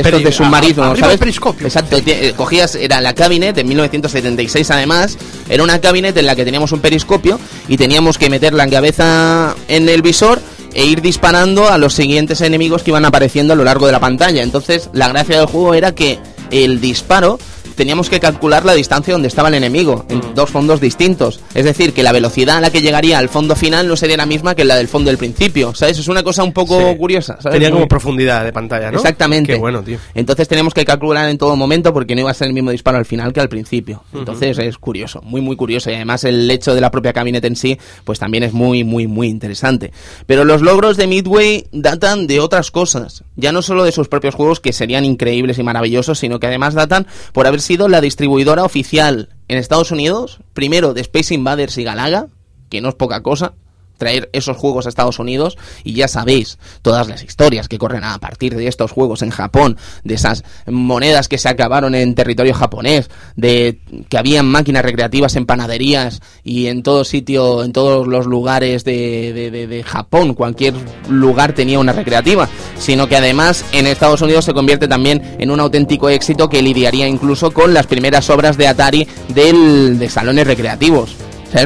estos 0.00 0.04
Peri- 0.04 0.24
de 0.24 0.32
submarino, 0.32 0.82
a- 0.82 0.90
arriba 0.90 1.06
¿sabes? 1.06 1.18
periscopio. 1.20 1.66
Exacto, 1.66 1.96
eh, 2.04 2.32
cogías, 2.36 2.74
era 2.74 3.00
la 3.00 3.14
cabinet 3.14 3.54
de 3.54 3.64
1976 3.64 4.70
además, 4.70 5.16
era 5.48 5.62
una 5.62 5.80
cabinet 5.80 6.16
en 6.16 6.26
la 6.26 6.34
que 6.34 6.44
teníamos 6.44 6.72
un 6.72 6.80
periscopio 6.80 7.38
y 7.68 7.76
teníamos 7.76 8.18
que 8.18 8.30
meter 8.30 8.54
la 8.54 8.66
cabeza 8.68 9.54
en 9.68 9.88
el 9.88 10.02
visor 10.02 10.40
e 10.74 10.86
ir 10.86 11.02
disparando 11.02 11.68
a 11.68 11.78
los 11.78 11.94
siguientes 11.94 12.40
enemigos 12.40 12.82
que 12.82 12.90
iban 12.90 13.04
apareciendo 13.04 13.52
a 13.52 13.56
lo 13.56 13.64
largo 13.64 13.86
de 13.86 13.92
la 13.92 14.00
pantalla. 14.00 14.42
Entonces, 14.42 14.88
la 14.92 15.08
gracia 15.08 15.38
del 15.38 15.46
juego 15.46 15.74
era 15.74 15.94
que 15.94 16.18
el 16.50 16.80
disparo 16.80 17.38
teníamos 17.78 18.10
que 18.10 18.20
calcular 18.20 18.66
la 18.66 18.74
distancia 18.74 19.14
donde 19.14 19.28
estaba 19.28 19.48
el 19.48 19.54
enemigo, 19.54 20.04
en 20.10 20.18
Mm. 20.18 20.34
dos 20.34 20.50
fondos 20.50 20.80
distintos. 20.80 21.40
Es 21.54 21.64
decir, 21.64 21.94
que 21.94 22.02
la 22.02 22.12
velocidad 22.12 22.58
a 22.58 22.60
la 22.60 22.70
que 22.70 22.82
llegaría 22.82 23.18
al 23.18 23.28
fondo 23.30 23.56
final 23.56 23.88
no 23.88 23.96
sería 23.96 24.16
la 24.18 24.26
misma 24.26 24.54
que 24.54 24.64
la 24.64 24.76
del 24.76 24.88
fondo 24.88 25.08
del 25.08 25.16
principio. 25.16 25.74
¿Sabes? 25.74 25.98
Es 25.98 26.08
una 26.08 26.22
cosa 26.22 26.42
un 26.44 26.52
poco 26.52 26.78
Sí. 26.90 26.96
curiosa. 26.98 27.38
¿sabes? 27.40 27.54
Tenía 27.54 27.70
como 27.70 27.86
profundidad 27.88 28.44
de 28.44 28.52
pantalla, 28.52 28.90
¿no? 28.90 28.98
Exactamente. 28.98 29.52
Qué 29.54 29.58
bueno, 29.58 29.82
tío. 29.82 29.98
Entonces 30.14 30.48
tenemos 30.48 30.74
que 30.74 30.84
calcular 30.84 31.28
en 31.28 31.38
todo 31.38 31.54
momento 31.56 31.92
porque 31.94 32.14
no 32.14 32.22
iba 32.22 32.30
a 32.30 32.34
ser 32.34 32.48
el 32.48 32.52
mismo 32.54 32.70
disparo 32.72 32.98
al 32.98 33.06
final 33.06 33.32
que 33.32 33.40
al 33.40 33.48
principio. 33.48 34.02
Entonces 34.12 34.58
es 34.58 34.76
curioso, 34.76 35.22
muy 35.22 35.40
muy 35.40 35.54
curioso 35.56 35.90
y 35.90 35.94
además 35.94 36.24
el 36.24 36.50
hecho 36.50 36.74
de 36.74 36.80
la 36.80 36.90
propia 36.90 37.12
camioneta 37.12 37.46
en 37.46 37.54
sí 37.56 37.78
pues 38.04 38.18
también 38.18 38.42
es 38.42 38.52
muy 38.52 38.82
muy 38.84 39.06
muy 39.06 39.28
interesante. 39.28 39.92
Pero 40.26 40.44
los 40.44 40.62
logros 40.62 40.96
de 40.96 41.06
Midway 41.06 41.66
datan 41.70 42.26
de 42.26 42.40
otras 42.40 42.70
cosas, 42.72 43.22
ya 43.36 43.52
no 43.52 43.62
solo 43.62 43.84
de 43.84 43.92
sus 43.92 44.08
propios 44.08 44.34
juegos 44.34 44.58
que 44.58 44.72
serían 44.72 45.04
increíbles 45.04 45.58
y 45.58 45.62
maravillosos, 45.62 46.18
sino 46.18 46.40
que 46.40 46.48
además 46.48 46.74
datan 46.74 47.06
por 47.32 47.46
haber 47.46 47.60
sido 47.68 47.88
la 47.88 48.00
distribuidora 48.00 48.64
oficial 48.64 49.28
en 49.46 49.58
Estados 49.58 49.90
Unidos, 49.90 50.38
primero 50.54 50.94
de 50.94 51.02
Space 51.02 51.34
Invaders 51.34 51.76
y 51.76 51.84
Galaga, 51.84 52.28
que 52.70 52.80
no 52.80 52.88
es 52.88 52.94
poca 52.94 53.22
cosa, 53.22 53.52
traer 53.98 54.30
esos 54.32 54.56
juegos 54.56 54.86
a 54.86 54.88
Estados 54.88 55.18
Unidos 55.18 55.58
y 55.84 55.92
ya 55.92 56.08
sabéis 56.08 56.58
todas 56.82 57.08
las 57.08 57.22
historias 57.22 57.68
que 57.68 57.78
corren 57.78 58.04
a 58.04 58.18
partir 58.18 58.56
de 58.56 58.66
estos 58.68 58.92
juegos 58.92 59.22
en 59.22 59.30
Japón, 59.30 59.76
de 60.04 60.14
esas 60.14 60.44
monedas 60.66 61.28
que 61.28 61.36
se 61.38 61.48
acabaron 61.48 61.94
en 61.94 62.14
territorio 62.14 62.54
japonés, 62.54 63.10
de 63.36 63.80
que 64.08 64.16
habían 64.18 64.46
máquinas 64.46 64.82
recreativas 64.84 65.36
en 65.36 65.44
panaderías 65.46 66.20
y 66.44 66.66
en 66.68 66.82
todo 66.82 67.04
sitio, 67.04 67.62
en 67.64 67.72
todos 67.72 68.06
los 68.06 68.26
lugares 68.26 68.84
de, 68.84 69.32
de- 69.50 69.82
Japón, 69.82 70.34
cualquier 70.34 70.74
lugar 71.08 71.52
tenía 71.52 71.78
una 71.78 71.92
recreativa, 71.92 72.48
sino 72.78 73.08
que 73.08 73.16
además 73.16 73.64
en 73.72 73.86
Estados 73.86 74.22
Unidos 74.22 74.44
se 74.44 74.54
convierte 74.54 74.88
también 74.88 75.36
en 75.38 75.50
un 75.50 75.60
auténtico 75.60 76.08
éxito 76.08 76.48
que 76.48 76.62
lidiaría 76.62 77.06
incluso 77.06 77.50
con 77.50 77.74
las 77.74 77.86
primeras 77.86 78.28
obras 78.30 78.56
de 78.56 78.68
Atari 78.68 79.06
del, 79.34 79.98
de 79.98 80.08
salones 80.08 80.46
recreativos. 80.46 81.16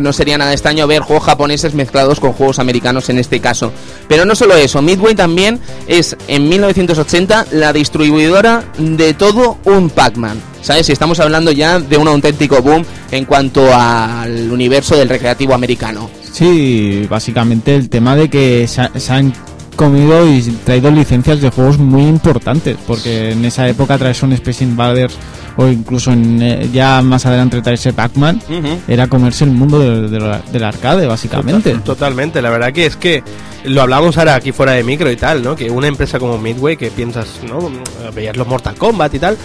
No 0.01 0.13
sería 0.13 0.39
nada 0.39 0.53
extraño 0.53 0.87
ver 0.87 1.03
juegos 1.03 1.25
japoneses 1.25 1.75
mezclados 1.75 2.21
con 2.21 2.33
juegos 2.33 2.59
americanos 2.59 3.09
en 3.09 3.19
este 3.19 3.41
caso. 3.41 3.73
Pero 4.09 4.25
no 4.25 4.35
solo 4.35 4.57
eso, 4.57 4.81
Midway 4.81 5.15
también 5.15 5.61
es 5.87 6.17
en 6.29 6.49
1980 6.49 7.47
la 7.53 7.73
distribuidora 7.73 8.65
de 8.79 9.15
todo 9.15 9.59
un 9.65 9.91
Pac-Man. 9.91 10.41
¿Sabes? 10.63 10.89
Y 10.89 10.93
estamos 10.93 11.19
hablando 11.19 11.51
ya 11.51 11.81
de 11.81 11.97
un 11.97 12.07
auténtico 12.07 12.63
boom 12.63 12.85
en 13.11 13.25
cuanto 13.25 13.75
al 13.75 14.53
universo 14.53 14.97
del 14.97 15.09
recreativo 15.09 15.55
americano. 15.55 16.09
Sí, 16.33 17.07
básicamente 17.11 17.75
el 17.75 17.89
tema 17.89 18.15
de 18.15 18.31
que 18.31 18.69
se 18.69 19.13
han 19.13 19.35
comido 19.77 20.27
y 20.31 20.41
traído 20.65 20.91
licencias 20.91 21.41
de 21.41 21.51
juegos 21.51 21.79
muy 21.79 22.03
importantes, 22.03 22.77
porque 22.87 23.33
en 23.33 23.45
esa 23.45 23.69
época 23.69 23.99
traerse 23.99 24.25
un 24.25 24.33
Space 24.33 24.65
Invaders 24.65 25.15
o 25.57 25.67
incluso 25.69 26.13
en, 26.13 26.41
eh, 26.43 26.69
ya 26.73 27.03
más 27.03 27.27
adelante 27.27 27.61
traerse 27.61 27.93
Pac-Man 27.93 28.41
era 28.89 29.07
comerse 29.09 29.45
el 29.45 29.51
mundo 29.51 29.79
del, 29.79 30.11
del- 30.11 30.41
del 30.53 30.65
arcade, 30.65 31.07
básicamente. 31.07 31.71
Total- 31.73 32.03
Totalmente, 32.03 32.43
la 32.43 32.51
verdad 32.51 32.73
que 32.73 32.87
es 32.87 32.97
que 32.97 33.23
lo 33.65 33.81
hablamos 33.83 34.19
ahora 34.19 34.35
aquí 34.35 34.51
fuera 34.53 34.73
de 34.73 34.83
micro 34.83 35.11
y 35.11 35.17
tal, 35.17 35.43
¿no? 35.43 35.55
Que 35.55 35.71
una 35.71 35.87
empresa 35.87 36.19
como 36.19 36.37
Midway, 36.39 36.77
que 36.77 36.91
piensas, 36.91 37.41
¿no? 37.49 37.71
Veías 38.15 38.37
los 38.37 38.47
Mortal 38.49 38.75
Kombat 38.75 39.15
y 39.15 39.19
tal. 39.21 39.37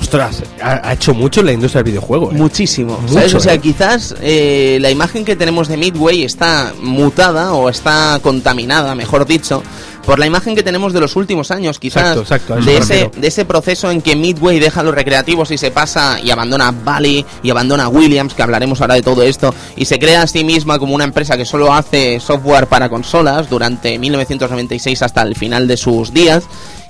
Ostras, 0.00 0.42
ha, 0.62 0.88
ha 0.88 0.92
hecho 0.92 1.14
mucho 1.14 1.40
en 1.40 1.46
la 1.46 1.52
industria 1.52 1.82
del 1.82 1.92
videojuego. 1.92 2.30
¿eh? 2.30 2.34
Muchísimo. 2.34 2.98
Mucho, 2.98 3.14
¿sabes? 3.14 3.34
O 3.34 3.40
sea, 3.40 3.54
¿eh? 3.54 3.58
quizás 3.58 4.14
eh, 4.20 4.78
la 4.80 4.90
imagen 4.90 5.24
que 5.24 5.36
tenemos 5.36 5.68
de 5.68 5.76
Midway 5.76 6.24
está 6.24 6.72
mutada 6.80 7.52
o 7.54 7.68
está 7.68 8.18
contaminada, 8.22 8.94
mejor 8.94 9.26
dicho, 9.26 9.62
por 10.04 10.18
la 10.18 10.26
imagen 10.26 10.54
que 10.54 10.62
tenemos 10.62 10.92
de 10.92 11.00
los 11.00 11.16
últimos 11.16 11.50
años, 11.50 11.78
quizás 11.78 12.16
Exacto, 12.16 12.20
exacto, 12.20 12.56
de, 12.56 12.76
ese, 12.76 13.10
de 13.16 13.26
ese 13.26 13.44
proceso 13.44 13.90
en 13.90 14.02
que 14.02 14.14
Midway 14.16 14.60
deja 14.60 14.82
los 14.82 14.94
recreativos 14.94 15.50
y 15.50 15.58
se 15.58 15.70
pasa 15.70 16.20
y 16.22 16.30
abandona 16.30 16.70
Valley 16.70 17.24
y 17.42 17.50
abandona 17.50 17.88
Williams, 17.88 18.34
que 18.34 18.42
hablaremos 18.42 18.80
ahora 18.80 18.94
de 18.94 19.02
todo 19.02 19.22
esto, 19.22 19.54
y 19.76 19.86
se 19.86 19.98
crea 19.98 20.22
a 20.22 20.26
sí 20.26 20.44
misma 20.44 20.78
como 20.78 20.94
una 20.94 21.04
empresa 21.04 21.36
que 21.36 21.44
solo 21.44 21.72
hace 21.72 22.20
software 22.20 22.66
para 22.66 22.88
consolas 22.88 23.48
durante 23.48 23.98
1996 23.98 25.02
hasta 25.02 25.22
el 25.22 25.34
final 25.34 25.66
de 25.66 25.76
sus 25.76 26.12
días. 26.12 26.44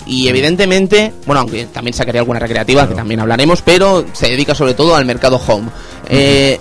Y 0.07 0.29
evidentemente, 0.29 1.13
bueno, 1.27 1.41
aunque 1.41 1.67
también 1.67 1.95
sacaría 1.95 2.21
alguna 2.21 2.39
recreativa, 2.39 2.89
que 2.89 2.95
también 2.95 3.21
hablaremos, 3.21 3.63
pero 3.63 4.05
se 4.13 4.29
dedica 4.29 4.55
sobre 4.55 4.75
todo 4.75 4.95
al 4.95 5.05
mercado 5.05 5.41
home. 5.47 5.69
Eh, 6.09 6.59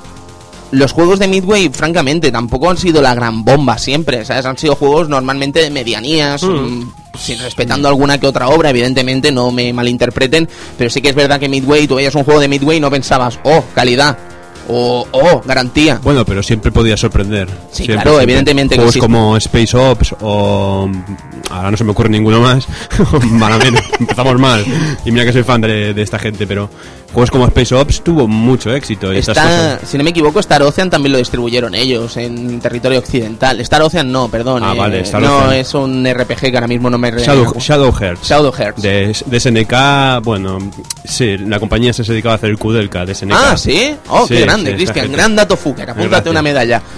los 0.71 0.91
juegos 0.91 1.19
de 1.19 1.27
Midway, 1.27 1.69
francamente, 1.69 2.32
tampoco 2.32 2.69
han 2.69 2.77
sido 2.77 3.01
la 3.01 3.13
gran 3.13 3.43
bomba 3.43 3.77
siempre, 3.77 4.25
¿sabes? 4.25 4.45
Han 4.45 4.58
sido 4.58 4.75
juegos 4.75 5.08
normalmente 5.08 5.62
de 5.62 5.69
medianías, 5.69 6.41
mm, 6.41 6.84
sin 7.17 7.39
respetando 7.39 7.88
alguna 7.88 8.17
que 8.17 8.25
otra 8.25 8.47
obra, 8.49 8.71
evidentemente, 8.71 9.32
no 9.32 9.51
me 9.51 9.71
malinterpreten, 9.71 10.49
pero 10.77 10.89
sí 10.89 11.01
que 11.01 11.10
es 11.10 11.15
verdad 11.15 11.39
que 11.39 11.47
Midway, 11.47 11.86
tú 11.86 11.95
veías 11.95 12.15
un 12.15 12.23
juego 12.23 12.39
de 12.39 12.47
Midway 12.47 12.77
y 12.77 12.82
no 12.82 12.89
pensabas, 12.89 13.39
oh, 13.43 13.63
calidad, 13.75 14.17
o 14.67 15.08
oh, 15.12 15.41
garantía. 15.45 15.99
Bueno, 16.04 16.26
pero 16.26 16.43
siempre 16.43 16.71
podía 16.71 16.97
sorprender. 16.97 17.47
Sí, 17.71 17.86
Siempre, 17.86 17.95
claro, 17.95 18.10
siempre. 18.12 18.23
evidentemente 18.23 18.76
que 18.76 18.80
Juegos 18.80 18.93
sí. 18.93 18.99
como 18.99 19.38
Space 19.38 19.78
Ops 19.78 20.15
o. 20.21 20.89
Ahora 21.49 21.71
no 21.71 21.78
se 21.78 21.84
me 21.84 21.91
ocurre 21.91 22.10
ninguno 22.10 22.39
más. 22.41 22.67
Malamente, 23.32 23.82
empezamos 23.99 24.39
mal. 24.39 24.63
Y 25.06 25.12
mira 25.12 25.26
que 25.26 25.34
soy 25.34 25.43
fan 25.43 25.62
de, 25.62 25.93
de 25.93 26.02
esta 26.02 26.19
gente, 26.19 26.47
pero. 26.47 26.69
Juegos 27.13 27.30
como 27.32 27.45
Space 27.45 27.76
Ops 27.76 28.02
tuvo 28.04 28.28
mucho 28.28 28.73
éxito. 28.73 29.13
Y 29.13 29.17
estas 29.17 29.38
Está, 29.38 29.49
cosas. 29.76 29.89
si 29.89 29.97
no 29.97 30.04
me 30.04 30.10
equivoco, 30.10 30.39
Star 30.39 30.63
Ocean 30.63 30.89
también 30.89 31.12
lo 31.12 31.17
distribuyeron 31.19 31.76
ellos 31.76 32.17
en 32.17 32.60
territorio 32.60 32.99
occidental. 32.99 33.60
Star 33.62 33.84
Ocean 33.84 34.12
no, 34.12 34.30
perdón. 34.30 34.63
Ah, 34.63 34.73
eh, 34.73 34.78
vale, 34.80 34.99
Star 35.02 35.21
no, 35.21 35.38
Ocean. 35.38 35.54
es 35.54 35.73
un 35.76 36.06
RPG 36.12 36.39
que 36.52 36.56
ahora 36.56 36.67
mismo 36.67 36.89
no 36.89 36.97
me 36.97 37.12
Shadow, 37.12 37.54
Shadow 37.60 37.91
Hearts. 37.91 38.28
Shadow 38.28 38.52
Hearts. 38.52 38.82
De, 38.82 39.15
de 39.26 39.39
SNK, 39.39 40.23
bueno, 40.23 40.58
sí, 41.06 41.38
la 41.38 41.60
compañía 41.60 41.93
se 41.93 42.04
dedicaba 42.04 42.34
a 42.34 42.36
hacer 42.38 42.49
el 42.49 42.58
Kudelka 42.58 43.06
de 43.06 43.13
SNK. 43.13 43.32
Ah, 43.34 43.56
¿sí? 43.58 43.95
Oh, 44.10 44.26
Sí, 44.28 44.34
qué 44.36 44.41
grande, 44.41 44.71
sí, 44.71 44.78
Cristian. 44.78 45.12
Gran 45.12 45.36
dato 45.36 45.56
Fuker. 45.56 45.89
Apúntate 45.91 46.30
una 46.30 46.41
medalla. 46.41 46.82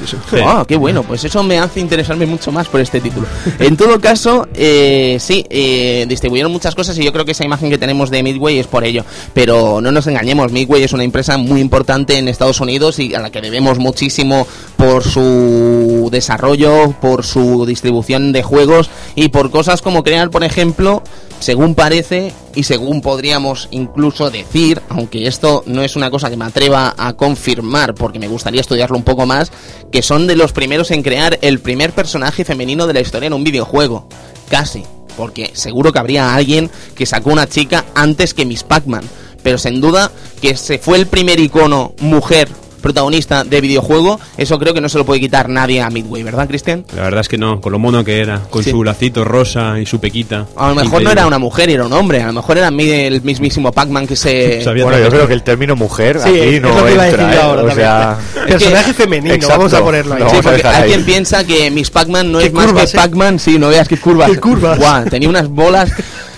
Oh, 0.48 0.64
qué 0.66 0.76
bueno. 0.76 1.04
Pues 1.04 1.24
eso 1.24 1.44
me 1.44 1.60
hace 1.60 1.80
interesarme 1.80 2.26
mucho 2.26 2.52
más 2.52 2.68
por 2.68 2.80
este 2.80 3.02
título. 3.02 3.28
En 3.60 3.76
todo 3.76 4.00
caso, 4.00 4.48
eh, 4.54 5.18
sí, 5.20 5.46
eh, 5.50 6.06
distribuyeron 6.08 6.52
muchas 6.52 6.76
cosas 6.76 6.98
y 6.98 7.04
yo 7.04 7.12
creo 7.12 7.26
que 7.26 7.32
esa 7.32 7.44
imagen 7.44 7.70
que 7.70 7.78
tenemos 7.78 8.10
de 8.10 8.22
Midway 8.24 8.60
es 8.60 8.68
por 8.68 8.84
ello. 8.84 9.04
Pero 9.34 9.82
no 9.82 9.92
nos 9.92 10.05
engañemos, 10.08 10.52
Midway 10.52 10.84
es 10.84 10.94
una 10.94 11.04
empresa 11.04 11.38
muy 11.38 11.62
importante 11.62 12.18
en 12.18 12.28
Estados 12.28 12.60
Unidos 12.62 13.00
y 13.00 13.16
a 13.16 13.20
la 13.20 13.30
que 13.30 13.42
debemos 13.42 13.80
muchísimo 13.80 14.48
por 14.78 15.04
su 15.04 16.10
desarrollo, 16.12 16.94
por 17.02 17.24
su 17.24 17.66
distribución 17.66 18.32
de 18.32 18.44
juegos 18.44 18.90
y 19.16 19.30
por 19.30 19.52
cosas 19.52 19.82
como 19.82 20.04
crear, 20.04 20.30
por 20.30 20.44
ejemplo, 20.44 21.04
según 21.40 21.76
parece 21.76 22.34
y 22.56 22.64
según 22.64 23.02
podríamos 23.02 23.68
incluso 23.72 24.30
decir, 24.30 24.82
aunque 24.90 25.28
esto 25.28 25.64
no 25.66 25.84
es 25.84 25.96
una 25.96 26.10
cosa 26.10 26.30
que 26.30 26.38
me 26.38 26.46
atreva 26.46 26.94
a 26.98 27.14
confirmar 27.14 27.94
porque 27.96 28.20
me 28.20 28.28
gustaría 28.28 28.62
estudiarlo 28.62 28.98
un 28.98 29.04
poco 29.04 29.26
más, 29.26 29.52
que 29.92 30.02
son 30.02 30.28
de 30.28 30.36
los 30.36 30.54
primeros 30.54 30.92
en 30.92 31.04
crear 31.04 31.38
el 31.42 31.60
primer 31.60 31.92
personaje 31.92 32.46
femenino 32.46 32.88
de 32.88 32.94
la 32.94 33.02
historia 33.02 33.28
en 33.28 33.34
un 33.34 33.44
videojuego. 33.44 34.08
Casi. 34.50 34.84
Porque 35.18 35.52
seguro 35.54 35.94
que 35.94 36.00
habría 36.00 36.36
alguien 36.36 36.70
que 36.96 37.06
sacó 37.06 37.32
una 37.32 37.48
chica 37.48 37.86
antes 37.96 38.34
que 38.34 38.46
Miss 38.46 38.64
Pac-Man. 38.64 39.04
Pero 39.46 39.60
sin 39.60 39.80
duda 39.80 40.12
que 40.42 40.58
se 40.58 40.80
fue 40.80 40.98
el 40.98 41.06
primer 41.06 41.40
icono 41.40 41.94
mujer 42.00 42.50
protagonista 42.86 43.44
de 43.44 43.62
videojuego, 43.62 44.20
eso 44.38 44.60
creo 44.60 44.72
que 44.76 44.80
no 44.80 44.90
se 44.90 45.00
lo 45.00 45.06
puede 45.08 45.20
quitar 45.20 45.50
nadie 45.50 45.82
a 45.82 45.90
Midway, 45.90 46.22
¿verdad, 46.22 46.48
Cristian? 46.48 46.86
La 46.96 47.02
verdad 47.02 47.22
es 47.22 47.28
que 47.28 47.38
no, 47.40 47.60
con 47.60 47.72
lo 47.72 47.80
mono 47.80 48.04
que 48.04 48.20
era, 48.20 48.42
con 48.52 48.64
Sí. 48.64 48.70
su 48.70 48.84
lacito 48.84 49.24
rosa 49.24 49.80
y 49.80 49.88
su 49.88 50.00
pequita. 50.00 50.46
A 50.56 50.70
lo 50.70 50.76
mejor 50.76 50.92
no 50.92 50.98
Increíble. 51.00 51.12
era 51.14 51.26
una 51.26 51.40
mujer, 51.40 51.70
era 51.72 51.84
un 51.84 51.94
hombre. 51.94 52.22
A 52.22 52.28
lo 52.28 52.34
mejor 52.34 52.60
era 52.60 52.68
el 52.68 53.22
mismísimo 53.24 53.72
Pac-Man 53.72 54.06
que 54.06 54.16
se... 54.16 54.62
Sabía 54.64 54.84
Bueno, 54.84 55.00
yo 55.00 55.10
creo 55.10 55.28
que 55.28 55.34
el 55.34 55.42
término 55.42 55.76
mujer 55.76 56.20
Sí, 56.22 56.30
aquí 56.30 56.38
es 56.56 56.62
no 56.62 56.70
lo 56.70 56.86
que 56.86 56.94
iba 56.94 57.02
a 57.02 57.06
decir 57.08 57.20
entra, 57.22 57.36
¿eh? 57.36 57.42
ahora 57.42 57.64
O 57.64 57.72
sea, 57.72 58.18
Personaje 58.48 58.94
femenino, 58.94 59.34
Exacto. 59.34 59.58
vamos 59.58 59.74
a 59.74 59.80
ponerlo 59.82 60.14
ahí. 60.16 60.24
Sí, 60.30 60.38
porque 60.44 60.68
hay 60.68 60.90
quien 60.90 61.06
piensa 61.06 61.44
que 61.44 61.72
Miss 61.72 61.90
Pac-Man 61.90 62.32
no 62.32 62.40
es 62.40 62.54
más 62.54 62.68
curvas, 62.68 62.92
que 62.92 62.98
eh. 62.98 63.02
Pac-Man, 63.02 63.40
sí, 63.40 63.58
no 63.58 63.70
veas 63.70 63.88
qué 63.88 63.98
curvas. 63.98 64.30
Qué 64.30 64.40
curvas. 64.40 64.78
Guau, 64.78 65.06
tenía 65.06 65.28
unas 65.28 65.50
bolas 65.50 65.92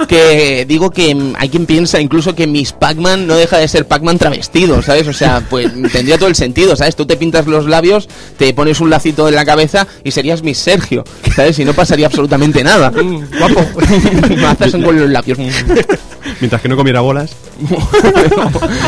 que 0.08 0.66
digo 0.68 0.92
que 0.92 1.16
hay 1.38 1.50
quien 1.50 1.66
piensa 1.66 2.00
incluso 2.00 2.36
que 2.36 2.46
Miss 2.48 2.72
Pac-Man 2.72 3.26
no 3.26 3.36
deja 3.36 3.58
de 3.58 3.68
ser 3.68 3.88
Pac-Man 3.88 4.18
travestido, 4.18 4.82
¿sabes? 4.82 5.08
O 5.08 5.14
sea, 5.14 5.42
pues 5.50 5.72
tendría 5.92 6.18
todo 6.18 6.30
el 6.30 6.36
sentido, 6.38 6.76
¿sabes? 6.76 6.96
Tú 6.96 7.06
te 7.06 7.18
pintas 7.18 7.46
los 7.48 7.66
labios, 7.68 8.08
te 8.38 8.54
pones 8.54 8.80
un 8.80 8.90
lacito 8.90 9.28
en 9.28 9.36
la 9.36 9.46
cabeza 9.46 9.88
y 10.04 10.12
serías 10.12 10.42
Miss 10.44 10.58
Sergio, 10.60 11.04
¿sabes? 11.36 11.60
Y 11.60 11.66
no 11.66 11.74
pasaría 11.74 12.08
absolutamente 12.08 12.64
nada. 12.64 12.92
guapo. 13.40 13.66
Mazas 14.42 14.72
con 14.72 14.98
los 15.00 15.10
labios. 15.10 15.38
Mientras 16.42 16.62
que 16.62 16.68
no 16.68 16.76
comiera 16.76 17.00
bolas. 17.02 17.32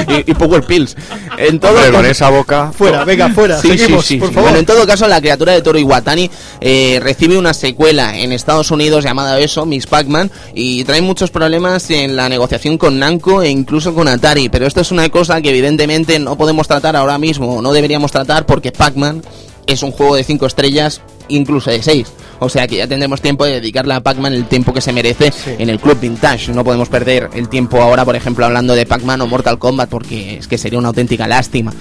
y, 0.08 0.32
y 0.32 0.34
Power 0.34 0.64
Pills. 0.64 0.96
En 1.38 1.60
todo 1.60 1.74
Hombre, 1.76 1.92
con 1.92 2.06
esa 2.06 2.30
boca. 2.30 2.72
fuera, 2.72 3.04
venga, 3.06 3.30
fuera. 3.30 3.60
Sí, 3.62 3.70
Seguimos, 3.78 4.06
sí, 4.06 4.16
sí, 4.16 4.20
por 4.20 4.30
sí. 4.30 4.34
favor. 4.36 4.50
Bueno, 4.50 4.60
en 4.60 4.66
todo 4.66 4.86
caso, 4.86 5.08
la 5.08 5.20
criatura 5.22 5.54
de 5.54 5.62
Toro 5.62 5.80
Iwatani 5.80 6.30
eh, 6.62 7.00
recibe 7.02 7.38
una 7.38 7.54
secuela 7.54 8.18
en 8.18 8.32
Estados 8.32 8.72
Unidos 8.72 9.04
llamada 9.04 9.40
eso, 9.40 9.66
Miss 9.66 9.88
Pac-Man, 9.88 10.30
y 10.54 10.84
trae 10.84 11.02
muchos 11.02 11.32
problemas 11.32 11.90
en 11.92 12.16
la 12.16 12.30
negociación 12.30 12.78
con 12.78 13.00
Namco 13.00 13.42
e 13.42 13.50
incluso 13.50 13.94
con 13.96 14.08
Atari. 14.08 14.50
Pero 14.50 14.68
esto 14.68 14.82
es 14.82 14.92
una 14.92 15.08
cosa 15.10 15.42
que 15.42 15.50
evidentemente 15.50 16.20
no 16.20 16.38
podemos 16.38 16.68
tratar 16.68 16.96
ahora 16.96 17.18
mismo, 17.18 17.29
no 17.38 17.74
deberíamos 17.74 18.12
tratar, 18.12 18.46
porque 18.46 18.72
Pac-Man 18.72 19.22
es 19.68 19.84
un 19.84 19.92
juego 19.92 20.16
de 20.16 20.24
5 20.24 20.48
estrellas 20.48 21.02
incluso 21.28 21.70
de 21.70 21.84
6. 21.84 22.08
O 22.40 22.50
sea 22.50 22.68
que 22.68 22.78
ya 22.78 22.88
tendremos 22.88 23.22
tiempo 23.22 23.46
de 23.46 23.54
dedicarle 23.54 23.94
a 23.94 24.02
Pac-Man 24.02 24.34
el 24.34 24.46
tiempo 24.46 24.74
que 24.74 24.82
se 24.82 24.94
merece 24.94 25.32
en 25.58 25.70
el 25.70 25.80
Club 25.80 26.00
Vintage. 26.00 26.52
No 26.54 26.64
podemos 26.64 26.90
perder 26.90 27.30
el 27.36 27.50
tiempo 27.50 27.82
ahora, 27.82 28.06
por 28.06 28.16
ejemplo, 28.16 28.46
hablando 28.46 28.76
de 28.76 28.86
Pac-Man 28.86 29.22
o 29.22 29.28
Mortal 29.28 29.60
Kombat, 29.60 29.90
porque 29.90 30.38
es 30.38 30.48
que 30.48 30.58
sería 30.58 30.80
una 30.80 30.88
auténtica 30.88 31.28
lástima. 31.28 31.74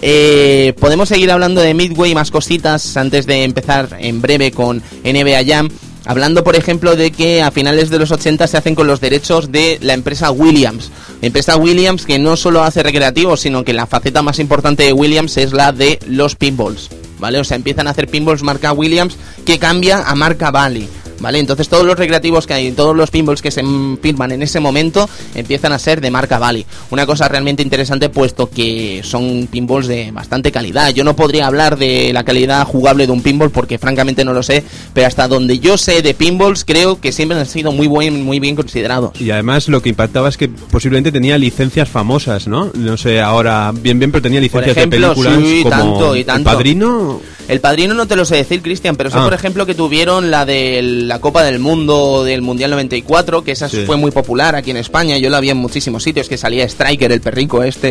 Eh, 0.00 0.74
podemos 0.80 1.08
seguir 1.08 1.30
hablando 1.30 1.60
de 1.60 1.74
Midway 1.74 2.12
y 2.12 2.14
más 2.14 2.30
cositas 2.30 2.96
antes 2.96 3.26
de 3.26 3.44
empezar 3.44 3.96
en 4.00 4.20
breve 4.22 4.50
con 4.50 4.82
NBA 5.04 5.44
Jam. 5.46 5.68
Hablando, 6.06 6.44
por 6.44 6.54
ejemplo, 6.54 6.94
de 6.94 7.10
que 7.10 7.42
a 7.42 7.50
finales 7.50 7.90
de 7.90 7.98
los 7.98 8.12
80 8.12 8.46
se 8.46 8.56
hacen 8.56 8.76
con 8.76 8.86
los 8.86 9.00
derechos 9.00 9.50
de 9.50 9.78
la 9.82 9.92
empresa 9.92 10.30
Williams. 10.30 10.92
empresa 11.20 11.56
Williams 11.56 12.06
que 12.06 12.20
no 12.20 12.36
solo 12.36 12.62
hace 12.62 12.84
recreativos, 12.84 13.40
sino 13.40 13.64
que 13.64 13.72
la 13.72 13.88
faceta 13.88 14.22
más 14.22 14.38
importante 14.38 14.84
de 14.84 14.92
Williams 14.92 15.36
es 15.36 15.52
la 15.52 15.72
de 15.72 15.98
los 16.06 16.36
pinballs. 16.36 16.90
¿Vale? 17.18 17.40
O 17.40 17.44
sea, 17.44 17.56
empiezan 17.56 17.88
a 17.88 17.90
hacer 17.90 18.08
pinballs 18.08 18.42
marca 18.42 18.72
Williams 18.72 19.16
que 19.44 19.58
cambia 19.58 20.02
a 20.02 20.14
marca 20.14 20.50
Bally. 20.52 20.88
¿Vale? 21.20 21.38
Entonces 21.38 21.68
todos 21.68 21.84
los 21.84 21.98
recreativos 21.98 22.46
que 22.46 22.54
hay, 22.54 22.72
todos 22.72 22.96
los 22.96 23.10
pinballs 23.10 23.42
que 23.42 23.50
se 23.50 23.62
firman 24.02 24.32
en 24.32 24.42
ese 24.42 24.60
momento 24.60 25.08
empiezan 25.34 25.72
a 25.72 25.78
ser 25.78 26.00
de 26.00 26.10
marca 26.10 26.38
Bali. 26.38 26.66
Una 26.90 27.06
cosa 27.06 27.28
realmente 27.28 27.62
interesante 27.62 28.08
puesto 28.08 28.48
que 28.50 29.00
son 29.04 29.48
pinballs 29.50 29.86
de 29.86 30.10
bastante 30.10 30.52
calidad. 30.52 30.90
Yo 30.90 31.04
no 31.04 31.16
podría 31.16 31.46
hablar 31.46 31.78
de 31.78 32.12
la 32.12 32.24
calidad 32.24 32.66
jugable 32.66 33.06
de 33.06 33.12
un 33.12 33.22
pinball 33.22 33.50
porque 33.50 33.78
francamente 33.78 34.24
no 34.24 34.32
lo 34.32 34.42
sé, 34.42 34.64
pero 34.92 35.06
hasta 35.06 35.28
donde 35.28 35.58
yo 35.58 35.76
sé 35.78 36.02
de 36.02 36.14
pinballs 36.14 36.64
creo 36.64 37.00
que 37.00 37.12
siempre 37.12 37.38
han 37.38 37.46
sido 37.46 37.72
muy 37.72 37.86
buen, 37.86 38.22
muy 38.24 38.40
bien 38.40 38.56
considerados. 38.56 39.20
Y 39.20 39.30
además 39.30 39.68
lo 39.68 39.82
que 39.82 39.88
impactaba 39.88 40.28
es 40.28 40.36
que 40.36 40.48
posiblemente 40.48 41.12
tenía 41.12 41.38
licencias 41.38 41.88
famosas, 41.88 42.46
¿no? 42.46 42.70
No 42.74 42.96
sé 42.96 43.20
ahora 43.20 43.72
bien 43.72 43.98
bien, 43.98 44.10
pero 44.12 44.22
tenía 44.22 44.40
licencias 44.40 44.76
de 44.76 44.88
películas 44.88 45.34
como 45.34 45.70
tanto, 45.70 46.16
y 46.16 46.24
tanto. 46.24 46.50
El 46.50 46.56
Padrino. 46.56 47.20
El 47.48 47.60
Padrino 47.60 47.94
no 47.94 48.06
te 48.06 48.16
lo 48.16 48.24
sé 48.24 48.36
decir, 48.36 48.60
Cristian, 48.60 48.96
pero 48.96 49.08
sé 49.10 49.18
Ah. 49.18 49.24
por 49.24 49.32
ejemplo 49.34 49.66
que 49.66 49.74
tuvieron 49.74 50.30
la 50.32 50.44
del 50.44 51.05
la 51.06 51.20
Copa 51.20 51.42
del 51.44 51.58
Mundo 51.58 52.24
del 52.24 52.42
Mundial 52.42 52.70
94, 52.72 53.42
que 53.44 53.52
esa 53.52 53.68
Sí. 53.68 53.84
fue 53.86 53.96
muy 53.96 54.10
popular 54.10 54.54
aquí 54.56 54.70
en 54.70 54.76
España. 54.76 55.18
Yo 55.18 55.30
la 55.30 55.40
vi 55.40 55.50
en 55.50 55.56
muchísimos 55.56 56.02
sitios, 56.02 56.28
que 56.28 56.36
salía 56.38 56.64
Striker, 56.64 57.10
el 57.12 57.20
perrico 57.20 57.62
este, 57.62 57.88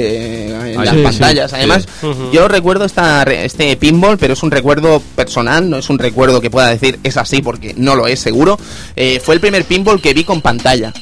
eh, 0.47 0.73
en 0.73 0.80
Ah, 0.80 0.86
las 0.86 0.95
sí, 0.95 1.01
pantallas. 1.01 1.51
sí, 1.51 1.58
Además, 1.58 1.88
sí. 2.01 2.08
yo 2.32 2.47
recuerdo 2.47 2.86
esta, 2.86 3.23
este 3.23 3.75
pinball, 3.78 4.17
pero 4.17 4.34
es 4.34 4.43
un 4.43 4.51
recuerdo 4.51 5.01
personal, 5.15 5.69
no 5.69 5.78
es 5.78 5.89
un 5.89 5.99
recuerdo 5.99 6.41
que 6.41 6.49
pueda 6.49 6.69
decir 6.69 6.99
es 7.04 7.17
así, 7.17 7.41
porque 7.41 7.73
no 7.78 7.95
lo 7.95 8.08
es 8.08 8.19
seguro. 8.19 8.58
Eh, 8.95 9.19
fue 9.23 9.36
el 9.36 9.41
primer 9.41 9.65
pinball 9.65 10.01
que 10.01 10.13
vi 10.13 10.23
con 10.23 10.41
pantalla. 10.41 10.93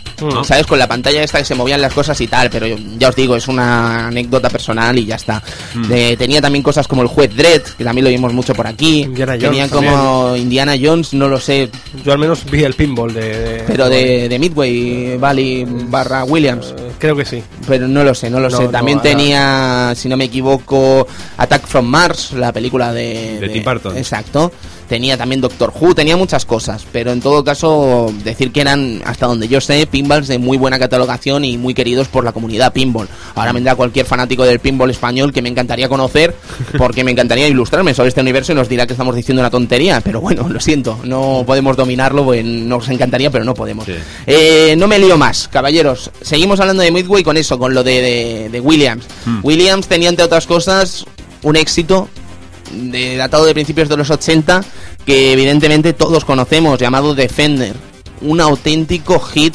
¿Sabes? 0.45 0.65
Con 0.65 0.79
la 0.79 0.87
pantalla 0.87 1.21
esta 1.21 1.39
que 1.39 1.43
se 1.45 1.53
movían 1.55 1.81
las 1.81 1.91
cosas 1.93 2.19
y 2.21 2.27
tal, 2.27 2.49
pero 2.49 2.65
yo- 2.65 2.77
ya 2.97 3.09
os 3.09 3.15
digo, 3.15 3.35
es 3.35 3.47
una 3.49 4.07
anécdota 4.07 4.49
personal 4.49 4.97
y 4.97 5.05
ya 5.05 5.15
está. 5.15 5.43
Mm. 5.73 5.91
Eh, 5.91 6.15
tenía 6.17 6.39
también 6.39 6.63
cosas 6.63 6.87
como 6.87 7.01
el 7.01 7.09
juez 7.09 7.35
Dredd, 7.35 7.63
que 7.77 7.83
también 7.83 8.05
lo 8.05 8.09
vimos 8.09 8.31
mucho 8.31 8.53
por 8.53 8.65
aquí. 8.65 9.01
Indiana 9.01 9.33
Tenía 9.37 9.67
Jones 9.67 9.71
como 9.71 10.37
Indiana 10.37 10.75
Jones, 10.81 11.13
no 11.13 11.27
lo 11.27 11.39
sé, 11.41 11.69
Yo 12.03 12.11
al 12.11 12.17
menos 12.19 12.43
vi 12.49 12.63
el 12.63 12.73
pinball 12.73 13.13
de... 13.13 13.21
de- 13.21 13.63
pero 13.67 13.89
de, 13.89 14.27
de 14.27 14.39
Midway 14.39 15.17
Valley 15.17 15.65
barra 15.87 16.23
Williams. 16.25 16.73
Creo 16.99 17.15
que 17.15 17.25
sí. 17.25 17.43
Pero 17.67 17.87
no 17.87 18.03
lo 18.03 18.13
sé, 18.13 18.29
no 18.29 18.39
lo 18.39 18.49
No, 18.49 18.57
sé. 18.57 18.67
También 18.69 19.01
tenía, 19.01 19.93
si 19.95 20.07
no 20.09 20.17
me 20.17 20.25
equivoco, 20.25 21.07
Attack 21.37 21.67
from 21.67 21.85
Mars, 21.85 22.33
la 22.33 22.51
película 22.51 22.93
de... 22.93 23.39
De 23.39 23.49
Tim 23.49 23.63
Burton. 23.63 23.97
Exacto. 23.97 24.51
Tenía 24.87 25.17
también 25.17 25.41
Doctor 25.41 25.73
Who, 25.79 25.95
tenía 25.95 26.15
muchas 26.15 26.45
cosas. 26.45 26.85
Pero 26.91 27.11
en 27.11 27.19
todo 27.19 27.43
caso, 27.43 28.13
decir 28.23 28.51
que 28.51 28.61
eran, 28.61 29.01
hasta 29.05 29.25
donde 29.25 29.47
yo 29.47 29.59
sé, 29.59 29.87
pinballs 29.87 30.27
de 30.27 30.37
muy 30.37 30.55
buena 30.55 30.77
catalogación 30.77 31.45
y 31.45 31.57
muy 31.57 31.73
queridos 31.73 32.07
por 32.07 32.23
la 32.23 32.31
comunidad 32.31 32.73
pinball. 32.73 33.07
Ahora 33.33 33.53
vendrá 33.53 33.75
cualquier 33.75 34.05
fanático 34.05 34.43
del 34.43 34.59
pinball 34.59 34.91
español 34.91 35.33
que 35.33 35.41
me 35.41 35.49
encantaría 35.49 35.89
conocer, 35.89 36.35
porque 36.77 37.03
me 37.03 37.11
encantaría 37.11 37.47
ilustrarme 37.47 37.93
sobre 37.93 38.09
este 38.09 38.21
universo 38.21 38.51
y 38.51 38.55
nos 38.55 38.69
dirá 38.69 38.85
que 38.85 38.93
estamos 38.93 39.15
diciendo 39.15 39.41
una 39.41 39.49
tontería. 39.49 39.99
Pero 40.01 40.21
bueno, 40.21 40.47
lo 40.47 40.59
siento, 40.59 40.99
no 41.03 41.43
podemos 41.45 41.75
dominarlo, 41.75 42.23
pues 42.25 42.45
nos 42.45 42.87
encantaría, 42.89 43.31
pero 43.31 43.43
no 43.43 43.55
podemos. 43.55 43.85
Sí. 43.85 43.95
Eh, 44.27 44.75
no 44.77 44.87
me 44.87 44.99
lío 44.99 45.17
más, 45.17 45.47
caballeros. 45.47 46.11
Seguimos 46.21 46.59
hablando 46.59 46.82
de 46.83 46.91
Midway 46.91 47.23
con 47.23 47.37
eso, 47.37 47.57
con 47.57 47.73
lo 47.73 47.83
de, 47.83 48.01
de- 48.01 48.49
de 48.49 48.59
Williams. 48.59 49.05
Hmm. 49.25 49.39
Williams 49.43 49.87
tenía, 49.87 50.09
entre 50.09 50.25
otras 50.25 50.45
cosas, 50.45 51.05
un 51.41 51.55
éxito 51.55 52.07
de, 52.71 53.17
datado 53.17 53.45
de 53.45 53.53
principios 53.53 53.89
de 53.89 53.97
los 53.97 54.09
80 54.09 54.63
que 55.05 55.33
evidentemente 55.33 55.93
todos 55.93 56.23
conocemos, 56.25 56.79
llamado 56.79 57.13
Defender. 57.15 57.75
Un 58.21 58.39
auténtico 58.39 59.19
hit 59.19 59.53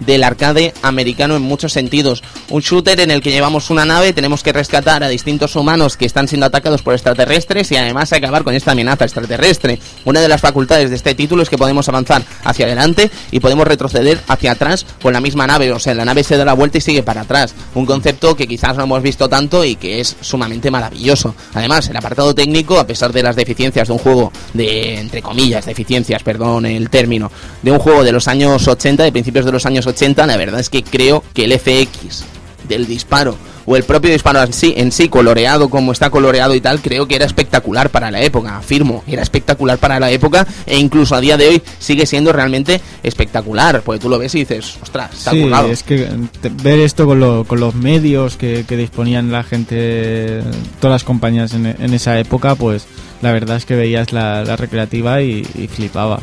del 0.00 0.24
arcade 0.24 0.74
americano 0.82 1.36
en 1.36 1.42
muchos 1.42 1.72
sentidos. 1.72 2.22
Un 2.48 2.60
shooter 2.60 3.00
en 3.00 3.10
el 3.10 3.20
que 3.20 3.30
llevamos 3.30 3.70
una 3.70 3.84
nave, 3.84 4.12
tenemos 4.12 4.42
que 4.42 4.52
rescatar 4.52 5.04
a 5.04 5.08
distintos 5.08 5.56
humanos 5.56 5.96
que 5.96 6.06
están 6.06 6.28
siendo 6.28 6.46
atacados 6.46 6.82
por 6.82 6.94
extraterrestres 6.94 7.70
y 7.70 7.76
además 7.76 8.12
acabar 8.12 8.44
con 8.44 8.54
esta 8.54 8.72
amenaza 8.72 9.04
extraterrestre. 9.04 9.78
Una 10.04 10.20
de 10.20 10.28
las 10.28 10.40
facultades 10.40 10.90
de 10.90 10.96
este 10.96 11.14
título 11.14 11.42
es 11.42 11.48
que 11.48 11.58
podemos 11.58 11.88
avanzar 11.88 12.22
hacia 12.44 12.66
adelante 12.66 13.10
y 13.30 13.40
podemos 13.40 13.66
retroceder 13.66 14.20
hacia 14.28 14.52
atrás 14.52 14.86
con 15.02 15.12
la 15.12 15.20
misma 15.20 15.46
nave. 15.46 15.72
O 15.72 15.78
sea, 15.78 15.94
la 15.94 16.04
nave 16.04 16.24
se 16.24 16.36
da 16.36 16.44
la 16.44 16.54
vuelta 16.54 16.78
y 16.78 16.80
sigue 16.80 17.02
para 17.02 17.22
atrás. 17.22 17.54
Un 17.74 17.86
concepto 17.86 18.36
que 18.36 18.48
quizás 18.48 18.76
no 18.76 18.84
hemos 18.84 19.02
visto 19.02 19.28
tanto 19.28 19.64
y 19.64 19.76
que 19.76 20.00
es 20.00 20.16
sumamente 20.20 20.70
maravilloso. 20.70 21.34
Además, 21.54 21.88
el 21.88 21.96
apartado 21.96 22.34
técnico, 22.34 22.78
a 22.78 22.86
pesar 22.86 23.12
de 23.12 23.22
las 23.22 23.36
deficiencias 23.36 23.88
de 23.88 23.92
un 23.92 23.98
juego 23.98 24.32
de, 24.54 24.98
entre 24.98 25.22
comillas, 25.22 25.66
deficiencias, 25.66 26.22
perdón 26.22 26.66
el 26.66 26.90
término, 26.90 27.30
de 27.62 27.70
un 27.70 27.78
juego 27.78 28.04
de 28.04 28.12
los 28.12 28.28
años 28.28 28.66
80, 28.66 29.04
de 29.04 29.12
principios 29.12 29.44
de 29.44 29.52
los 29.52 29.66
años 29.66 29.86
80, 29.86 29.89
la 30.26 30.36
verdad 30.36 30.60
es 30.60 30.68
que 30.70 30.82
creo 30.82 31.22
que 31.34 31.44
el 31.44 31.52
FX 31.58 32.24
del 32.68 32.86
disparo 32.86 33.36
o 33.66 33.76
el 33.76 33.84
propio 33.84 34.10
disparo 34.10 34.42
en 34.42 34.52
sí, 34.52 34.74
en 34.76 34.90
sí 34.90 35.08
coloreado 35.08 35.68
como 35.68 35.92
está 35.92 36.08
coloreado 36.10 36.54
y 36.54 36.60
tal, 36.60 36.80
creo 36.80 37.06
que 37.06 37.14
era 37.16 37.24
espectacular 37.26 37.90
para 37.90 38.10
la 38.10 38.20
época, 38.22 38.56
afirmo, 38.56 39.04
era 39.06 39.22
espectacular 39.22 39.78
para 39.78 40.00
la 40.00 40.10
época 40.10 40.46
e 40.66 40.78
incluso 40.78 41.14
a 41.14 41.20
día 41.20 41.36
de 41.36 41.48
hoy 41.48 41.62
sigue 41.78 42.06
siendo 42.06 42.32
realmente 42.32 42.80
espectacular, 43.02 43.82
porque 43.82 44.00
tú 44.00 44.08
lo 44.08 44.18
ves 44.18 44.34
y 44.34 44.40
dices, 44.40 44.76
ostras, 44.82 45.10
está 45.14 45.32
Sí, 45.32 45.42
currado. 45.42 45.68
es 45.70 45.82
que 45.82 46.08
te- 46.40 46.48
ver 46.48 46.78
esto 46.80 47.06
con, 47.06 47.20
lo- 47.20 47.44
con 47.44 47.60
los 47.60 47.74
medios 47.74 48.36
que, 48.36 48.64
que 48.66 48.76
disponían 48.76 49.30
la 49.30 49.42
gente, 49.44 50.40
todas 50.80 50.94
las 50.94 51.04
compañías 51.04 51.52
en, 51.52 51.66
en 51.66 51.94
esa 51.94 52.18
época, 52.18 52.54
pues 52.54 52.86
la 53.22 53.30
verdad 53.32 53.56
es 53.58 53.66
que 53.66 53.76
veías 53.76 54.12
la, 54.12 54.42
la 54.42 54.56
recreativa 54.56 55.22
y, 55.22 55.46
y 55.54 55.68
flipabas. 55.68 56.22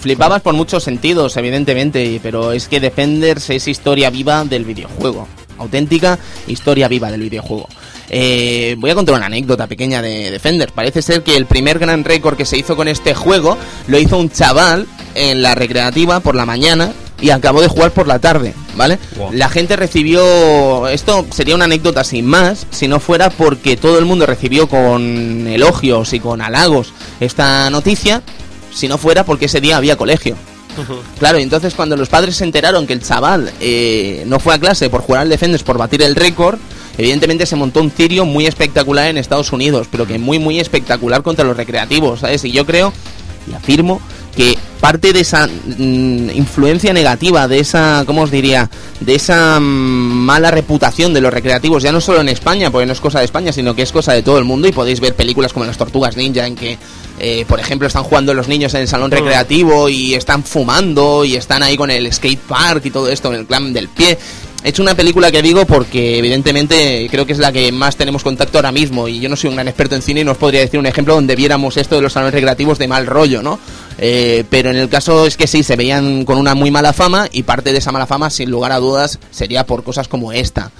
Flipabas 0.00 0.42
por 0.42 0.54
muchos 0.54 0.82
sentidos, 0.82 1.36
evidentemente, 1.36 2.20
pero 2.22 2.52
es 2.52 2.68
que 2.68 2.80
Defenders 2.80 3.50
es 3.50 3.68
historia 3.68 4.10
viva 4.10 4.44
del 4.44 4.64
videojuego. 4.64 5.28
Auténtica 5.58 6.18
historia 6.46 6.88
viva 6.88 7.10
del 7.10 7.22
videojuego. 7.22 7.68
Eh, 8.10 8.76
voy 8.78 8.90
a 8.90 8.94
contar 8.94 9.16
una 9.16 9.26
anécdota 9.26 9.66
pequeña 9.66 10.00
de 10.00 10.30
Defenders. 10.30 10.72
Parece 10.72 11.02
ser 11.02 11.22
que 11.22 11.36
el 11.36 11.46
primer 11.46 11.78
gran 11.78 12.04
récord 12.04 12.36
que 12.36 12.46
se 12.46 12.56
hizo 12.56 12.76
con 12.76 12.88
este 12.88 13.14
juego 13.14 13.58
lo 13.86 13.98
hizo 13.98 14.18
un 14.18 14.30
chaval 14.30 14.86
en 15.14 15.42
la 15.42 15.54
recreativa 15.54 16.20
por 16.20 16.34
la 16.34 16.46
mañana 16.46 16.92
y 17.20 17.30
acabó 17.30 17.60
de 17.60 17.68
jugar 17.68 17.90
por 17.90 18.06
la 18.06 18.20
tarde, 18.20 18.54
¿vale? 18.76 18.98
Wow. 19.16 19.32
La 19.32 19.48
gente 19.48 19.76
recibió... 19.76 20.88
Esto 20.88 21.26
sería 21.30 21.54
una 21.54 21.64
anécdota 21.64 22.04
sin 22.04 22.26
más, 22.26 22.66
si 22.70 22.86
no 22.88 23.00
fuera 23.00 23.30
porque 23.30 23.76
todo 23.76 23.98
el 23.98 24.04
mundo 24.04 24.24
recibió 24.24 24.68
con 24.68 25.46
elogios 25.48 26.12
y 26.12 26.20
con 26.20 26.40
halagos 26.40 26.92
esta 27.20 27.68
noticia, 27.70 28.22
si 28.72 28.88
no 28.88 28.98
fuera 28.98 29.24
porque 29.24 29.46
ese 29.46 29.60
día 29.60 29.76
había 29.76 29.96
colegio. 29.96 30.36
Claro, 31.18 31.38
y 31.38 31.42
entonces 31.42 31.74
cuando 31.74 31.96
los 31.96 32.08
padres 32.08 32.36
se 32.36 32.44
enteraron 32.44 32.86
que 32.86 32.92
el 32.92 33.02
chaval 33.02 33.52
eh, 33.60 34.22
no 34.26 34.38
fue 34.38 34.54
a 34.54 34.58
clase 34.58 34.88
por 34.88 35.00
jugar 35.00 35.22
al 35.22 35.28
Defenders, 35.28 35.64
por 35.64 35.76
batir 35.76 36.02
el 36.02 36.14
récord, 36.14 36.58
evidentemente 36.96 37.46
se 37.46 37.56
montó 37.56 37.80
un 37.80 37.90
cirio 37.90 38.24
muy 38.24 38.46
espectacular 38.46 39.08
en 39.08 39.18
Estados 39.18 39.52
Unidos, 39.52 39.88
pero 39.90 40.06
que 40.06 40.18
muy, 40.18 40.38
muy 40.38 40.60
espectacular 40.60 41.22
contra 41.22 41.44
los 41.44 41.56
recreativos, 41.56 42.20
¿sabes? 42.20 42.44
Y 42.44 42.52
yo 42.52 42.64
creo, 42.64 42.92
y 43.50 43.54
afirmo, 43.54 44.00
que 44.38 44.56
parte 44.80 45.12
de 45.12 45.18
esa 45.18 45.48
mm, 45.48 46.30
influencia 46.30 46.92
negativa, 46.92 47.48
de 47.48 47.58
esa, 47.58 48.04
¿cómo 48.06 48.22
os 48.22 48.30
diría? 48.30 48.70
De 49.00 49.16
esa 49.16 49.58
mm, 49.58 49.64
mala 49.64 50.52
reputación 50.52 51.12
de 51.12 51.20
los 51.20 51.34
recreativos, 51.34 51.82
ya 51.82 51.90
no 51.90 52.00
solo 52.00 52.20
en 52.20 52.28
España, 52.28 52.70
porque 52.70 52.86
no 52.86 52.92
es 52.92 53.00
cosa 53.00 53.18
de 53.18 53.24
España, 53.24 53.52
sino 53.52 53.74
que 53.74 53.82
es 53.82 53.90
cosa 53.90 54.12
de 54.12 54.22
todo 54.22 54.38
el 54.38 54.44
mundo 54.44 54.68
y 54.68 54.72
podéis 54.72 55.00
ver 55.00 55.16
películas 55.16 55.52
como 55.52 55.66
Las 55.66 55.76
Tortugas 55.76 56.16
Ninja 56.16 56.46
en 56.46 56.54
que, 56.54 56.78
eh, 57.18 57.44
por 57.48 57.58
ejemplo, 57.58 57.88
están 57.88 58.04
jugando 58.04 58.32
los 58.32 58.46
niños 58.46 58.72
en 58.74 58.82
el 58.82 58.88
salón 58.88 59.10
recreativo 59.10 59.88
y 59.88 60.14
están 60.14 60.44
fumando 60.44 61.24
y 61.24 61.34
están 61.34 61.64
ahí 61.64 61.76
con 61.76 61.90
el 61.90 62.12
skate 62.12 62.38
park 62.38 62.86
y 62.86 62.90
todo 62.92 63.08
esto, 63.08 63.34
en 63.34 63.40
el 63.40 63.46
clan 63.46 63.72
del 63.72 63.88
pie. 63.88 64.16
He 64.64 64.70
hecho 64.70 64.82
una 64.82 64.96
película 64.96 65.30
que 65.30 65.40
digo 65.40 65.66
porque 65.66 66.18
evidentemente 66.18 67.06
creo 67.10 67.24
que 67.24 67.32
es 67.32 67.38
la 67.38 67.52
que 67.52 67.70
más 67.70 67.96
tenemos 67.96 68.24
contacto 68.24 68.58
ahora 68.58 68.72
mismo 68.72 69.06
y 69.06 69.20
yo 69.20 69.28
no 69.28 69.36
soy 69.36 69.50
un 69.50 69.54
gran 69.54 69.68
experto 69.68 69.94
en 69.94 70.02
cine 70.02 70.20
y 70.20 70.24
no 70.24 70.32
os 70.32 70.38
podría 70.38 70.60
decir 70.60 70.80
un 70.80 70.86
ejemplo 70.86 71.14
donde 71.14 71.36
viéramos 71.36 71.76
esto 71.76 71.94
de 71.94 72.02
los 72.02 72.12
salones 72.12 72.34
recreativos 72.34 72.76
de 72.76 72.88
mal 72.88 73.06
rollo, 73.06 73.40
¿no? 73.40 73.60
Eh, 73.98 74.44
pero 74.48 74.70
en 74.70 74.76
el 74.76 74.88
caso 74.88 75.26
es 75.26 75.36
que 75.36 75.46
sí, 75.46 75.62
se 75.62 75.76
veían 75.76 76.24
con 76.24 76.38
una 76.38 76.54
muy 76.54 76.70
mala 76.70 76.92
fama 76.92 77.28
y 77.32 77.42
parte 77.42 77.72
de 77.72 77.78
esa 77.78 77.92
mala 77.92 78.06
fama, 78.06 78.30
sin 78.30 78.50
lugar 78.50 78.72
a 78.72 78.78
dudas, 78.78 79.18
sería 79.30 79.66
por 79.66 79.82
cosas 79.82 80.08
como 80.08 80.32
esta. 80.32 80.70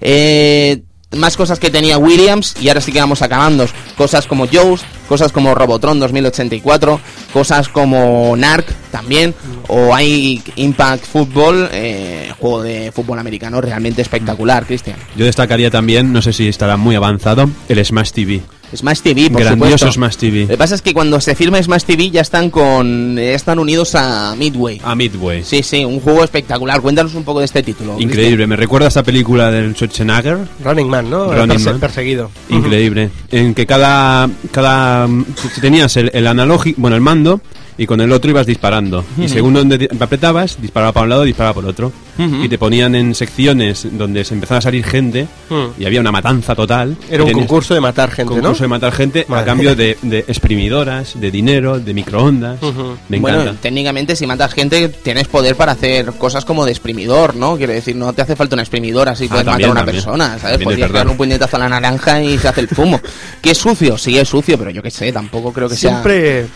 Eh, 0.00 0.82
más 1.16 1.36
cosas 1.36 1.58
que 1.58 1.70
tenía 1.70 1.98
Williams 1.98 2.54
y 2.60 2.68
ahora 2.68 2.80
sí 2.80 2.92
que 2.92 3.00
vamos 3.00 3.22
acabando. 3.22 3.66
Cosas 3.96 4.26
como 4.26 4.46
Joust, 4.46 4.84
cosas 5.10 5.32
como 5.32 5.56
Robotron 5.56 5.98
2084, 5.98 7.00
cosas 7.32 7.68
como 7.68 8.36
Narc 8.36 8.64
también, 8.92 9.34
o 9.66 9.92
hay 9.92 10.40
Impact 10.54 11.04
Football, 11.04 11.68
eh, 11.72 12.32
juego 12.38 12.62
de 12.62 12.92
fútbol 12.92 13.18
americano 13.18 13.60
realmente 13.60 14.02
espectacular, 14.02 14.64
Cristian. 14.66 14.96
Yo 15.16 15.24
destacaría 15.24 15.68
también, 15.68 16.12
no 16.12 16.22
sé 16.22 16.32
si 16.32 16.46
estará 16.46 16.76
muy 16.76 16.94
avanzado, 16.94 17.50
el 17.68 17.84
Smash 17.84 18.12
TV. 18.12 18.40
Smash 18.72 19.00
TV, 19.00 19.30
por 19.30 19.40
Grandioso 19.40 19.78
supuesto. 19.78 19.92
Smash 19.94 20.14
TV. 20.16 20.40
Lo 20.42 20.46
que 20.50 20.56
pasa 20.56 20.76
es 20.76 20.82
que 20.82 20.94
cuando 20.94 21.20
se 21.20 21.34
firma 21.34 21.60
Smash 21.60 21.82
TV 21.82 22.08
ya 22.10 22.20
están 22.20 22.50
con 22.50 23.16
ya 23.16 23.32
están 23.32 23.58
unidos 23.58 23.96
a 23.96 24.36
Midway. 24.38 24.80
A 24.84 24.94
Midway. 24.94 25.42
Sí, 25.42 25.64
sí, 25.64 25.84
un 25.84 25.98
juego 25.98 26.22
espectacular. 26.22 26.80
Cuéntanos 26.80 27.16
un 27.16 27.24
poco 27.24 27.40
de 27.40 27.46
este 27.46 27.64
título. 27.64 27.96
Increíble, 27.98 28.46
me 28.46 28.54
recuerda 28.54 28.86
a 28.86 28.88
esta 28.88 29.02
película 29.02 29.50
del 29.50 29.74
Schwarzenegger. 29.74 30.38
Running 30.62 30.88
Man, 30.88 31.10
¿no? 31.10 31.32
Running 31.34 31.58
Perse- 31.58 31.64
Man. 31.64 31.80
Perseguido. 31.80 32.30
Increíble. 32.48 33.10
En 33.32 33.54
que 33.54 33.66
cada. 33.66 34.30
cada 34.52 34.99
si 35.06 35.60
tenías 35.60 35.96
el, 35.96 36.10
el 36.14 36.26
analógico, 36.26 36.80
bueno, 36.80 36.96
el 36.96 37.02
mando, 37.02 37.40
y 37.80 37.86
con 37.86 37.98
el 38.02 38.12
otro 38.12 38.30
ibas 38.30 38.44
disparando. 38.46 39.02
Y 39.16 39.26
según 39.28 39.54
donde 39.54 39.88
apretabas, 39.98 40.60
disparaba 40.60 40.92
para 40.92 41.04
un 41.04 41.10
lado, 41.10 41.22
disparaba 41.24 41.54
por 41.54 41.64
otro. 41.64 41.90
Ujú. 42.18 42.44
Y 42.44 42.48
te 42.50 42.58
ponían 42.58 42.94
en 42.94 43.14
secciones 43.14 43.88
donde 43.92 44.22
se 44.24 44.34
empezaba 44.34 44.58
a 44.58 44.60
salir 44.60 44.84
gente 44.84 45.26
Hmm. 45.48 45.68
y 45.78 45.86
había 45.86 46.00
una 46.00 46.12
matanza 46.12 46.54
total. 46.54 46.94
Era 47.10 47.24
un 47.24 47.32
concurso 47.32 47.72
de 47.72 47.80
matar 47.80 48.10
gente, 48.10 48.28
concurso 48.34 48.50
¿no? 48.62 48.64
de 48.64 48.68
matar 48.68 48.92
gente 48.92 49.24
a 49.26 49.30
Madre. 49.30 49.46
cambio 49.46 49.74
de, 49.74 49.96
de 50.02 50.18
exprimidoras, 50.18 51.18
de 51.18 51.30
dinero, 51.30 51.80
de 51.80 51.94
microondas. 51.94 52.62
Ujú. 52.62 52.96
Me 53.08 53.18
bueno, 53.18 53.40
encanta. 53.42 53.60
técnicamente 53.62 54.14
si 54.16 54.26
matas 54.26 54.52
gente 54.52 54.88
tienes 54.90 55.28
poder 55.28 55.56
para 55.56 55.72
hacer 55.72 56.12
cosas 56.18 56.44
como 56.44 56.66
de 56.66 56.72
exprimidor, 56.72 57.34
¿no? 57.36 57.56
Quiero 57.56 57.72
decir, 57.72 57.96
no 57.96 58.12
te 58.12 58.20
hace 58.20 58.36
falta 58.36 58.54
una 58.56 58.62
exprimidora 58.62 59.16
si 59.16 59.24
Ah, 59.24 59.28
puedes 59.30 59.44
también, 59.46 59.68
matar 59.68 59.68
a 59.68 59.72
una 59.72 59.80
también. 59.86 60.04
persona, 60.04 60.26
¿sabes? 60.38 60.42
También 60.42 60.64
Podrías 60.64 60.92
darle 60.92 61.10
un 61.12 61.16
puñetazo 61.16 61.56
a 61.56 61.60
la 61.60 61.68
naranja 61.70 62.22
y 62.22 62.36
se 62.36 62.48
hace 62.48 62.60
el 62.60 62.68
fumo. 62.68 63.00
¿Que 63.40 63.52
es 63.52 63.58
sucio? 63.58 63.96
Sí, 63.96 64.18
es 64.18 64.28
sucio, 64.28 64.58
pero 64.58 64.70
yo 64.70 64.82
qué 64.82 64.90
sé, 64.90 65.10
tampoco 65.12 65.52
creo 65.54 65.68
que 65.68 65.76
sea... 65.76 65.90
Siempre... 65.92 66.44
o 66.44 66.46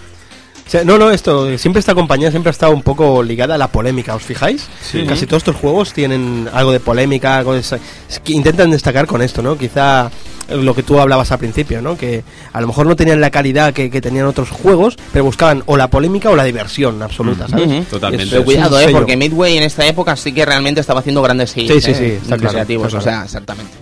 sea, 0.71 0.85
no, 0.85 0.99
no, 0.99 1.11
esto, 1.11 1.57
siempre 1.59 1.81
esta 1.81 1.95
compañía 1.95 2.31
siempre 2.31 2.51
ha 2.51 2.53
estado 2.53 2.73
un 2.73 2.83
poco 2.83 3.23
ligada 3.23 3.55
a 3.55 3.59
la 3.59 3.69
polémica, 3.69 4.15
¿os 4.15 4.23
fijáis? 4.23 4.67
Sí. 4.83 5.05
Casi 5.07 5.27
todos 5.27 5.43
estos 5.43 5.57
juegos 5.57 5.93
tienen 5.93 6.49
algo 6.53 6.73
de 6.73 6.81
polémica, 6.81 7.39
algo 7.39 7.55
de... 7.55 7.61
es 7.61 7.75
que 8.23 8.33
intentan 8.33 8.71
destacar 8.71 9.07
con 9.07 9.23
esto, 9.23 9.43
¿no? 9.43 9.59
Quizá 9.59 10.11
lo 10.49 10.75
que 10.75 10.83
tú 10.83 11.01
hablabas 11.01 11.33
al 11.33 11.39
principio, 11.39 11.81
¿no? 11.81 11.97
Que 11.97 12.23
a 12.53 12.61
lo 12.61 12.67
mejor 12.67 12.87
no 12.87 12.97
tenían 12.97 13.21
la 13.21 13.31
calidad 13.31 13.73
que, 13.73 13.91
que 13.91 14.01
tenían 14.01 14.27
otros 14.27 14.51
juegos, 14.51 14.97
pero 15.13 15.25
buscaban 15.25 15.63
o 15.67 15.77
la 15.77 15.89
polémica 15.89 16.31
o 16.31 16.37
la 16.37 16.45
diversión 16.45 17.03
absoluta, 17.03 17.49
¿sabes? 17.49 17.89
Totalmente. 17.89 18.31
Pero 18.31 18.45
cuidado, 18.45 18.81
eh, 18.81 18.89
porque 18.93 19.17
Midway 19.17 19.57
en 19.57 19.63
esta 19.63 19.87
época 19.87 20.17
sí 20.17 20.33
que 20.33 20.45
realmente 20.45 20.81
estaba 20.81 21.01
haciendo 21.01 21.23
grandes 21.23 21.57
hits. 21.57 21.73
Sí, 21.73 21.81
sí, 21.81 21.91
eh, 21.93 21.95
sí, 21.95 22.05
está 22.23 22.37
claro, 22.37 22.53
creativos, 22.53 22.87
está 22.89 22.99
o 22.99 23.01
sea, 23.01 23.25
exactamente. 23.25 23.73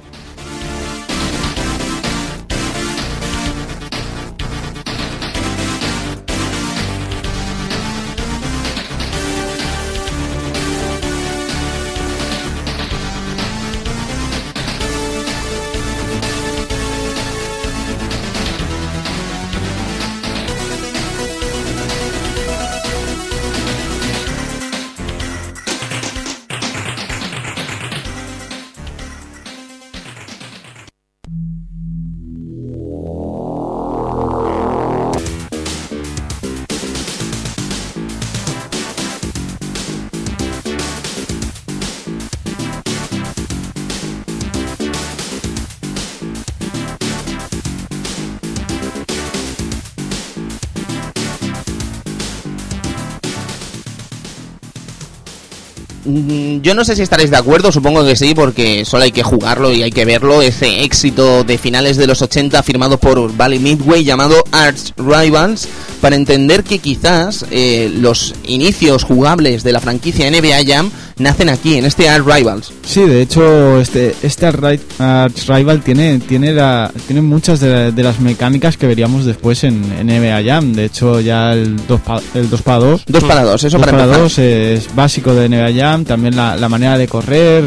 Yo 56.63 56.75
no 56.75 56.85
sé 56.85 56.97
si 56.97 57.03
estaréis 57.03 57.31
de 57.31 57.37
acuerdo, 57.37 57.73
supongo 57.73 58.05
que 58.05 58.17
sí, 58.17 58.35
porque 58.35 58.85
solo 58.85 59.05
hay 59.05 59.13
que 59.13 59.23
jugarlo 59.23 59.73
y 59.73 59.83
hay 59.83 59.91
que 59.91 60.05
verlo. 60.05 60.43
Ese 60.43 60.83
éxito 60.83 61.45
de 61.45 61.59
finales 61.59 61.97
de 61.97 62.07
los 62.07 62.21
80 62.23 62.63
firmado 62.63 62.99
por 62.99 63.35
Valley 63.35 63.59
Midway 63.59 64.05
llamado 64.05 64.43
Arch 64.53 64.93
Rivals, 64.97 65.69
para 66.01 66.17
entender 66.17 66.65
que 66.65 66.79
quizás 66.79 67.47
eh, 67.51 67.91
los 67.95 68.35
inicios 68.45 69.05
jugables 69.05 69.63
de 69.63 69.73
la 69.73 69.81
franquicia 69.81 70.31
NBA 70.31 70.65
Jam 70.67 70.91
nacen 71.23 71.49
aquí, 71.49 71.77
en 71.77 71.85
este 71.85 72.09
Arch 72.09 72.27
Rivals. 72.27 72.73
Sí, 72.85 73.01
de 73.03 73.23
hecho, 73.23 73.81
este, 73.81 74.15
este 74.23 74.47
Arch 74.47 74.81
Arch 74.99 75.49
Rival 75.49 75.81
tiene, 75.83 76.19
tiene, 76.21 76.53
la, 76.53 76.91
tiene 77.07 77.23
muchas 77.23 77.61
de, 77.61 77.93
de 77.93 78.03
las 78.03 78.21
mecánicas 78.21 78.77
que 78.77 78.87
veríamos 78.87 79.25
después 79.25 79.65
en, 79.65 79.83
en 79.99 80.07
NBA 80.09 80.43
Jam. 80.45 80.73
De 80.73 80.85
hecho, 80.87 81.21
ya 81.21 81.53
el 81.53 81.77
2 81.87 82.01
el 82.35 82.51
2 82.51 82.63
para 82.63 82.79
2 82.79 83.05
Dos 83.07 83.25
para 83.25 83.45
dos, 83.45 83.65
eso 83.65 83.79
Dos 83.79 83.87
para, 83.87 83.93
para 83.93 84.05
empezar. 84.05 84.23
dos 84.23 84.39
es 84.39 84.95
básico 84.95 85.35
de 85.35 85.49
NBA 85.49 85.73
Jam, 85.81 86.05
también 86.05 86.37
la, 86.37 86.57
la 86.57 86.69
manera 86.69 86.99
de 86.99 87.09
correr, 87.09 87.65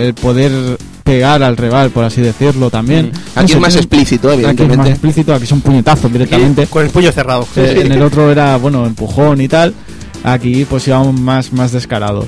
el 0.00 0.14
poder 0.14 0.52
pegar 1.04 1.42
al 1.42 1.56
rival, 1.58 1.90
por 1.90 2.02
así 2.04 2.22
decirlo, 2.22 2.70
también. 2.70 3.12
Aquí 3.34 3.48
sé, 3.48 3.54
es 3.56 3.60
más 3.60 3.76
explícito, 3.76 4.28
Aquí 4.30 4.38
es 4.40 4.42
más 4.46 4.52
evidentemente. 4.54 4.90
explícito, 4.92 5.34
aquí 5.34 5.46
son 5.46 5.60
puñetazos 5.60 6.10
directamente. 6.10 6.66
Con 6.66 6.82
el 6.84 6.90
puño 6.90 7.12
cerrado. 7.12 7.46
Eh, 7.56 7.82
en 7.84 7.92
el 7.92 8.02
otro 8.02 8.30
era, 8.32 8.56
bueno, 8.56 8.86
empujón 8.86 9.40
y 9.42 9.48
tal. 9.48 9.74
Aquí 10.26 10.64
pues 10.64 10.88
íbamos 10.88 11.20
más, 11.20 11.52
más 11.52 11.70
descarado. 11.70 12.26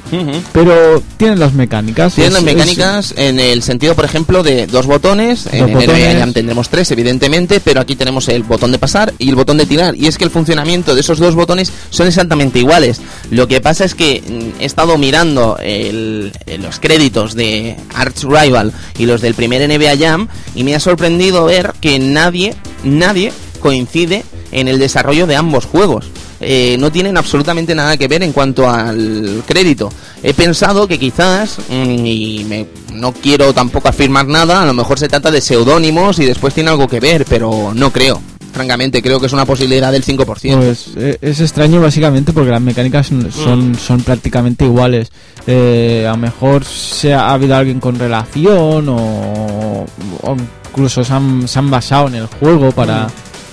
Pero 0.52 1.02
tienen 1.16 1.38
las 1.40 1.54
mecánicas. 1.54 2.14
Tienen 2.14 2.35
las 2.35 2.42
mecánicas 2.42 3.14
en 3.16 3.40
el 3.40 3.62
sentido, 3.62 3.94
por 3.94 4.04
ejemplo, 4.04 4.42
de 4.42 4.66
dos 4.66 4.87
botones. 4.87 5.46
en 5.50 5.61
Dos 5.61 5.70
el 5.70 5.74
NBA 5.76 5.80
botones. 6.12 6.35
Tendremos 6.35 6.68
tres, 6.68 6.90
evidentemente, 6.90 7.59
pero 7.61 7.80
aquí 7.80 7.96
tenemos 7.96 8.28
el 8.28 8.42
botón 8.42 8.70
de 8.70 8.78
pasar 8.78 9.14
y 9.18 9.30
el 9.30 9.35
botón 9.35 9.56
de 9.56 9.64
tirar. 9.64 9.96
Y 9.96 10.06
es 10.09 10.18
que 10.18 10.24
el 10.24 10.30
funcionamiento 10.30 10.94
de 10.94 11.00
esos 11.00 11.18
dos 11.18 11.35
botones 11.35 11.72
son 11.88 12.06
exactamente 12.06 12.59
iguales. 12.59 13.00
Lo 13.30 13.48
que 13.48 13.62
pasa 13.62 13.87
es 13.87 13.94
que 13.94 14.22
mm, 14.26 14.61
he 14.62 14.66
estado 14.66 14.98
mirando 14.98 15.56
el- 15.62 16.32
eh, 16.46 16.59
los 16.59 16.78
créditos 16.80 17.35
de 17.35 17.76
Arch 17.94 18.24
Rival 18.24 18.72
y 18.98 19.06
los 19.06 19.22
del 19.22 19.32
primer 19.35 19.62
NBA 19.66 19.96
Jam 19.98 20.28
y 20.54 20.64
me 20.64 20.74
ha 20.74 20.80
sorprendido 20.80 21.46
ver 21.46 21.72
que 21.80 21.98
nadie, 21.98 22.54
nadie 22.85 23.32
coincide 23.61 24.22
en 24.52 24.68
el 24.68 24.78
desarrollo 24.78 25.26
de 25.26 25.37
ambos 25.37 25.64
juegos. 25.64 26.06
Eh, 26.40 26.77
no 26.79 26.92
tienen 26.92 27.16
absolutamente 27.16 27.75
nada 27.75 27.96
que 27.96 28.09
ver 28.09 28.22
en 28.22 28.33
cuanto 28.33 28.68
al 28.68 29.42
crédito. 29.46 29.90
He 30.22 30.35
pensado 30.35 30.87
que 30.87 30.99
quizás, 30.99 31.59
mm, 31.68 32.07
y 32.07 32.44
me- 32.49 32.66
no 32.94 33.12
quiero 33.12 33.53
tampoco 33.55 33.88
afirmar 33.88 34.27
nada, 34.27 34.62
a 34.62 34.66
lo 34.66 34.75
mejor 34.75 34.99
se 34.99 35.09
trata 35.09 35.31
de 35.31 35.40
seudónimos 35.40 36.18
y 36.18 36.25
después 36.27 36.53
tiene 36.55 36.70
algo 36.70 36.88
que 36.88 37.01
ver, 37.01 37.25
pero 37.29 37.72
no 37.75 37.90
creo. 37.90 38.20
Francamente, 38.53 39.03
creo 39.03 39.20
que 39.20 39.27
es 39.27 39.33
una 39.35 39.44
posibilidad 39.44 39.92
del 39.92 40.03
5%. 40.03 40.57
Pues 40.57 40.88
eh, 40.96 41.18
es 41.20 41.40
extraño 41.40 41.79
básicamente 41.81 42.33
porque 42.33 42.51
las 42.51 42.61
mecánicas 42.62 43.07
son, 43.09 43.31
son, 43.31 43.75
son 43.75 44.01
prácticamente 44.03 44.64
iguales. 44.64 45.09
Eh, 45.46 46.07
a 46.09 46.12
lo 46.12 46.16
mejor 46.16 46.64
se 46.64 47.12
ha, 47.12 47.29
ha 47.29 47.33
habido 47.35 47.55
alguien 47.55 47.81
con 47.81 47.99
relación 47.99 48.88
o, 48.88 49.85
o 50.22 50.37
incluso 50.70 51.05
se 51.05 51.12
han, 51.12 51.46
se 51.46 51.59
han 51.59 51.70
basado 51.70 52.09
en 52.09 52.14
el 52.14 52.27
juego 52.27 52.72
para, 52.72 53.09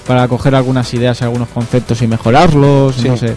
para 0.08 0.28
coger 0.28 0.56
algunas 0.56 0.94
ideas, 0.94 1.22
algunos 1.22 1.50
conceptos 1.50 2.02
y 2.02 2.08
mejorarlos. 2.08 2.98
No 3.04 3.18
sé. 3.18 3.36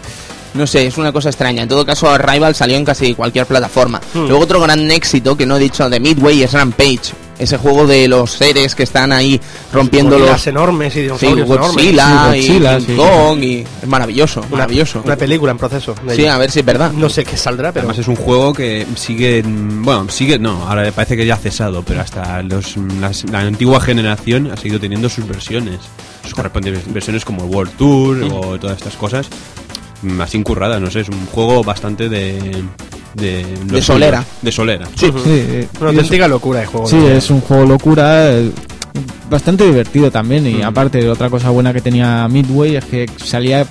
No 0.55 0.66
sé, 0.66 0.87
es 0.87 0.96
una 0.96 1.12
cosa 1.12 1.29
extraña. 1.29 1.62
En 1.64 1.68
todo 1.68 1.85
caso, 1.85 2.16
Rival 2.16 2.55
salió 2.55 2.76
en 2.76 2.85
casi 2.85 3.14
cualquier 3.14 3.44
plataforma. 3.44 4.00
Luego 4.14 4.38
otro 4.38 4.59
gran 4.61 4.90
éxito 4.90 5.37
que 5.37 5.44
no 5.44 5.57
he 5.57 5.61
dicho 5.61 5.88
de 5.90 6.00
Midway 6.00 6.42
es 6.42 6.52
Rampage. 6.52 7.12
Ese 7.38 7.59
juego 7.59 7.87
de 7.87 8.09
los 8.09 8.31
seres 8.33 8.74
que 8.74 8.85
están 8.85 9.12
ahí 9.12 9.38
rompiendo 9.70 10.18
los... 10.18 10.46
Enormes 10.46 10.96
y 10.96 11.00
Sí, 11.00 11.02
dinosaurios 11.02 11.46
enormes. 11.50 11.68
Godzilla, 11.74 12.07
Sí, 12.33 12.38
y 12.38 12.40
Godzilla, 12.48 12.79
King 12.79 12.85
sí. 12.87 12.96
Kong 12.96 13.42
y... 13.42 13.57
Es 13.83 13.87
maravilloso, 13.88 14.40
Una, 14.40 14.48
maravilloso. 14.52 15.02
una 15.05 15.16
película 15.16 15.52
en 15.52 15.59
proceso. 15.59 15.94
de 16.07 16.16
Sí, 16.16 16.24
a 16.24 16.38
ver 16.38 16.50
si 16.50 16.61
es 16.61 16.64
verdad. 16.64 16.92
No 16.92 17.11
sé 17.11 17.26
qué 17.26 17.37
saldrá, 17.37 17.72
pero... 17.72 17.83
Además 17.83 17.98
es 17.98 18.09
un 18.09 18.16
juego 18.16 18.55
que 18.55 18.87
sigue, 18.94 19.42
bueno, 19.46 20.07
sigue, 20.09 20.38
no, 20.38 20.66
ahora 20.66 20.90
parece 20.92 21.14
que 21.18 21.26
ya 21.26 21.35
ha 21.35 21.37
cesado, 21.37 21.83
pero 21.83 22.00
hasta 22.00 22.42
los, 22.42 22.79
las- 23.02 23.24
la 23.31 23.40
antigua 23.40 23.83
generación 23.83 24.50
ha 24.50 24.57
seguido 24.57 24.81
teniendo 24.81 25.11
sus 25.11 25.29
versiones, 25.29 25.81
sus 26.26 26.34
correspondientes 26.34 26.92
versiones 26.92 27.24
como 27.24 27.44
el 27.44 27.50
World 27.50 27.72
Tour 27.76 28.22
o 28.32 28.58
todas 28.58 28.76
estas 28.76 28.96
cosas, 28.96 29.28
mm, 30.02 30.20
así 30.20 30.38
incurradas, 30.38 30.80
no 30.80 30.90
sé, 30.90 31.00
es 31.00 31.08
un 31.08 31.26
juego 31.26 31.62
bastante 31.62 32.08
de... 32.08 32.62
De, 33.14 33.80
solera. 33.80 34.22
De 34.42 34.52
solera. 34.52 34.86
Sí. 34.94 35.10
Sí, 35.24 35.66
Una 35.80 35.88
auténtica 35.88 36.28
locura 36.28 36.60
de 36.60 36.66
juego. 36.66 36.86
Sí, 36.86 36.96
¿no? 36.96 37.08
es 37.08 37.30
un 37.30 37.40
juego 37.40 37.64
locura, 37.64 38.30
eh, 38.30 38.50
bastante 39.30 39.64
divertido 39.64 40.10
también. 40.10 40.46
Y 40.46 40.62
aparte, 40.62 41.08
otra 41.08 41.30
cosa 41.30 41.50
buena 41.50 41.72
que 41.72 41.80
tenía 41.80 42.28
Midway 42.28 42.76
es 42.76 42.84
que 42.84 43.07
salía. 43.16 43.66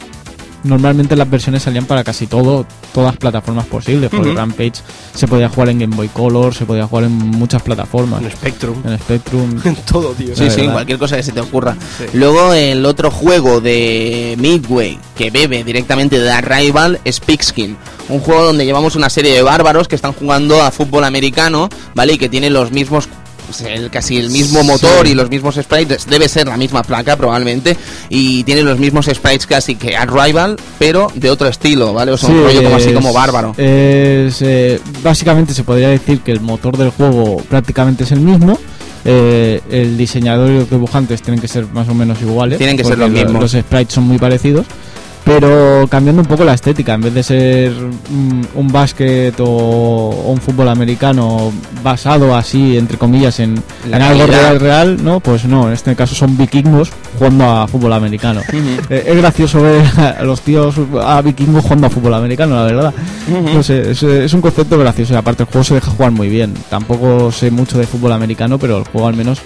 Normalmente 0.66 1.16
las 1.16 1.30
versiones 1.30 1.64
salían 1.64 1.86
para 1.86 2.04
casi 2.04 2.26
todo, 2.28 2.66
todas 2.94 3.12
las 3.14 3.18
plataformas 3.18 3.66
posibles. 3.68 4.10
Porque 4.10 4.30
Ujú. 4.30 4.38
Rampage 4.38 4.74
se 5.14 5.28
podía 5.28 5.48
jugar 5.48 5.70
en 5.70 5.80
Game 5.80 5.96
Boy 5.96 6.08
Color, 6.10 6.54
se 6.56 6.66
podía 6.66 6.88
jugar 6.88 7.06
en 7.06 7.12
muchas 7.14 7.62
plataformas. 7.62 8.22
En 8.24 8.32
Spectrum. 8.32 8.82
En 8.86 8.98
Spectrum. 9.00 9.62
En 9.66 9.76
todo, 9.76 10.10
tío. 10.14 10.36
Sí, 10.36 10.50
sí, 10.50 10.62
verdad. 10.62 10.74
cualquier 10.74 10.98
cosa 11.00 11.18
que 11.18 11.24
se 11.24 11.32
te 11.32 11.40
ocurra. 11.40 11.76
Sí. 11.98 12.06
Luego 12.14 12.54
el 12.54 12.86
otro 12.86 13.12
juego 13.12 13.62
de 13.62 14.36
Midway 14.40 14.98
que 15.16 15.30
bebe 15.32 15.64
directamente 15.64 16.20
de 16.20 16.32
Arrival 16.32 17.00
es 17.06 17.20
Pigskin. 17.20 17.78
Un 18.10 18.20
juego 18.20 18.44
donde 18.46 18.66
llevamos 18.66 18.96
una 18.96 19.10
serie 19.10 19.34
de 19.34 19.42
bárbaros 19.42 19.88
que 19.88 19.96
están 19.96 20.14
jugando 20.14 20.62
a 20.64 20.72
fútbol 20.72 21.04
americano, 21.04 21.70
¿vale? 21.94 22.14
Y 22.14 22.18
que 22.18 22.30
tiene 22.30 22.50
los 22.50 22.72
mismos 22.72 23.08
es 23.50 23.62
el- 23.62 23.90
casi 23.90 24.18
el 24.18 24.30
mismo 24.30 24.64
motor 24.64 25.08
y 25.08 25.14
los 25.14 25.30
mismos 25.30 25.56
sprites, 25.56 26.06
debe 26.08 26.28
ser 26.28 26.48
la 26.48 26.58
misma 26.58 26.84
placa 26.84 27.16
probablemente, 27.16 27.78
y 28.10 28.44
tiene 28.44 28.62
los 28.64 28.78
mismos 28.80 29.06
sprites 29.06 29.46
casi 29.48 29.76
que 29.76 29.96
Art 29.96 30.12
Rival, 30.12 30.56
pero 30.80 31.12
de 31.16 31.30
otro 31.30 31.48
estilo, 31.48 31.94
¿vale? 31.94 32.12
O 32.12 32.18
sea, 32.18 32.30
un 32.30 32.44
rollo 32.44 32.64
como 32.64 32.76
así 32.76 32.92
como 32.94 33.14
bárbaro. 33.14 33.54
es, 33.58 34.42
eh, 34.42 34.80
básicamente 35.04 35.54
se 35.54 35.64
podría 35.64 35.90
decir 35.90 36.20
que 36.22 36.32
el 36.32 36.42
motor 36.42 36.78
del 36.78 36.90
juego 36.90 37.38
prácticamente 37.50 38.04
es 38.04 38.12
el 38.12 38.20
mismo. 38.22 38.58
eh, 39.08 39.62
el 39.70 39.98
diseñador 40.00 40.50
y 40.50 40.56
los 40.56 40.68
dibujantes 40.70 41.22
tienen 41.22 41.40
que 41.40 41.48
ser 41.48 41.68
más 41.68 41.88
o 41.88 41.94
menos 41.94 42.20
iguales. 42.24 42.58
Tienen 42.58 42.76
que 42.76 42.84
ser 42.84 42.98
los 42.98 43.08
lo- 43.12 43.16
mismos. 43.16 43.40
Los 43.40 43.52
sprites 43.52 43.94
son 43.94 44.06
muy 44.06 44.18
parecidos. 44.18 44.66
Pero 45.26 45.88
cambiando 45.90 46.22
un 46.22 46.28
poco 46.28 46.44
la 46.44 46.54
estética, 46.54 46.94
en 46.94 47.02
vez 47.02 47.14
de 47.16 47.24
ser 47.24 47.72
mm, 47.72 48.42
un 48.54 48.68
básquet 48.68 49.38
o, 49.40 49.46
o 49.46 50.32
un 50.32 50.38
fútbol 50.38 50.70
americano 50.70 51.52
basado 51.84 52.36
así, 52.36 52.78
entre 52.78 53.00
comillas, 53.00 53.40
en, 53.40 53.62
algo 53.92 54.28
real, 54.28 54.60
real, 54.60 55.04
no, 55.04 55.20
pues 55.20 55.46
no, 55.46 55.68
en 55.68 55.74
este 55.74 55.96
caso 55.96 56.14
son 56.14 56.38
vikingos 56.38 56.92
jugando 57.18 57.44
a 57.44 57.68
fútbol 57.68 57.94
americano. 57.94 58.42
Eh, 58.90 59.04
es 59.08 59.18
gracioso 59.18 59.62
ver 59.64 59.84
a 60.00 60.24
los 60.24 60.42
tíos 60.42 60.76
a 61.02 61.22
vikingos 61.22 61.64
jugando 61.64 61.88
a 61.88 61.90
fútbol 61.90 62.14
americano, 62.14 62.56
la 62.56 62.64
verdad. 62.64 62.94
No 63.54 63.64
sé, 63.64 63.92
es, 63.92 64.04
es 64.04 64.34
un 64.34 64.42
concepto 64.42 64.78
gracioso 64.78 65.14
y 65.14 65.18
aparte 65.18 65.44
el 65.44 65.50
juego 65.50 65.64
se 65.64 65.76
deja 65.76 65.90
jugar 65.90 66.12
muy 66.12 66.30
bien. 66.30 66.54
Tampoco 66.70 67.32
sé 67.32 67.50
mucho 67.50 67.80
de 67.80 67.88
fútbol 67.88 68.12
americano, 68.12 68.60
pero 68.60 68.78
el 68.78 68.84
juego 68.84 69.08
al 69.08 69.16
menos 69.16 69.42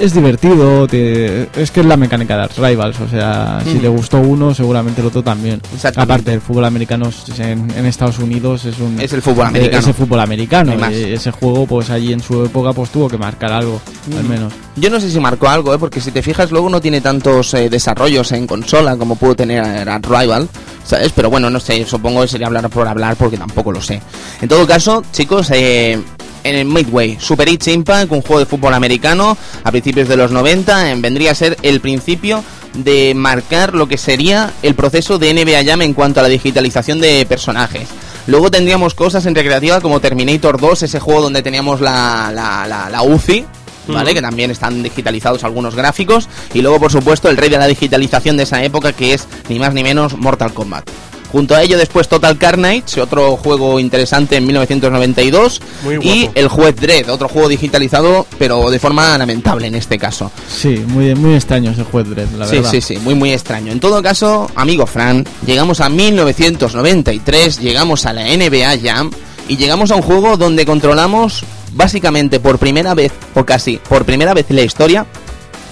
es 0.00 0.14
divertido. 0.14 0.86
te- 0.86 1.48
es 1.56 1.70
que 1.70 1.80
es 1.80 1.86
la 1.86 1.96
mecánica 1.96 2.36
de 2.36 2.42
Arch 2.44 2.58
Rivals, 2.58 2.98
o 3.00 3.08
sea, 3.08 3.60
si 3.64 3.72
Ujú. 3.72 3.80
te 3.80 3.88
gustó 3.88 4.18
uno, 4.18 4.54
seguramente 4.54 5.00
el 5.00 5.06
otro 5.08 5.22
también. 5.22 5.60
Aparte, 5.96 6.32
el 6.32 6.40
fútbol 6.40 6.64
americano 6.64 7.10
en, 7.38 7.70
en 7.76 7.86
Estados 7.86 8.18
Unidos 8.18 8.64
es 8.64 8.78
un 8.78 8.98
Es 9.00 9.12
el 9.12 9.22
fútbol 9.22 9.46
eh, 9.46 9.48
americano. 9.48 9.78
es 9.78 9.86
el 9.86 9.94
fútbol 9.94 10.20
americano. 10.20 10.90
Y 10.90 11.12
ese 11.12 11.30
juego, 11.30 11.66
pues 11.66 11.90
allí 11.90 12.12
en 12.12 12.20
su 12.20 12.44
época, 12.44 12.72
pues 12.72 12.90
tuvo 12.90 13.08
que 13.08 13.18
marcar 13.18 13.52
algo, 13.52 13.80
al 14.16 14.24
menos. 14.24 14.52
Yo 14.76 14.88
no 14.90 14.98
sé 15.00 15.10
si 15.10 15.20
marcó 15.20 15.48
algo, 15.48 15.74
¿eh? 15.74 15.78
porque 15.78 16.00
si 16.00 16.10
te 16.10 16.22
fijas, 16.22 16.50
luego 16.50 16.68
no 16.70 16.80
tiene 16.80 17.00
tantos 17.00 17.52
eh, 17.54 17.68
desarrollos 17.68 18.32
en 18.32 18.46
consola 18.46 18.96
como 18.96 19.16
pudo 19.16 19.34
tener 19.34 19.88
Art 19.88 20.06
Rival, 20.06 20.48
¿sabes? 20.84 21.12
Pero 21.14 21.28
bueno, 21.30 21.50
no 21.50 21.60
sé, 21.60 21.84
supongo 21.84 22.22
que 22.22 22.28
sería 22.28 22.46
hablar 22.46 22.68
por 22.70 22.88
hablar 22.88 23.16
porque 23.16 23.36
tampoco 23.36 23.72
lo 23.72 23.82
sé. 23.82 24.00
En 24.40 24.48
todo 24.48 24.66
caso, 24.66 25.02
chicos, 25.12 25.50
eh, 25.52 26.00
en 26.44 26.54
el 26.56 26.64
Midway, 26.64 27.18
Super 27.20 27.48
Hits 27.48 27.68
Impact, 27.68 28.12
un 28.12 28.22
juego 28.22 28.40
de 28.40 28.46
fútbol 28.46 28.74
americano 28.74 29.36
a 29.62 29.70
principios 29.70 30.08
de 30.08 30.16
los 30.16 30.30
90, 30.30 30.90
eh, 30.90 30.94
vendría 30.98 31.32
a 31.32 31.34
ser 31.34 31.56
el 31.62 31.80
principio 31.80 32.42
de 32.74 33.14
marcar 33.14 33.74
lo 33.74 33.88
que 33.88 33.98
sería 33.98 34.52
el 34.62 34.74
proceso 34.74 35.18
de 35.18 35.34
NBA 35.34 35.64
Jam 35.64 35.82
en 35.82 35.94
cuanto 35.94 36.20
a 36.20 36.22
la 36.22 36.28
digitalización 36.28 37.00
de 37.00 37.26
personajes. 37.26 37.88
Luego 38.26 38.50
tendríamos 38.50 38.94
cosas 38.94 39.26
en 39.26 39.34
recreativa 39.34 39.80
como 39.80 40.00
Terminator 40.00 40.60
2, 40.60 40.84
ese 40.84 41.00
juego 41.00 41.22
donde 41.22 41.42
teníamos 41.42 41.80
la, 41.80 42.30
la, 42.32 42.66
la, 42.68 42.88
la 42.88 43.02
UCI, 43.02 43.44
¿vale? 43.88 44.14
Que 44.14 44.22
también 44.22 44.50
están 44.50 44.82
digitalizados 44.82 45.42
algunos 45.44 45.74
gráficos. 45.74 46.28
Y 46.54 46.62
luego, 46.62 46.78
por 46.78 46.92
supuesto, 46.92 47.28
el 47.28 47.36
rey 47.36 47.48
de 47.48 47.58
la 47.58 47.66
digitalización 47.66 48.36
de 48.36 48.44
esa 48.44 48.62
época, 48.62 48.92
que 48.92 49.14
es 49.14 49.26
ni 49.48 49.58
más 49.58 49.74
ni 49.74 49.82
menos 49.82 50.16
Mortal 50.16 50.52
Kombat. 50.52 50.88
Junto 51.32 51.54
a 51.54 51.62
ello, 51.62 51.78
después 51.78 52.08
Total 52.08 52.36
Carnage, 52.36 53.00
otro 53.00 53.36
juego 53.36 53.78
interesante 53.78 54.36
en 54.36 54.46
1992. 54.46 55.60
Muy 55.84 55.96
guapo. 55.96 56.08
y 56.08 56.30
el 56.34 56.48
Juez 56.48 56.76
Dredd, 56.76 57.08
otro 57.10 57.28
juego 57.28 57.48
digitalizado, 57.48 58.26
pero 58.38 58.70
de 58.70 58.78
forma 58.78 59.16
lamentable 59.16 59.66
en 59.68 59.74
este 59.76 59.98
caso. 59.98 60.30
Sí, 60.48 60.82
muy, 60.86 61.14
muy 61.14 61.34
extraño 61.34 61.70
ese 61.70 61.84
juez 61.84 62.08
Dredd, 62.08 62.32
la 62.36 62.46
sí, 62.46 62.56
verdad. 62.56 62.70
sí, 62.70 62.80
sí, 62.80 62.98
muy, 62.98 63.14
muy 63.14 63.32
extraño. 63.32 63.70
En 63.72 63.80
todo 63.80 64.02
caso, 64.02 64.50
amigo 64.54 64.86
Fran, 64.86 65.24
llegamos 65.46 65.80
a 65.80 65.88
1993, 65.88 67.60
llegamos 67.60 68.06
a 68.06 68.12
la 68.12 68.24
NBA 68.24 68.78
Jam 68.82 69.10
y 69.48 69.56
llegamos 69.56 69.90
a 69.90 69.96
un 69.96 70.02
juego 70.02 70.36
donde 70.36 70.66
controlamos 70.66 71.44
básicamente 71.72 72.40
por 72.40 72.58
primera 72.58 72.94
vez, 72.94 73.12
o 73.34 73.44
casi 73.44 73.76
por 73.76 74.04
primera 74.04 74.34
vez 74.34 74.46
en 74.50 74.56
la 74.56 74.62
historia, 74.62 75.06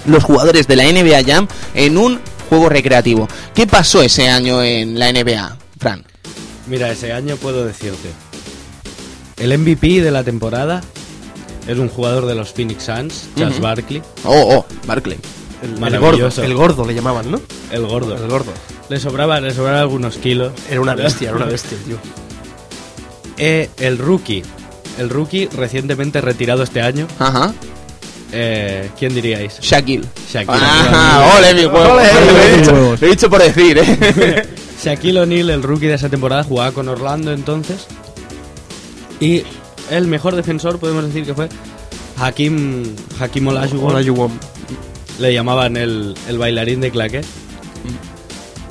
los 0.05 0.23
jugadores 0.23 0.67
de 0.67 0.75
la 0.75 0.83
NBA 0.85 1.23
Jam 1.25 1.47
en 1.73 1.97
un 1.97 2.19
juego 2.49 2.67
recreativo. 2.69 3.27
¿Qué 3.53 3.67
pasó 3.67 4.01
ese 4.01 4.27
año 4.29 4.61
en 4.63 4.97
la 4.99 5.11
NBA, 5.13 5.57
Fran? 5.79 6.03
Mira, 6.67 6.91
ese 6.91 7.13
año 7.13 7.35
puedo 7.37 7.65
decirte. 7.65 8.09
El 9.37 9.57
MVP 9.57 10.01
de 10.01 10.11
la 10.11 10.23
temporada 10.23 10.81
es 11.67 11.77
un 11.77 11.87
jugador 11.87 12.25
de 12.25 12.35
los 12.35 12.51
Phoenix 12.51 12.83
Suns, 12.83 13.27
Charles. 13.37 13.59
Barkley, 13.61 14.01
Oh, 14.25 14.57
oh, 14.57 14.65
Barclay. 14.85 15.17
El, 15.61 15.71
el 15.93 15.99
gordo, 15.99 16.29
el 16.43 16.53
gordo 16.53 16.85
le 16.85 16.93
llamaban, 16.93 17.29
¿no? 17.31 17.41
el 17.71 17.85
gordo. 17.85 18.15
El 18.15 18.27
gordo. 18.29 18.51
Le 18.89 18.99
sobraba, 18.99 19.39
le 19.41 19.53
sobraban 19.53 19.81
algunos 19.81 20.17
kilos. 20.17 20.51
Era 20.69 20.81
una 20.81 20.95
bestia, 20.95 21.29
era 21.29 21.37
una 21.37 21.45
bestia, 21.51 21.77
tío. 21.85 21.97
Eh, 23.37 23.69
el 23.77 23.97
rookie. 23.97 24.43
El 24.97 25.09
rookie 25.09 25.47
recientemente 25.47 26.21
retirado 26.21 26.63
este 26.63 26.81
año. 26.81 27.07
Ajá. 27.19 27.53
Eh, 28.31 28.89
¿Quién 28.97 29.13
diríais? 29.13 29.59
Shaquille. 29.59 30.05
Shaquille 30.31 30.57
Ajá, 30.57 31.37
ole 31.37 31.53
mi 31.55 31.61
juego. 31.63 31.93
Ole, 31.93 32.03
lo, 32.13 32.39
he 32.39 32.57
dicho, 32.57 32.71
huevos. 32.73 33.01
lo 33.01 33.07
he 33.07 33.09
dicho 33.09 33.29
por 33.29 33.41
decir, 33.41 33.77
eh. 33.79 34.47
Shaquille 34.83 35.19
O'Neal, 35.21 35.49
el 35.49 35.63
rookie 35.63 35.87
de 35.87 35.95
esa 35.95 36.09
temporada, 36.09 36.43
jugaba 36.43 36.71
con 36.71 36.87
Orlando 36.87 37.33
entonces. 37.33 37.85
Y 39.19 39.43
el 39.89 40.07
mejor 40.07 40.35
defensor, 40.35 40.79
podemos 40.79 41.03
decir 41.05 41.25
que 41.25 41.33
fue 41.33 41.49
Hakim, 42.17 42.83
Hakim 43.19 43.47
Olajuwon. 43.47 43.91
Olajuwon. 43.95 44.31
Le 45.19 45.33
llamaban 45.33 45.75
el, 45.75 46.15
el 46.29 46.37
bailarín 46.37 46.79
de 46.81 46.91
claqué. 46.91 47.21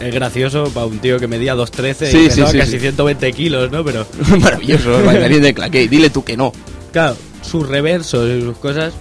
Es 0.00 0.14
gracioso 0.14 0.70
para 0.72 0.86
un 0.86 1.00
tío 1.00 1.18
que 1.18 1.26
medía 1.26 1.56
2'13 1.56 1.94
Sí, 1.94 2.04
y 2.04 2.08
sí, 2.22 2.28
pesaba 2.28 2.50
sí, 2.52 2.58
casi 2.58 2.70
sí. 2.72 2.78
120 2.78 3.32
kilos, 3.32 3.70
¿no? 3.72 3.84
Pero 3.84 4.06
Maravilloso, 4.40 4.96
el 5.00 5.04
bailarín 5.04 5.42
de 5.42 5.52
claqué. 5.52 5.88
Dile 5.88 6.08
tú 6.08 6.22
que 6.24 6.36
no. 6.36 6.52
claro, 6.92 7.16
sus 7.42 7.68
reversos 7.68 8.28
y 8.30 8.40
sus 8.42 8.56
cosas 8.58 8.94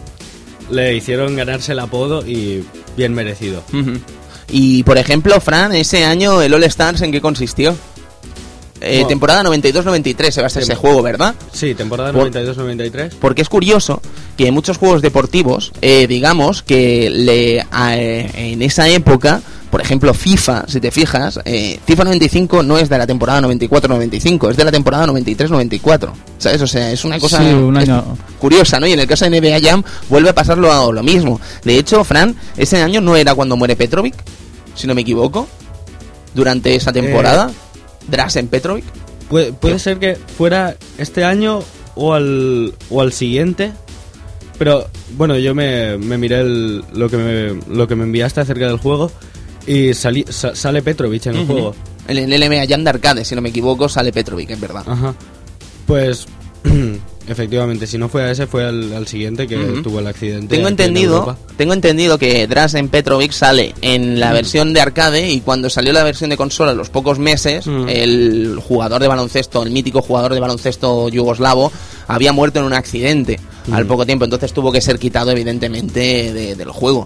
le 0.69 0.95
hicieron 0.95 1.35
ganarse 1.35 1.71
el 1.73 1.79
apodo 1.79 2.25
y 2.25 2.63
bien 2.95 3.13
merecido. 3.13 3.63
Y 4.49 4.83
por 4.83 4.97
ejemplo, 4.97 5.39
Fran, 5.41 5.73
ese 5.75 6.05
año 6.05 6.41
el 6.41 6.53
All 6.53 6.63
Stars 6.63 7.01
en 7.01 7.11
qué 7.11 7.21
consistió? 7.21 7.75
Eh, 8.79 8.91
Bueno. 8.97 9.07
temporada 9.07 9.43
92-93 9.43 10.29
se 10.35 10.41
va 10.41 10.47
a 10.47 10.49
ser 10.51 10.61
ese 10.61 10.73
Tem- 10.73 10.77
juego, 10.77 11.01
¿verdad? 11.01 11.33
Sí, 11.51 11.73
temporada 11.73 12.13
Por- 12.13 12.29
92-93. 12.31 13.15
Porque 13.19 13.41
es 13.41 13.49
curioso 13.49 14.01
que 14.37 14.47
en 14.47 14.53
muchos 14.53 14.77
juegos 14.77 15.01
deportivos, 15.01 15.71
eh, 15.81 16.05
digamos 16.05 16.61
que 16.61 17.09
le, 17.09 17.65
a- 17.71 17.97
eh, 17.97 18.29
en 18.53 18.61
esa 18.61 18.87
época, 18.87 19.41
por 19.69 19.81
ejemplo 19.81 20.13
FIFA, 20.13 20.65
si 20.67 20.79
te 20.79 20.91
fijas, 20.91 21.39
eh, 21.45 21.79
FIFA 21.85 22.05
95 22.05 22.63
no 22.63 22.77
es 22.77 22.87
de 22.89 22.97
la 22.97 23.05
temporada 23.05 23.41
94-95, 23.41 24.51
es 24.51 24.57
de 24.57 24.63
la 24.63 24.71
temporada 24.71 25.05
93-94. 25.07 26.11
¿Sabes? 26.37 26.61
O 26.61 26.67
sea, 26.67 26.91
es 26.91 27.03
una 27.03 27.19
cosa 27.19 27.39
Sí, 27.39 27.45
un 27.53 27.75
es 27.77 27.89
año. 27.89 28.17
curiosa, 28.39 28.79
¿no? 28.79 28.87
Y 28.87 28.93
en 28.93 28.99
el 28.99 29.07
caso 29.07 29.29
de 29.29 29.41
NBA 29.41 29.59
Jam 29.61 29.83
vuelve 30.09 30.29
a 30.29 30.35
pasarlo 30.35 30.71
a 30.71 30.91
lo 30.91 31.03
mismo. 31.03 31.39
De 31.63 31.77
hecho, 31.77 32.03
Fran, 32.03 32.35
ese 32.55 32.81
año 32.81 33.01
no 33.01 33.15
era 33.15 33.35
cuando 33.35 33.57
muere 33.57 33.75
Petrovic, 33.75 34.15
si 34.75 34.87
no 34.87 34.95
me 34.95 35.01
equivoco, 35.01 35.47
durante 36.33 36.75
esa 36.75 36.91
temporada. 36.93 37.51
Drasen 38.07 38.47
Petrovic. 38.47 38.85
Puede, 39.29 39.51
puede 39.51 39.79
ser 39.79 39.99
que 39.99 40.15
fuera 40.37 40.75
este 40.97 41.25
año 41.25 41.59
o 41.95 42.13
al, 42.13 42.73
o 42.89 43.01
al 43.01 43.11
siguiente. 43.11 43.73
Pero 44.57 44.87
bueno, 45.17 45.37
yo 45.37 45.53
me, 45.53 45.97
me 45.97 46.17
miré 46.17 46.39
el- 46.39 46.83
lo, 46.93 47.09
que 47.09 47.17
me, 47.17 47.59
lo 47.75 47.87
que 47.87 47.95
me 47.95 48.05
enviaste 48.05 48.39
acerca 48.41 48.67
del 48.67 48.77
juego 48.77 49.11
y 49.67 49.93
salí- 49.93 50.25
sa- 50.29 50.55
sale 50.55 50.81
Petrovic 50.81 51.25
en 51.27 51.35
el 51.35 51.45
juego. 51.45 51.75
En 52.07 52.31
el 52.31 52.41
NBA 52.41 52.65
Jam 52.67 52.83
de 52.83 52.89
arcade, 52.89 53.25
si 53.25 53.35
no 53.35 53.41
me 53.41 53.49
equivoco, 53.49 53.89
sale 53.89 54.11
Petrovic, 54.13 54.49
es 54.51 54.59
verdad. 54.61 54.83
Ajá. 54.87 55.13
Pues 55.85 56.25
efectivamente, 57.27 57.85
si 57.87 57.97
no 57.97 58.07
fue 58.09 58.23
a 58.23 58.31
ese, 58.31 58.47
fue 58.47 58.65
al, 58.65 58.93
al 58.93 59.07
siguiente 59.07 59.47
que 59.47 59.57
tuvo 59.83 59.99
el 59.99 60.07
accidente. 60.07 60.47
Tengo 60.55 60.67
en 60.67 60.73
entendido, 60.73 61.37
tengo 61.57 61.73
entendido 61.73 62.17
que 62.17 62.47
Drasen 62.47 62.87
Petrovic 62.89 63.31
sale 63.31 63.73
en 63.81 64.19
la 64.19 64.31
versión 64.33 64.73
de 64.73 64.81
arcade 64.81 65.29
y 65.29 65.41
cuando 65.41 65.69
salió 65.69 65.91
la 65.93 66.03
versión 66.03 66.29
de 66.29 66.37
consola 66.37 66.71
a 66.71 66.75
los 66.75 66.89
pocos 66.89 67.19
meses, 67.19 67.67
el 67.67 68.59
jugador 68.65 69.01
de 69.01 69.07
baloncesto, 69.07 69.63
el 69.63 69.71
mítico 69.71 70.01
jugador 70.01 70.33
de 70.33 70.39
baloncesto 70.39 71.09
yugoslavo, 71.09 71.71
había 72.07 72.31
muerto 72.31 72.59
en 72.59 72.65
un 72.65 72.73
accidente 72.73 73.39
al 73.71 73.85
poco 73.85 74.05
tiempo, 74.05 74.23
entonces 74.23 74.53
tuvo 74.53 74.71
que 74.71 74.79
ser 74.79 74.97
quitado 74.97 75.31
evidentemente 75.31 76.31
de- 76.33 76.55
del 76.55 76.71
juego 76.71 77.05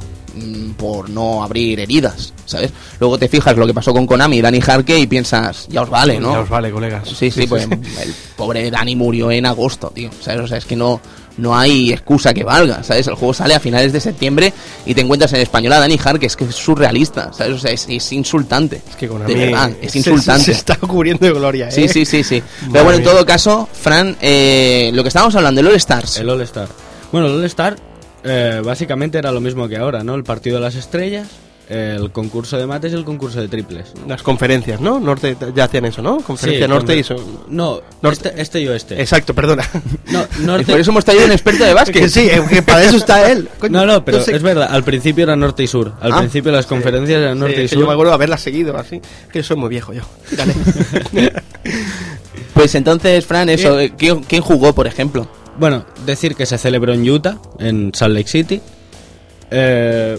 por 0.78 1.10
no 1.10 1.44
abrir 1.44 1.80
heridas, 1.80 2.34
¿sabes? 2.46 2.72
Luego 3.00 3.18
te 3.18 3.28
fijas 3.28 3.56
lo 3.58 3.68
que 3.68 3.74
pasó 3.74 3.94
con 3.94 4.06
Konami 4.06 4.38
y 4.38 4.42
Dani 4.42 4.60
Harke 4.66 4.98
y 4.98 5.08
piensas, 5.08 5.68
ya 5.70 5.82
os 5.82 5.90
vale, 5.90 6.20
¿no? 6.20 6.34
Ya 6.34 6.40
os 6.40 6.50
vale, 6.50 6.72
colegas. 6.72 7.10
Sí, 7.10 7.32
sí, 7.32 7.48
pues 7.48 7.64
el 7.72 8.14
pobre 8.36 8.70
Dani 8.72 8.96
murió 8.96 9.32
en 9.32 9.46
agosto, 9.46 9.92
tío. 9.94 10.10
¿Sabes? 10.22 10.42
O 10.42 10.48
sea, 10.48 10.58
es 10.58 10.66
que 10.66 10.76
no, 10.76 11.02
no 11.38 11.58
hay 11.58 11.92
excusa 11.92 12.34
que 12.34 12.44
valga, 12.44 12.84
¿sabes? 12.84 13.08
El 13.08 13.16
juego 13.16 13.34
sale 13.34 13.56
a 13.56 13.60
finales 13.60 13.94
de 13.94 14.00
septiembre 14.00 14.54
y 14.86 14.94
te 14.94 15.02
encuentras 15.02 15.34
en 15.34 15.42
español 15.42 15.74
a 15.74 15.80
Dani 15.80 15.98
que 15.98 16.26
es 16.26 16.36
que 16.36 16.46
es 16.46 16.56
surrealista, 16.56 17.32
¿sabes? 17.34 17.56
O 17.56 17.60
sea, 17.60 17.72
es, 17.72 17.86
es 17.90 18.12
insultante. 18.12 18.82
Es 18.90 18.96
que 18.96 19.08
con 19.08 19.26
de 19.26 19.34
verdad, 19.34 19.72
es 19.82 19.96
insultante. 19.96 20.46
Se, 20.46 20.52
está 20.52 20.76
cubriendo 20.76 21.26
de 21.26 21.34
gloria, 21.34 21.68
¿eh? 21.68 21.72
Sí, 21.72 21.88
sí, 21.88 22.06
sí, 22.06 22.24
sí. 22.24 22.42
Pero 22.72 22.84
bueno, 22.84 23.00
en 23.00 23.04
todo 23.04 23.26
caso, 23.26 23.68
Fran, 23.72 24.18
eh, 24.22 24.92
lo 24.94 25.04
que 25.04 25.10
estábamos 25.10 25.36
hablando, 25.36 25.62
el 25.62 25.68
All 25.68 25.76
Stars. 25.76 26.18
El 26.18 26.30
All-Star. 26.30 26.68
Bueno, 27.12 27.28
el 27.28 27.34
All-Star 27.34 27.91
eh, 28.24 28.62
básicamente 28.64 29.18
era 29.18 29.32
lo 29.32 29.42
mismo 29.42 29.68
que 29.68 29.78
ahora, 29.78 30.04
¿no? 30.04 30.16
El 30.16 30.24
partido 30.24 30.56
de 30.58 30.62
las 30.62 30.76
estrellas. 30.76 31.28
el 31.70 32.12
concurso 32.12 32.58
de 32.58 32.68
mates 32.68 32.92
y 32.92 32.96
el 32.96 33.06
concurso 33.06 33.40
de 33.40 33.48
triples. 33.48 33.94
Las 34.06 34.22
conferencias, 34.24 34.82
¿no? 34.82 35.00
Norte 35.00 35.38
ya 35.56 35.64
hacían 35.64 35.86
eso, 35.86 36.02
¿no? 36.02 36.18
Conferencia 36.18 36.66
Sí, 36.66 36.70
norte 36.70 36.98
y 36.98 37.00
eso. 37.00 37.16
No, 37.48 37.80
Norte. 38.02 38.28
Este, 38.30 38.42
este 38.42 38.62
y 38.62 38.68
oeste. 38.68 39.00
Exacto, 39.00 39.34
perdona. 39.34 39.64
No, 40.12 40.26
Y 40.40 40.44
norte... 40.44 40.66
por 40.70 40.82
eso 40.82 40.92
hemos 40.92 41.06
traído 41.06 41.24
un 41.26 41.32
experto 41.32 41.64
de 41.64 41.74
básquet. 41.74 42.02
que 42.02 42.10
sí, 42.10 42.28
que 42.50 42.62
para 42.62 42.84
eso 42.84 42.98
está 42.98 43.32
él. 43.32 43.48
Coño, 43.60 43.72
No, 43.72 43.86
no, 43.86 44.04
pero 44.04 44.20
sé. 44.22 44.36
es 44.36 44.44
verdad, 44.44 44.68
al 44.70 44.84
principio 44.84 45.24
era 45.24 45.38
norte 45.38 45.64
y 45.64 45.68
sur. 45.68 45.94
Al 46.02 46.12
Ah, 46.12 46.18
principio 46.20 46.52
las 46.52 46.66
conferencias 46.66 47.22
eran 47.22 47.36
Sí, 47.36 47.40
norte 47.40 47.64
y 47.64 47.68
sur. 47.70 47.80
yo 47.80 47.88
me 47.88 47.94
acuerdo 47.94 48.12
de 48.12 48.16
haberla 48.16 48.38
seguido 48.38 48.76
así. 48.78 49.00
Que 49.32 49.42
soy 49.42 49.56
muy 49.56 49.70
viejo 49.70 49.94
yo. 49.94 50.02
Dale. 50.36 50.54
Pues 52.54 52.76
entonces, 52.76 53.26
Fran, 53.26 53.50
eso, 53.50 53.78
¿quién, 53.98 54.24
quién 54.24 54.42
jugó, 54.42 54.74
por 54.74 54.86
ejemplo? 54.86 55.26
Bueno, 55.60 55.86
decir 56.06 56.36
que 56.36 56.46
se 56.46 56.58
celebró 56.58 56.94
en 56.94 57.08
Utah, 57.10 57.38
en 57.60 57.92
Salt 57.94 58.16
Lake 58.16 58.30
City. 58.30 58.62
Eh, 59.52 60.18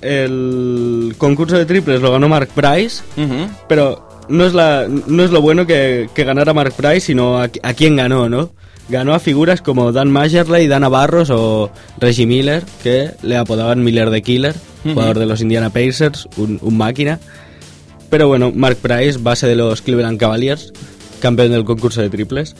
el 0.00 1.14
concurso 1.18 1.56
de 1.58 1.66
triples 1.66 2.00
lo 2.00 2.12
ganó 2.12 2.28
Mark 2.28 2.48
Price, 2.54 3.02
pero 3.68 4.08
no 4.28 4.46
es, 4.46 4.54
la, 4.54 4.86
no 4.88 5.22
es 5.24 5.30
lo 5.30 5.42
bueno 5.42 5.66
que, 5.66 6.08
que 6.14 6.24
ganara 6.24 6.54
Mark 6.54 6.72
Price, 6.74 7.00
sino 7.00 7.38
a, 7.38 7.50
a 7.62 7.74
quién 7.74 7.96
ganó, 7.96 8.28
¿no? 8.28 8.50
Ganó 8.88 9.12
a 9.12 9.18
figuras 9.18 9.60
como 9.60 9.92
Dan 9.92 10.10
Majerley, 10.10 10.66
Dana 10.66 10.88
Barros 10.88 11.30
o 11.30 11.70
Reggie 11.98 12.26
Miller, 12.26 12.62
que 12.82 13.10
le 13.22 13.36
apodaban 13.36 13.82
Miller 13.82 14.10
the 14.10 14.22
Killer, 14.22 14.54
jugador 14.84 15.18
de 15.18 15.26
los 15.26 15.40
Indiana 15.42 15.68
Pacers, 15.70 16.28
un, 16.36 16.58
un 16.62 16.76
máquina. 16.78 17.18
Pero 18.08 18.28
bueno, 18.28 18.52
Mark 18.54 18.76
Price, 18.76 19.18
base 19.20 19.46
de 19.46 19.56
los 19.56 19.82
Cleveland 19.82 20.18
Cavaliers, 20.18 20.72
campeón 21.20 21.50
del 21.50 21.64
concurso 21.64 22.00
de 22.00 22.08
triples. 22.08 22.54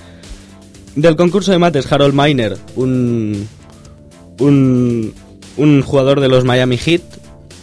Del 1.01 1.14
concurso 1.16 1.53
de 1.53 1.59
mates, 1.59 1.90
Harold 1.92 2.12
Miner, 2.14 2.57
un, 2.76 3.46
un, 4.40 5.14
un 5.57 5.82
jugador 5.82 6.20
de 6.20 6.28
los 6.28 6.44
Miami 6.44 6.76
Heat. 6.76 7.03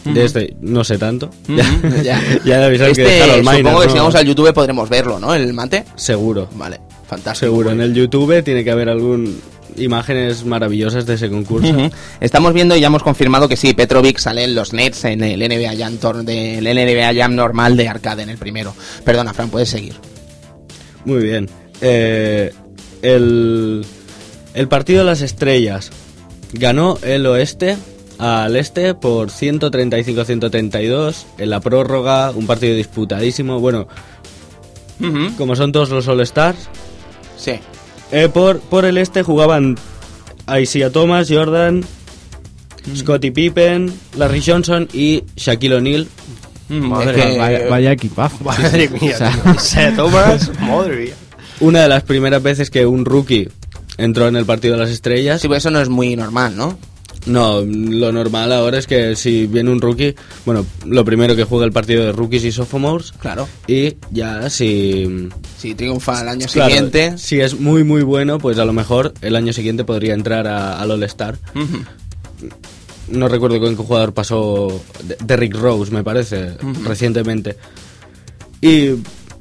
De 0.04 0.24
este, 0.24 0.56
no 0.60 0.84
sé 0.84 0.98
tanto. 0.98 1.30
Ya. 2.04 2.20
ya 2.44 2.68
Este, 2.68 2.94
que 3.04 3.22
Harold 3.22 3.44
Miner. 3.44 3.56
supongo 3.58 3.80
que 3.80 3.86
¿no? 3.86 3.92
si 3.92 3.98
vamos 3.98 4.14
al 4.14 4.26
YouTube 4.26 4.52
podremos 4.54 4.88
verlo, 4.88 5.18
¿no? 5.18 5.34
El 5.34 5.52
mate. 5.52 5.84
Seguro. 5.96 6.48
Vale, 6.54 6.80
fantástico. 7.08 7.46
Seguro. 7.50 7.72
En 7.72 7.80
el 7.80 7.92
YouTube 7.92 8.42
tiene 8.44 8.62
que 8.64 8.70
haber 8.70 8.88
algún 8.88 9.38
imágenes 9.76 10.44
maravillosas 10.46 11.04
de 11.04 11.14
ese 11.14 11.28
concurso. 11.28 11.74
Estamos 12.20 12.54
viendo 12.54 12.74
y 12.76 12.80
ya 12.80 12.86
hemos 12.86 13.02
confirmado 13.02 13.48
que 13.48 13.56
sí, 13.56 13.74
Petrovic 13.74 14.18
sale 14.18 14.44
en 14.44 14.54
los 14.54 14.72
Nets 14.72 15.04
en 15.04 15.22
el 15.22 15.40
NBA 15.40 15.76
Jam, 15.76 15.98
Tour- 15.98 16.22
del 16.24 16.64
NBA 16.64 17.12
Jam 17.14 17.34
normal 17.34 17.76
de 17.76 17.88
arcade 17.88 18.22
en 18.22 18.30
el 18.30 18.38
primero. 18.38 18.74
Perdona, 19.04 19.34
Fran, 19.34 19.50
puedes 19.50 19.68
seguir. 19.68 19.94
Muy 21.04 21.22
bien. 21.24 21.50
Eh, 21.82 22.52
el, 23.14 23.84
el 24.54 24.68
partido 24.68 25.00
de 25.00 25.04
las 25.06 25.20
estrellas 25.22 25.90
ganó 26.52 26.98
el 27.02 27.26
oeste 27.26 27.76
al 28.18 28.56
este 28.56 28.94
por 28.94 29.28
135-132 29.30 31.24
en 31.38 31.50
la 31.50 31.60
prórroga, 31.60 32.30
un 32.30 32.46
partido 32.46 32.74
disputadísimo. 32.74 33.60
Bueno, 33.60 33.86
como 35.36 35.54
son 35.56 35.72
todos 35.72 35.90
los 35.90 36.08
All-Stars, 36.08 36.68
Sí. 37.36 37.52
eh, 38.12 38.28
por, 38.32 38.60
por 38.60 38.84
el 38.86 38.96
este 38.96 39.22
jugaban 39.22 39.76
Isaiah 40.60 40.90
Thomas, 40.90 41.28
Jordan, 41.30 41.84
Scottie 42.94 43.32
Pippen, 43.32 43.92
Larry 44.16 44.42
Johnson 44.46 44.88
y 44.92 45.24
Shaquille 45.36 45.74
O'Neal. 45.76 46.06
Es 46.70 47.14
que- 47.14 47.38
Vaya, 47.38 47.60
vaya 47.68 47.92
equipazo. 47.92 48.36
Madre 48.44 48.88
mía. 48.88 49.16
O 49.54 49.58
sea, 49.60 49.94
Thomas, 49.94 50.50
madre 50.60 50.96
mía. 51.04 51.14
Una 51.60 51.82
de 51.82 51.88
las 51.88 52.02
primeras 52.02 52.42
veces 52.42 52.70
que 52.70 52.84
un 52.86 53.04
rookie 53.04 53.48
entró 53.98 54.28
en 54.28 54.36
el 54.36 54.44
partido 54.44 54.74
de 54.74 54.80
las 54.80 54.90
estrellas. 54.90 55.40
Sí, 55.40 55.48
pues 55.48 55.58
eso 55.58 55.70
no 55.70 55.80
es 55.80 55.88
muy 55.88 56.16
normal, 56.16 56.56
¿no? 56.56 56.78
No, 57.24 57.60
lo 57.62 58.12
normal 58.12 58.52
ahora 58.52 58.78
es 58.78 58.86
que 58.86 59.16
si 59.16 59.46
viene 59.48 59.70
un 59.72 59.80
rookie, 59.80 60.14
bueno, 60.44 60.64
lo 60.84 61.04
primero 61.04 61.34
que 61.34 61.42
juega 61.42 61.64
el 61.64 61.72
partido 61.72 62.04
de 62.04 62.12
rookies 62.12 62.44
y 62.44 62.52
sophomores 62.52 63.10
Claro. 63.18 63.48
y 63.66 63.96
ya 64.12 64.48
si 64.48 65.28
Si 65.58 65.74
triunfa 65.74 66.22
el 66.22 66.28
año 66.28 66.46
claro, 66.52 66.70
siguiente. 66.70 67.18
si 67.18 67.40
es 67.40 67.58
muy 67.58 67.82
muy 67.82 68.02
bueno, 68.02 68.38
pues 68.38 68.58
a 68.60 68.64
lo 68.64 68.72
mejor 68.72 69.12
el 69.22 69.34
año 69.34 69.52
siguiente 69.52 69.82
podría 69.82 70.14
entrar 70.14 70.46
a- 70.46 70.78
al 70.80 70.90
All 70.92 71.02
Star. 71.02 71.36
Ujú. 71.56 71.78
No 73.08 73.28
recuerdo 73.28 73.58
con 73.60 73.76
qué 73.76 73.82
jugador 73.82 74.14
pasó 74.14 74.80
de- 75.02 75.16
Derrick 75.24 75.54
Rose, 75.56 75.90
me 75.92 76.04
parece, 76.04 76.52
recientemente. 76.84 77.56
Y 78.60 78.90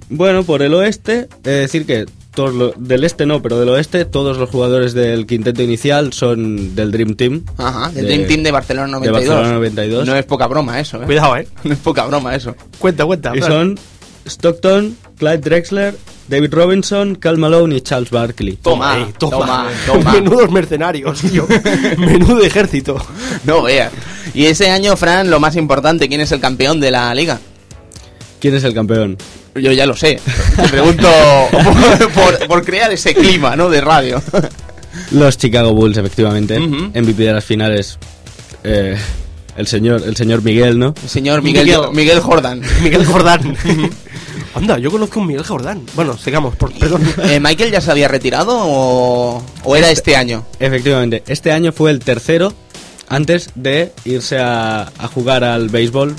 bueno, 0.09 0.43
por 0.43 0.61
el 0.61 0.73
oeste, 0.73 1.27
es 1.37 1.43
decir 1.43 1.85
que 1.85 2.05
todos 2.33 2.53
lo- 2.53 2.73
del 2.77 3.03
este 3.05 3.25
no, 3.25 3.41
pero 3.41 3.59
del 3.59 3.69
oeste, 3.69 4.03
todos 4.05 4.37
los 4.37 4.49
jugadores 4.49 4.93
del 4.93 5.25
quinteto 5.25 5.61
inicial 5.61 6.11
son 6.13 6.75
del 6.75 6.91
Dream 6.91 7.15
Team. 7.15 7.43
Ajá, 7.57 7.89
del 7.91 8.05
De- 8.05 8.13
Dream 8.13 8.27
Team 8.27 8.43
de 8.43 8.51
Barcelona 8.51 8.87
92. 8.87 9.21
de 9.23 9.29
Barcelona 9.29 9.55
92. 9.55 10.07
No 10.07 10.15
es 10.15 10.25
poca 10.25 10.47
broma 10.47 10.79
eso, 10.79 11.01
¿eh? 11.01 11.05
Cuidado, 11.05 11.37
eh. 11.37 11.47
No 11.63 11.73
es 11.73 11.79
poca 11.79 12.05
broma 12.05 12.35
eso. 12.35 12.55
Cuenta, 12.79 13.05
cuenta. 13.05 13.31
Y 13.35 13.41
son 13.41 13.79
Stockton, 14.25 14.97
Clyde 15.17 15.37
Drexler, 15.37 15.95
David 16.27 16.51
Robinson, 16.53 17.15
Cal 17.15 17.37
Malone 17.37 17.75
y 17.77 17.81
Charles 17.81 18.09
Barkley. 18.09 18.57
Toma, 18.57 18.93
Ahí, 18.93 19.13
toma, 19.17 19.69
toma. 19.85 20.11
Menudos 20.13 20.51
mercenarios, 20.51 21.21
tío. 21.21 21.47
Menudo 21.97 22.43
ejército. 22.43 22.97
No 23.45 23.61
veas. 23.63 23.91
Y 24.33 24.47
ese 24.47 24.69
año, 24.71 24.97
Fran, 24.97 25.29
lo 25.29 25.39
más 25.39 25.55
importante, 25.55 26.09
¿quién 26.09 26.21
es 26.21 26.31
el 26.31 26.39
campeón 26.41 26.79
de 26.79 26.91
la 26.91 27.13
liga? 27.15 27.39
¿Quién 28.39 28.55
es 28.55 28.63
el 28.63 28.73
campeón? 28.73 29.17
Yo 29.55 29.71
ya 29.71 29.85
lo 29.85 29.95
sé. 29.95 30.19
Te 30.55 30.67
pregunto 30.67 31.07
por, 31.51 32.11
por- 32.13 32.47
por 32.47 32.65
crear 32.65 32.91
ese 32.91 33.13
clima, 33.13 33.55
¿no? 33.55 33.69
De 33.69 33.79
radio. 33.81 34.21
Los 35.11 35.37
Chicago 35.37 35.73
Bulls, 35.73 35.97
efectivamente. 35.97 36.59
Ujú. 36.59 36.91
MVP 36.93 37.23
de 37.23 37.33
las 37.33 37.45
finales. 37.45 37.97
eh, 38.63 38.97
el 39.55 39.67
señor, 39.67 40.03
el 40.05 40.17
señor 40.17 40.41
Miguel, 40.43 40.77
¿no? 40.77 40.93
El 41.01 41.09
señor 41.09 41.41
Miguel, 41.41 41.65
Miguel. 41.67 41.81
Miguel 41.93 42.19
Jordan. 42.19 42.61
Miguel 42.83 43.05
Jordán. 43.05 43.55
Anda, 44.55 44.77
yo 44.77 44.91
conozco 44.91 45.19
a 45.19 45.21
un 45.21 45.27
Miguel 45.29 45.45
Jordán. 45.45 45.81
Bueno, 45.95 46.17
sigamos, 46.17 46.55
por, 46.57 46.73
perdón. 46.73 47.01
Eh, 47.23 47.39
¿Michael 47.39 47.71
ya 47.71 47.79
se 47.79 47.91
había 47.91 48.09
retirado 48.09 48.57
o, 48.57 49.41
o 49.63 49.75
era 49.77 49.89
este 49.89 50.17
año? 50.17 50.45
Efectivamente. 50.59 51.23
Este 51.27 51.53
año 51.53 51.71
fue 51.71 51.91
el 51.91 51.99
tercero 51.99 52.53
antes 53.07 53.49
de 53.55 53.91
irse 54.05 54.37
a, 54.39 54.83
a 54.97 55.07
jugar 55.07 55.43
al 55.43 55.69
béisbol. 55.69 56.15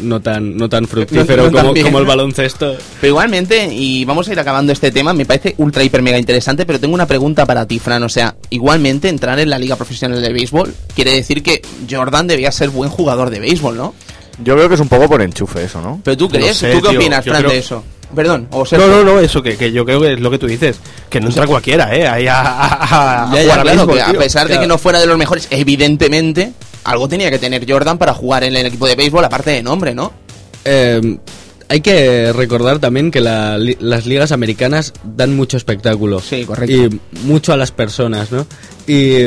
No 0.00 0.20
tan, 0.20 0.56
no 0.56 0.68
tan 0.68 0.86
fructífero 0.86 1.50
No- 1.50 1.62
no 1.62 1.74
como, 1.82 1.98
el 1.98 2.06
baloncesto. 2.06 2.76
Pero 3.00 3.10
igualmente, 3.12 3.68
y 3.72 4.04
vamos 4.04 4.28
a 4.28 4.32
ir 4.32 4.40
acabando 4.40 4.72
este 4.72 4.90
tema, 4.90 5.12
me 5.12 5.26
parece 5.26 5.54
ultra 5.58 5.82
hiper 5.82 6.02
mega 6.02 6.18
interesante, 6.18 6.64
pero 6.66 6.80
tengo 6.80 6.94
una 6.94 7.06
pregunta 7.06 7.44
para 7.46 7.66
ti, 7.66 7.78
Fran. 7.78 8.02
O 8.02 8.08
sea, 8.08 8.34
igualmente 8.50 9.08
entrar 9.08 9.38
en 9.38 9.50
la 9.50 9.58
liga 9.58 9.76
profesional 9.76 10.20
de 10.22 10.32
béisbol 10.32 10.74
quiere 10.94 11.12
decir 11.12 11.42
que 11.42 11.62
Jordan 11.90 12.26
debía 12.26 12.50
ser 12.52 12.70
buen 12.70 12.90
jugador 12.90 13.30
de 13.30 13.40
béisbol, 13.40 13.76
¿no? 13.76 13.94
Yo 14.42 14.54
creo 14.56 14.68
que 14.68 14.74
es 14.74 14.80
un 14.80 14.88
poco 14.88 15.08
por 15.08 15.22
enchufe 15.22 15.62
eso, 15.64 15.80
¿no? 15.80 16.00
Pero 16.02 16.16
tú 16.16 16.24
No 16.24 16.30
crees, 16.30 16.56
sé, 16.56 16.72
¿tú 16.72 16.80
qué 16.82 16.88
tío, 16.88 16.98
opinas, 16.98 17.24
Fran, 17.24 17.38
creo- 17.42 17.50
de 17.52 17.58
eso? 17.58 17.84
Perdón, 18.14 18.48
o 18.50 18.64
sea, 18.64 18.78
No, 18.78 18.86
no, 18.88 19.02
no, 19.04 19.18
eso 19.20 19.42
que, 19.42 19.56
que 19.56 19.72
yo 19.72 19.84
creo 19.84 20.00
que 20.00 20.12
es 20.14 20.20
lo 20.20 20.30
que 20.30 20.38
tú 20.38 20.46
dices. 20.46 20.76
Que 21.10 21.20
no 21.20 21.28
entra 21.28 21.46
cualquiera, 21.46 21.94
¿eh? 21.94 22.06
Ahí 22.06 22.26
a, 22.26 22.40
a- 22.40 22.74
a- 22.74 23.30
a 23.30 23.34
Ya, 23.34 23.42
ya, 23.42 23.42
jugar 23.44 23.58
a 23.58 23.62
claro, 23.62 23.76
béisbol, 23.78 23.94
que 23.96 24.02
a 24.02 24.10
tío. 24.10 24.18
pesar 24.20 24.48
de 24.48 24.58
que 24.60 24.66
no 24.66 24.78
fuera 24.78 25.00
de 25.00 25.06
los 25.06 25.18
mejores, 25.18 25.48
evidentemente, 25.50 26.52
algo 26.84 27.08
tenía 27.08 27.30
que 27.30 27.38
tener 27.38 27.64
Jordan 27.70 27.98
para 27.98 28.14
jugar 28.14 28.44
en 28.44 28.56
el 28.56 28.66
equipo 28.66 28.86
de 28.86 28.94
béisbol, 28.96 29.24
aparte 29.24 29.50
de 29.50 29.62
nombre, 29.62 29.94
¿no? 29.94 30.12
Eh, 30.64 31.18
hay 31.68 31.80
que 31.80 32.32
recordar 32.32 32.78
también 32.78 33.10
que 33.10 33.20
la 33.20 33.56
li- 33.58 33.76
las 33.80 34.06
ligas 34.06 34.32
americanas 34.32 34.92
dan 35.02 35.34
mucho 35.34 35.56
espectáculo. 35.56 36.20
Sí, 36.20 36.44
correcto. 36.44 36.74
Y 36.76 37.00
mucho 37.26 37.52
a 37.52 37.56
las 37.56 37.70
personas, 37.72 38.30
¿no? 38.30 38.46
Y 38.86 39.26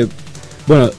bueno, 0.66 0.90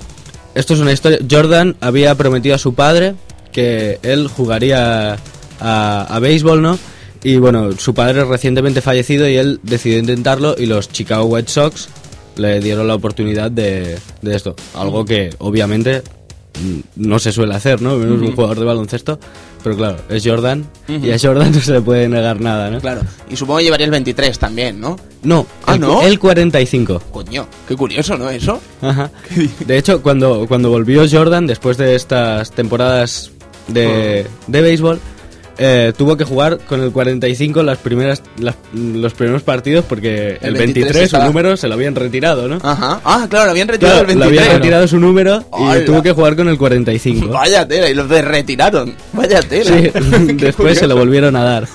esto 0.53 0.73
es 0.73 0.79
una 0.81 0.91
historia. 0.91 1.19
Jordan 1.29 1.75
había 1.81 2.13
prometido 2.15 2.55
a 2.55 2.57
su 2.57 2.73
padre 2.73 3.15
que 3.53 3.99
él 4.03 4.27
jugaría 4.27 5.17
a, 5.61 6.07
a 6.09 6.19
béisbol, 6.19 6.61
¿no? 6.61 6.77
Y 7.23 7.37
bueno, 7.37 7.71
su 7.73 7.93
padre 7.93 8.23
recientemente 8.23 8.81
fallecido 8.81 9.27
y 9.27 9.35
él 9.35 9.59
decidió 9.63 9.99
intentarlo 9.99 10.55
y 10.57 10.65
los 10.65 10.89
Chicago 10.89 11.25
White 11.25 11.49
Sox 11.51 11.89
le 12.37 12.59
dieron 12.61 12.87
la 12.87 12.95
oportunidad 12.95 13.51
de, 13.51 13.97
de 14.21 14.35
esto. 14.35 14.55
Algo 14.73 15.03
que 15.03 15.29
obviamente 15.39 16.01
mm, 16.63 16.79
no 17.07 17.19
se 17.19 17.33
suele 17.33 17.53
hacer, 17.55 17.81
¿no? 17.81 18.01
Es 18.01 18.09
un 18.09 18.33
jugador 18.33 18.57
de 18.59 18.65
baloncesto, 18.65 19.19
pero 19.61 19.75
claro, 19.75 19.97
es 20.07 20.25
Jordan 20.25 20.65
y 20.87 21.11
a 21.11 21.19
Jordan 21.19 21.51
no 21.53 21.59
se 21.59 21.73
le 21.73 21.81
puede 21.81 22.07
negar 22.07 22.39
nada, 22.39 22.69
¿no? 22.69 22.79
Claro. 22.79 23.01
Y 23.29 23.35
supongo 23.35 23.57
que 23.57 23.65
llevaría 23.65 23.85
el 23.85 23.91
23 23.91 24.39
también, 24.39 24.79
¿no? 24.79 24.95
No, 25.23 25.45
Ah, 25.65 25.73
el, 25.75 25.81
¿no? 25.81 26.01
el 26.01 26.17
45. 26.17 27.01
Coño, 27.11 27.45
qué 27.67 27.75
curioso, 27.75 28.17
¿no? 28.17 28.29
Eso. 28.29 28.61
Ajá. 28.81 29.11
De 29.65 29.77
hecho, 29.77 30.01
cuando, 30.01 30.45
cuando 30.47 30.69
volvió 30.69 31.03
Jordan, 31.11 31.45
después 31.47 31.75
de 31.75 31.95
estas 31.95 32.51
temporadas 32.51 33.31
de, 33.67 34.25
de 34.47 34.61
béisbol, 34.61 35.01
eh, 35.59 35.93
tuvo 35.97 36.15
que 36.17 36.23
jugar 36.23 36.57
con 36.67 36.81
el 36.81 36.91
45 36.91 37.61
las 37.63 37.77
primeras, 37.77 38.23
las- 38.39 38.55
los 38.73 39.13
primeros 39.13 39.43
partidos 39.43 39.83
porque 39.87 40.37
El 40.41 40.49
el, 40.49 40.53
23 40.55 40.93
23, 40.93 41.09
su 41.11 41.17
número 41.19 41.57
se 41.57 41.67
lo 41.67 41.73
habían 41.75 41.95
retirado, 41.95 42.47
¿no? 42.47 42.55
Ajá. 42.63 43.01
Ah, 43.03 43.27
claro, 43.29 43.45
lo 43.45 43.51
habían 43.51 43.67
retirado 43.67 43.99
Claro, 43.99 44.11
el 44.11 44.17
le 44.19 44.25
23. 44.25 44.47
habían 44.47 44.61
retirado 44.61 44.87
su 44.87 44.99
número 44.99 45.39
y 45.41 45.61
Hola. 45.63 45.85
tuvo 45.85 46.01
que 46.01 46.11
jugar 46.13 46.35
con 46.35 46.47
el 46.49 46.57
45. 46.57 47.27
Vaya 47.33 47.67
tela, 47.67 47.89
y 47.89 47.93
los 47.93 48.07
de 48.09 48.21
retiraron. 48.21 48.95
Vaya 49.13 49.41
tela. 49.41 49.71
Sí, 49.77 49.91
después 50.35 50.77
se 50.79 50.87
lo 50.87 50.95
volvieron 50.95 51.35
a 51.35 51.43
dar. 51.43 51.67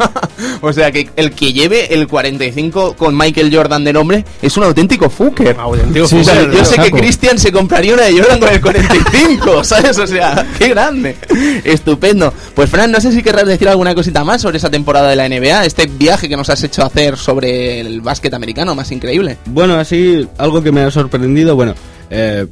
o 0.63 0.73
sea 0.73 0.91
que 0.91 1.09
el 1.17 1.33
que 1.33 1.53
lleve 1.53 1.93
el 1.95 2.09
45 2.09 2.97
con 2.97 3.17
Michael 3.17 3.55
Jordan 3.55 3.85
de 3.85 3.93
nombre 3.93 4.25
es 4.43 4.57
un 4.57 4.65
auténtico 4.65 5.11
fucker. 5.11 5.57
Auténtico 5.59 6.07
Sí, 6.09 6.17
O 6.17 6.25
sea, 6.25 6.41
sí, 6.41 6.47
yo 6.57 6.65
sé 6.65 6.77
que 6.77 6.85
saco. 6.85 6.97
Cristian 6.97 7.39
se 7.39 7.53
compraría 7.53 7.95
una 7.95 8.05
de 8.05 8.19
Jordan 8.19 8.41
con 8.41 8.49
el 8.49 8.61
45, 8.61 9.63
¿sabes? 9.65 9.99
O 9.99 10.07
sea, 10.07 10.47
qué 10.59 10.69
grande. 10.69 11.17
Estupendo. 11.65 12.33
Pues 12.55 12.71
Fran, 12.71 12.91
no 12.91 13.01
sé 13.01 13.13
si 13.13 13.23
querrás 13.23 13.47
decir 13.47 13.69
alguna 13.75 13.95
cosita 13.95 14.25
más 14.25 14.41
sobre 14.41 14.59
esa 14.59 14.71
temporada 14.71 15.11
de 15.11 15.17
la 15.17 15.29
NBA, 15.29 15.65
este 15.65 15.87
viaje 15.87 16.29
que 16.29 16.37
nos 16.37 16.49
has 16.49 16.63
hecho 16.63 16.85
hacer 16.85 17.17
sobre 17.17 17.81
el 17.81 18.01
básquet 18.01 18.33
americano 18.33 18.75
más 18.75 18.91
increíble. 18.93 19.37
Bueno, 19.47 19.75
así, 19.75 20.27
algo 20.39 20.63
que 20.63 20.73
me 20.73 20.83
ha 20.83 20.91
sorprendido, 20.91 21.57
bueno, 21.57 21.75
eh, 22.11 22.47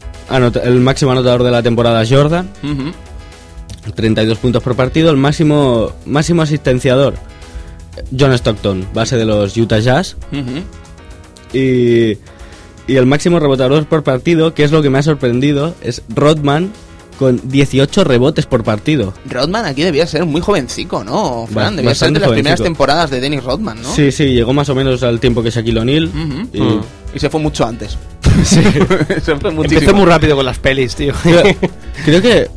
el 0.65 0.81
máximo 0.81 1.13
anotador 1.13 1.45
de 1.45 1.51
la 1.51 1.63
temporada 1.63 2.03
es 2.03 2.11
Jordan, 2.11 2.51
32 3.95 4.39
puntos 4.39 4.63
por 4.63 4.75
partido, 4.75 5.11
el 5.11 5.17
máximo, 5.17 5.93
máximo 6.07 6.43
asistenciador, 6.43 7.15
John 8.19 8.33
Stockton, 8.33 8.89
base 8.93 9.17
de 9.17 9.25
los 9.25 9.57
Utah 9.57 9.79
Jazz, 9.79 10.17
y, 11.53 12.19
y 12.89 12.97
el 12.97 13.07
máximo 13.07 13.39
rebotador 13.39 13.87
por 13.87 14.03
partido, 14.03 14.55
que 14.55 14.65
es 14.65 14.73
lo 14.73 14.83
que 14.83 14.91
me 14.91 14.99
ha 14.99 15.03
sorprendido, 15.03 15.75
es 15.83 16.03
Rodman 16.09 16.73
con 17.23 17.41
18 17.45 18.05
rebotes 18.05 18.47
por 18.47 18.65
partido. 18.65 19.15
Rodman 19.27 19.65
aquí 19.65 19.83
debía 19.83 20.07
ser 20.07 20.25
muy 20.27 20.41
jovencico, 20.41 21.03
¿no? 21.05 21.47
Fran, 21.53 21.77
debía 21.77 21.95
ser 21.95 22.13
de 22.13 22.21
las 22.21 22.31
primeras 22.31 22.61
temporadas 22.61 23.11
de 23.11 23.21
Dennis 23.21 23.43
Rodman, 23.45 23.81
¿no? 23.81 23.95
Sí, 23.95 24.13
sí, 24.13 24.27
llegó 24.35 24.53
más 24.53 24.69
o 24.69 24.75
menos 24.75 25.03
al 25.03 25.21
tiempo 25.21 25.43
que 25.43 25.51
Shaquille 25.51 25.79
O'Neal. 25.81 26.07
Ujú. 26.07 26.49
y- 26.53 26.81
Y 27.17 27.19
se 27.19 27.31
fue 27.31 27.41
mucho 27.41 27.65
antes. 27.67 27.97
se 28.45 29.37
fue 29.37 29.51
muchísimo. 29.51 29.81
Empecé 29.81 29.93
muy 29.93 30.07
rápido 30.07 30.37
con 30.37 30.45
las 30.45 30.59
pelis, 30.59 30.95
tío. 30.95 31.13
Creo, 31.23 31.43
creo 32.05 32.23
que 32.23 32.49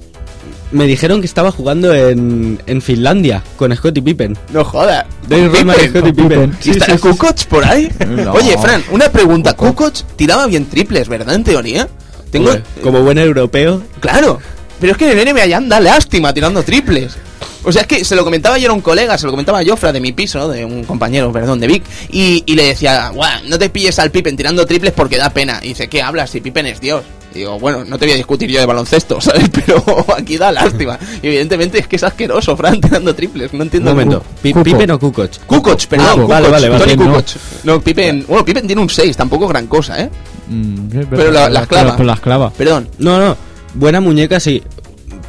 me 0.71 0.85
dijeron 0.87 1.19
que 1.21 1.27
estaba 1.27 1.51
jugando 1.51 1.93
en, 1.93 2.59
en 2.65 2.81
Finlandia 2.81 3.43
con 3.57 3.73
Scottie 3.75 4.01
Pippen. 4.01 4.37
No 4.51 4.63
jodas. 4.65 5.05
Dennis 5.27 5.51
Rodman 5.51 5.75
y 5.75 5.79
Pippen. 5.87 6.01
Scottie 6.01 6.23
Pippen. 6.23 6.57
¿Y 6.65 6.69
está 6.71 6.91
el 6.93 6.99
Kukoc 6.99 7.43
por 7.45 7.63
ahí? 7.65 7.89
No. 8.07 8.33
Oye, 8.33 8.57
Fran, 8.57 8.83
una 8.91 9.09
pregunta. 9.11 9.53
Kukoc 9.53 9.93
tiraba 10.15 10.47
bien 10.47 10.65
triples, 10.65 11.07
¿verdad? 11.07 11.35
En 11.35 11.43
teoría. 11.43 11.87
Tengo... 12.31 12.51
Como 12.83 13.01
buen 13.03 13.17
europeo. 13.17 13.81
Claro. 14.01 14.39
Pero 14.79 14.91
es 14.93 14.97
que 14.97 15.11
en 15.11 15.17
el 15.19 15.33
NBA 15.33 15.45
ya 15.47 15.57
anda 15.57 15.79
lástima 15.79 16.33
tirando 16.33 16.63
triples. 16.63 17.17
O 17.63 17.71
sea, 17.71 17.81
es 17.81 17.87
que 17.87 18.05
se 18.05 18.15
lo 18.15 18.23
comentaba 18.23 18.59
yo 18.59 18.69
a 18.69 18.73
un 18.73 18.81
colega, 18.81 19.17
se 19.17 19.25
lo 19.25 19.31
comentaba 19.31 19.59
a 19.59 19.65
Jofra 19.65 19.91
de 19.91 19.99
mi 19.99 20.11
piso, 20.11 20.47
de 20.49 20.63
un 20.63 20.83
compañero, 20.83 21.31
perdón, 21.31 21.59
de 21.59 21.65
Vic, 21.67 21.83
y, 22.11 22.43
y 22.45 22.53
le 22.55 22.63
decía, 22.67 23.09
Guau, 23.09 23.39
no 23.47 23.57
te 23.57 23.69
pilles 23.69 23.97
al 23.97 24.11
Pippen 24.11 24.37
tirando 24.37 24.65
triples 24.67 24.93
porque 24.93 25.17
da 25.17 25.31
pena. 25.31 25.59
Y 25.63 25.69
dice, 25.69 25.87
¿qué 25.87 26.01
hablas 26.03 26.29
si 26.29 26.41
Pippen 26.41 26.67
es 26.67 26.79
Dios? 26.79 27.03
Y 27.33 27.39
digo, 27.39 27.57
bueno, 27.59 27.83
no 27.83 27.97
te 27.97 28.05
voy 28.05 28.13
a 28.13 28.17
discutir 28.17 28.51
yo 28.51 28.59
de 28.59 28.67
baloncesto, 28.67 29.19
¿sabes? 29.21 29.49
Pero 29.49 29.83
aquí 30.15 30.37
da 30.37 30.51
lástima. 30.51 30.99
Y 31.23 31.27
evidentemente 31.27 31.79
es 31.79 31.87
que 31.87 31.95
es 31.95 32.03
asqueroso, 32.03 32.55
Fran, 32.55 32.79
tirando 32.79 33.15
triples. 33.15 33.51
No 33.51 33.57
Un 33.57 33.61
entiendo. 33.63 33.89
momento. 33.89 34.23
Pi- 34.43 34.51
Cuco. 34.53 34.63
¿Pippen 34.63 34.91
o 34.91 34.99
Kukoc? 34.99 35.31
Kukoc, 35.47 35.85
perdón, 35.87 36.07
Ah, 36.07 36.13
Kukoc, 36.13 36.29
vale, 36.29 36.49
vale, 36.49 36.69
vale. 36.69 36.83
Tony 36.83 36.91
Pippen 36.91 37.07
no. 37.07 37.13
Kukoc. 37.15 37.35
No, 37.63 37.81
Pippen, 37.81 38.25
bueno, 38.27 38.45
Pippen 38.45 38.67
tiene 38.67 38.81
un 38.81 38.89
6, 38.89 39.17
tampoco 39.17 39.47
gran 39.47 39.65
cosa, 39.65 39.99
¿eh? 40.01 40.09
Mm, 40.49 40.91
sí, 40.91 40.99
Pero 41.09 41.31
la- 41.31 41.49
las 41.49 41.67
clava. 41.67 41.93
Pero 41.97 42.03
las 42.05 42.19
clava. 42.19 42.51
Perdón. 42.51 42.89
No, 42.99 43.17
no. 43.19 43.37
Buena 43.75 44.01
muñeca, 44.01 44.39
sí. 44.39 44.63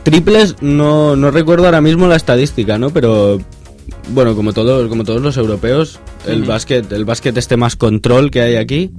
Triples, 0.03 0.57
no, 0.61 1.17
no 1.17 1.31
recuerdo 1.31 1.67
ahora 1.67 1.81
mismo 1.81 2.07
la 2.07 2.17
estadística, 2.17 2.79
¿no? 2.79 2.91
Pero 2.91 3.39
bueno, 4.11 4.37
como 4.37 4.53
todos, 4.53 4.89
como 4.89 5.05
todos 5.05 5.21
los 5.21 5.37
europeos, 5.37 5.99
el 6.27 6.45
básquet, 6.45 6.91
el 6.93 7.05
básquet 7.05 7.37
este 7.37 7.57
más 7.57 7.77
control 7.77 8.31
que 8.31 8.41
hay 8.41 8.57
aquí, 8.57 8.91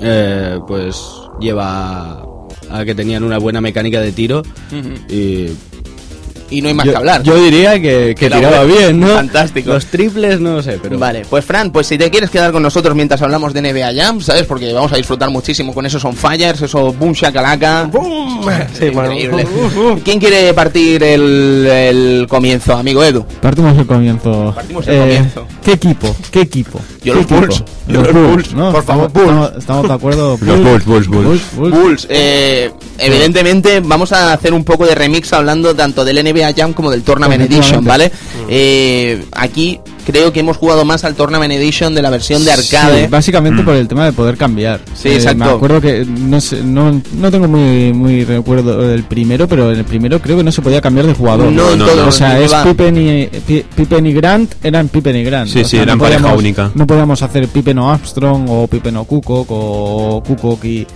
eh, 0.00 0.58
pues 0.66 1.02
lleva 1.40 2.22
a 2.70 2.84
que 2.84 2.94
tenían 2.94 3.24
una 3.24 3.38
buena 3.38 3.60
mecánica 3.60 4.00
de 4.00 4.12
tiro 4.12 4.42
y 5.08 5.46
Y 6.50 6.62
no 6.62 6.68
hay 6.68 6.74
más 6.74 6.86
yo, 6.86 6.92
que 6.92 6.98
hablar. 6.98 7.22
yo 7.22 7.34
diría 7.42 7.80
que, 7.80 8.14
que 8.16 8.30
tiraba 8.30 8.62
bien, 8.64 9.00
¿no? 9.00 9.08
Fantástico. 9.08 9.72
Los 9.72 9.86
triples 9.86 10.38
no 10.40 10.54
lo 10.54 10.62
sé, 10.62 10.78
pero 10.80 10.98
Vale, 10.98 11.22
pues 11.28 11.44
Fran, 11.44 11.70
pues 11.72 11.86
si 11.88 11.98
te 11.98 12.10
quieres 12.10 12.30
quedar 12.30 12.52
con 12.52 12.62
nosotros 12.62 12.94
mientras 12.94 13.20
hablamos 13.22 13.52
de 13.52 13.62
NBA 13.62 13.94
Jam, 13.94 14.20
¿sabes? 14.20 14.44
Porque 14.44 14.72
vamos 14.72 14.92
a 14.92 14.96
disfrutar 14.96 15.28
muchísimo 15.30 15.74
con 15.74 15.84
esos 15.86 16.04
on 16.04 16.14
fires, 16.14 16.60
esos 16.62 16.96
boom 16.98 17.12
shakalaka. 17.12 17.90
Sí, 18.78 18.90
bueno. 18.90 19.12
Increíble. 19.12 19.46
¿Quién 20.04 20.20
quiere 20.20 20.52
partir 20.54 21.02
el, 21.02 21.66
el 21.66 22.26
comienzo, 22.28 22.74
amigo 22.76 23.02
Edu? 23.02 23.24
Partimos 23.40 23.76
el 23.78 23.86
comienzo. 23.86 24.52
Partimos 24.54 24.86
el 24.88 24.98
comienzo. 25.00 25.46
¿Qué 25.64 25.72
equipo? 25.72 26.14
¿Qué 26.30 26.40
equipo? 26.42 26.80
Yo 27.02 27.12
¿Qué 27.14 27.18
los 27.20 27.24
equipo? 27.24 27.40
Bulls. 27.40 27.64
Yo 27.88 28.02
Los 28.02 28.12
Bulls, 28.12 28.28
Bulls. 28.32 28.54
¿no? 28.54 28.72
Por 28.72 28.84
favor, 28.84 29.10
Bulls. 29.12 29.26
estamos- 29.28 29.52
estamos 29.58 29.88
de 29.88 29.94
acuerdo. 29.94 30.38
Los 30.40 30.60
Bulls, 30.62 30.84
Bulls, 30.84 31.08
Bulls. 31.08 31.42
Bulls, 31.56 32.06
eh, 32.10 32.70
evidentemente 32.98 33.80
vamos 33.80 34.12
a 34.12 34.32
hacer 34.32 34.52
un 34.52 34.64
poco 34.64 34.86
de 34.86 34.94
remix 34.94 35.32
hablando 35.32 35.74
tanto 35.74 36.04
del 36.04 36.18
NBA 36.18 36.35
Jam 36.56 36.72
como 36.72 36.90
del 36.90 37.02
Tournament 37.02 37.42
Edition, 37.42 37.84
¿vale? 37.84 38.10
Eh, 38.48 39.24
aquí 39.32 39.80
creo 40.06 40.32
que 40.32 40.38
hemos 40.40 40.56
jugado 40.56 40.84
más 40.84 41.04
al 41.04 41.14
Tournament 41.16 41.52
Edition 41.52 41.94
de 41.94 42.00
la 42.02 42.10
versión 42.10 42.44
de 42.44 42.52
arcade. 42.52 43.02
Sí, 43.04 43.08
básicamente 43.10 43.62
por 43.64 43.74
el 43.74 43.88
tema 43.88 44.04
de 44.04 44.12
poder 44.12 44.36
cambiar. 44.36 44.80
Eh, 44.80 44.90
Sí, 44.94 45.08
exacto. 45.10 45.44
Me 45.44 45.50
acuerdo 45.50 45.80
que 45.80 46.04
no 46.06 46.40
sé, 46.40 46.62
no, 46.62 47.00
no 47.18 47.30
tengo 47.30 47.48
muy, 47.48 47.92
muy 47.92 48.24
recuerdo 48.24 48.80
del 48.88 49.02
primero, 49.02 49.48
pero 49.48 49.72
en 49.72 49.78
el 49.78 49.84
primero 49.84 50.20
creo 50.20 50.36
que 50.36 50.44
no 50.44 50.52
se 50.52 50.62
podía 50.62 50.80
cambiar 50.80 51.06
de 51.06 51.14
jugador. 51.14 51.50
No, 51.52 51.74
no, 51.76 51.86
no. 51.94 52.06
O 52.06 52.12
sea, 52.12 52.38
es 52.40 52.52
Pippen 52.54 52.96
y, 52.96 53.26
Pi- 53.26 53.64
Pippen 53.74 54.06
y 54.06 54.12
Grant 54.12 54.54
eran 54.62 54.88
Pippen 54.88 55.16
y 55.16 55.24
Grant. 55.24 55.50
Sí, 55.50 55.60
O 55.60 55.64
sí, 55.64 55.70
sea, 55.70 55.82
eran 55.82 55.98
no 55.98 56.04
pareja 56.04 56.20
podíamos- 56.20 56.38
única. 56.40 56.70
No 56.74 56.86
podíamos 56.86 57.22
hacer 57.22 57.48
Pippen 57.48 57.78
o 57.78 57.90
Armstrong 57.92 58.46
o 58.48 58.66
Pippen 58.68 58.96
o 58.96 59.04
Kukoc 59.04 59.46
o 59.50 60.22
Kukoc 60.24 60.64
y, 60.64 60.86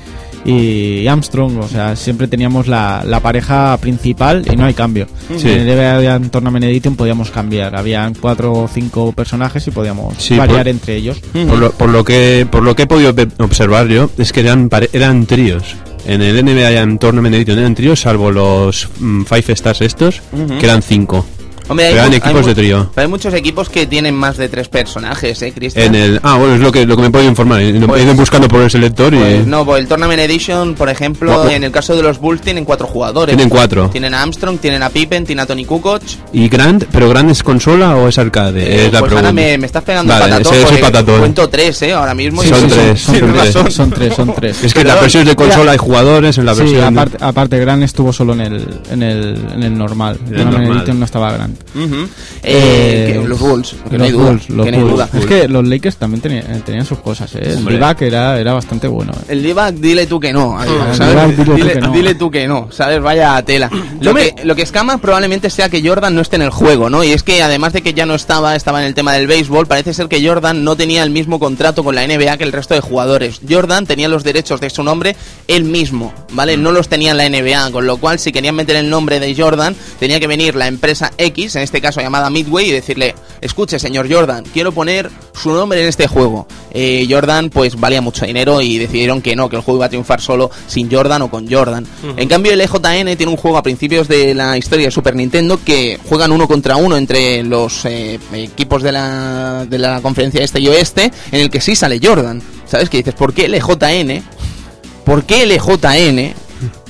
y 0.44 1.06
Armstrong. 1.06 1.58
O 1.58 1.68
sea, 1.68 1.96
siempre 1.96 2.28
teníamos 2.28 2.66
la, 2.66 3.02
la 3.06 3.20
pareja 3.20 3.76
principal 3.80 4.44
y 4.50 4.56
no 4.56 4.64
hay 4.64 4.74
cambio. 4.74 5.06
Sí. 5.36 5.48
En 5.50 5.68
el 5.68 5.76
NBA 5.76 6.02
Jam 6.10 6.30
Tournament 6.30 6.64
Edition 6.64 6.96
podíamos 6.96 7.30
cambiar. 7.30 7.76
Habían 7.76 8.14
cuatro 8.14 8.52
o 8.52 8.68
cinco 8.68 9.12
personajes 9.12 9.66
y 9.66 9.70
podíamos 9.70 10.14
Sí, 10.18 10.36
variar 10.36 10.60
por- 10.60 10.68
entre 10.68 10.96
ellos. 10.96 11.20
Por 11.48 11.58
lo, 11.58 11.70
por 11.72 11.88
lo 11.90 12.04
que 12.04 12.46
por 12.50 12.62
lo 12.62 12.74
que 12.76 12.82
he 12.82 12.86
podido 12.86 13.14
observar 13.38 13.88
yo 13.88 14.10
es 14.18 14.32
que 14.32 14.40
eran 14.40 14.68
eran 14.92 15.26
tríos 15.26 15.76
en 16.06 16.22
el 16.22 16.42
NBA 16.44 16.72
Jam 16.72 16.98
Tournament 16.98 17.34
Edition 17.34 17.58
eran 17.58 17.74
tríos 17.74 18.00
salvo 18.00 18.30
los 18.30 18.88
mm, 19.00 19.24
Five 19.24 19.52
Stars 19.52 19.82
estos 19.82 20.22
que 20.58 20.64
eran 20.66 20.82
cinco 20.82 21.26
Hombre, 21.70 21.98
hay 22.00 22.14
equipos 22.14 22.44
de 22.46 22.54
trío. 22.54 22.90
muchos 23.08 23.32
equipos 23.34 23.68
que 23.68 23.86
tienen 23.86 24.14
más 24.14 24.36
de 24.36 24.48
tres 24.48 24.68
personajes, 24.68 25.40
¿eh, 25.42 25.52
Cristian? 25.52 25.86
en 25.86 25.94
el 25.94 26.20
ah 26.22 26.36
bueno 26.36 26.54
es 26.56 26.60
lo 26.60 26.70
que 26.72 26.84
lo 26.84 26.96
que 26.96 27.02
me 27.02 27.08
he 27.08 27.10
podido 27.10 27.30
informar 27.30 27.60
he 27.60 27.68
ido 27.70 27.86
Pues- 27.86 28.00
he 28.00 28.04
ido 28.04 28.14
buscando 28.14 28.48
por 28.48 28.60
el 28.62 28.70
selector 28.70 29.14
y 29.14 29.18
Pues 29.18 29.46
no, 29.46 29.64
por 29.64 29.78
el 29.78 29.86
Tournament 29.86 30.20
Edition, 30.20 30.74
por 30.74 30.88
ejemplo, 30.90 31.48
en 31.48 31.64
el 31.64 31.70
caso 31.72 31.96
de 31.96 32.02
los 32.02 32.18
Bulls 32.18 32.40
tienen 32.42 32.64
cuatro 32.64 32.86
jugadores. 32.86 33.34
Tienen 33.36 33.48
cuatro. 33.48 33.88
Tienen 33.90 34.14
a 34.14 34.22
Armstrong, 34.22 34.58
tienen 34.58 34.82
a 34.82 34.90
Pippen, 34.90 35.24
tienen 35.24 35.42
a 35.42 35.46
Tony 35.46 35.64
Kukoc. 35.64 36.02
y 36.32 36.48
Grant 36.48 36.84
pero 36.92 37.08
Grant 37.08 37.30
es 37.30 37.42
consola 37.42 37.96
o 37.96 38.08
es 38.08 38.18
arcade 38.18 38.60
Eh, 38.62 38.86
es 38.86 38.92
la 38.92 39.00
pues 39.00 39.12
ahora 39.12 39.32
me, 39.32 39.56
me 39.58 39.66
estás 39.66 39.82
pegando 39.84 40.12
Vale, 40.12 40.24
patatón. 40.32 40.54
ese- 40.54 40.62
ese 40.64 40.78
patatón. 40.78 41.18
Cuento 41.20 41.48
tres, 41.48 41.82
¿eh? 41.82 41.92
Ahora 41.92 42.14
mismo. 42.14 42.42
y 42.42 42.48
Son 42.48 42.60
sí, 42.60 42.66
tres, 42.68 43.00
sí, 43.00 43.18
son 43.18 43.32
tres. 43.32 43.52
Son 43.74 43.90
tres, 43.90 44.14
son 44.14 44.34
tres. 44.34 44.64
es 44.64 44.74
que 44.74 44.80
en 44.80 44.88
las 44.88 45.00
versiones 45.00 45.28
de 45.28 45.36
consola 45.36 45.72
hay 45.72 45.78
jugadores 45.78 46.36
en 46.38 46.46
la 46.46 46.54
Sí, 46.54 46.60
versión 46.62 46.84
aparte, 46.98 47.16
aparte 47.20 47.58
Grant 47.58 47.82
estuvo 47.84 48.12
solo 48.12 48.32
en 48.34 48.40
el, 48.40 48.80
en 48.90 49.02
el, 49.02 49.38
en 49.54 49.62
el 49.62 49.76
normal. 49.78 50.18
En 50.26 50.34
el 50.34 50.40
En 50.40 50.48
el 50.48 50.54
normal. 50.54 50.76
Edition 50.78 50.98
no 50.98 51.04
estaba 51.04 51.32
Grant. 51.32 51.59
Eh, 52.42 53.10
que 53.22 53.28
los 53.28 53.38
Bulls, 53.38 53.76
que 53.88 53.98
no 53.98 54.04
hay 54.04 54.10
duda. 54.10 54.30
Bulls, 54.30 54.48
los 54.50 54.64
que 54.66 54.72
no 54.72 54.78
hay 54.78 54.82
Bulls. 54.84 54.94
duda. 54.96 55.08
Es 55.20 55.26
que 55.26 55.48
los 55.48 55.66
Lakers 55.66 55.96
también 55.96 56.20
tenían, 56.20 56.50
eh, 56.50 56.62
tenían 56.64 56.84
sus 56.84 56.98
cosas, 56.98 57.34
¿eh? 57.34 57.40
El. 57.42 57.64
D-back 57.64 58.02
era, 58.02 58.38
era 58.40 58.52
bastante 58.52 58.88
bueno. 58.88 59.12
¿eh? 59.12 59.24
El 59.28 59.42
Divac, 59.42 59.74
dile 59.74 60.06
tú 60.06 60.18
que 60.18 60.32
no. 60.32 60.58
amigo, 60.58 60.84
el 60.90 60.96
¿sabes? 60.96 61.14
Divac, 61.14 61.30
dile 61.30 61.44
tú 61.44 61.54
dile, 61.54 61.72
que 61.72 61.80
no. 61.80 61.92
dile 61.92 62.14
tú 62.14 62.30
que 62.30 62.48
no, 62.48 62.68
¿sabes? 62.72 63.00
Vaya 63.00 63.42
tela. 63.42 63.70
Lo 64.00 64.14
que, 64.14 64.34
lo 64.44 64.56
que 64.56 64.62
escama 64.62 64.98
probablemente 64.98 65.50
sea 65.50 65.68
que 65.68 65.86
Jordan 65.86 66.14
no 66.14 66.22
esté 66.22 66.36
en 66.36 66.42
el 66.42 66.50
juego, 66.50 66.88
¿no? 66.88 67.04
Y 67.04 67.12
es 67.12 67.22
que 67.22 67.42
además 67.42 67.72
de 67.74 67.82
que 67.82 67.92
ya 67.92 68.06
no 68.06 68.14
estaba, 68.14 68.56
estaba 68.56 68.80
en 68.80 68.86
el 68.86 68.94
tema 68.94 69.12
del 69.12 69.26
béisbol, 69.26 69.66
parece 69.66 69.92
ser 69.92 70.08
que 70.08 70.26
Jordan 70.26 70.64
no 70.64 70.74
tenía 70.76 71.02
el 71.02 71.10
mismo 71.10 71.38
contrato 71.38 71.84
con 71.84 71.94
la 71.94 72.06
NBA 72.06 72.38
que 72.38 72.44
el 72.44 72.52
resto 72.52 72.74
de 72.74 72.80
jugadores. 72.80 73.40
Jordan 73.48 73.86
tenía 73.86 74.08
los 74.08 74.24
derechos 74.24 74.60
de 74.60 74.70
su 74.70 74.82
nombre 74.82 75.16
él 75.48 75.64
mismo, 75.64 76.14
¿vale? 76.32 76.56
No 76.56 76.72
los 76.72 76.88
tenía 76.88 77.10
en 77.12 77.18
la 77.18 77.28
NBA, 77.28 77.70
con 77.72 77.86
lo 77.86 77.98
cual 77.98 78.18
si 78.18 78.32
querían 78.32 78.54
meter 78.54 78.76
el 78.76 78.88
nombre 78.88 79.20
de 79.20 79.34
Jordan, 79.34 79.76
tenía 79.98 80.18
que 80.18 80.26
venir 80.26 80.54
la 80.54 80.66
empresa 80.66 81.12
X, 81.18 81.49
en 81.56 81.62
este 81.62 81.80
caso 81.80 82.00
llamada 82.00 82.30
Midway, 82.30 82.68
y 82.68 82.72
decirle, 82.72 83.14
escuche 83.40 83.78
señor 83.78 84.12
Jordan, 84.12 84.44
quiero 84.52 84.72
poner 84.72 85.10
su 85.32 85.52
nombre 85.52 85.80
en 85.82 85.88
este 85.88 86.06
juego. 86.06 86.46
Eh, 86.72 87.06
Jordan 87.08 87.50
pues 87.50 87.78
valía 87.78 88.00
mucho 88.00 88.26
dinero 88.26 88.60
y 88.60 88.78
decidieron 88.78 89.22
que 89.22 89.34
no, 89.34 89.48
que 89.48 89.56
el 89.56 89.62
juego 89.62 89.78
iba 89.78 89.86
a 89.86 89.88
triunfar 89.88 90.20
solo 90.20 90.50
sin 90.66 90.90
Jordan 90.90 91.22
o 91.22 91.30
con 91.30 91.50
Jordan. 91.50 91.86
En 92.16 92.28
cambio 92.28 92.52
el 92.52 92.60
EJN 92.60 93.16
tiene 93.16 93.28
un 93.28 93.36
juego 93.36 93.58
a 93.58 93.62
principios 93.62 94.08
de 94.08 94.34
la 94.34 94.56
historia 94.56 94.86
de 94.86 94.90
Super 94.90 95.14
Nintendo 95.14 95.58
que 95.64 95.98
juegan 96.08 96.32
uno 96.32 96.46
contra 96.46 96.76
uno 96.76 96.96
entre 96.96 97.42
los 97.42 97.84
eh, 97.84 98.18
equipos 98.32 98.82
de 98.82 98.92
la, 98.92 99.66
de 99.68 99.78
la 99.78 100.00
conferencia 100.00 100.42
este 100.42 100.60
y 100.60 100.68
oeste, 100.68 101.10
en 101.32 101.40
el 101.40 101.50
que 101.50 101.60
sí 101.60 101.74
sale 101.74 102.00
Jordan. 102.02 102.42
¿Sabes? 102.66 102.88
Que 102.88 102.98
dices, 102.98 103.14
¿por 103.14 103.34
qué 103.34 103.46
el 103.46 103.54
EJN? 103.54 104.22
¿Por 105.04 105.24
qué 105.24 105.42
el 105.42 105.52
EJN 105.52 106.34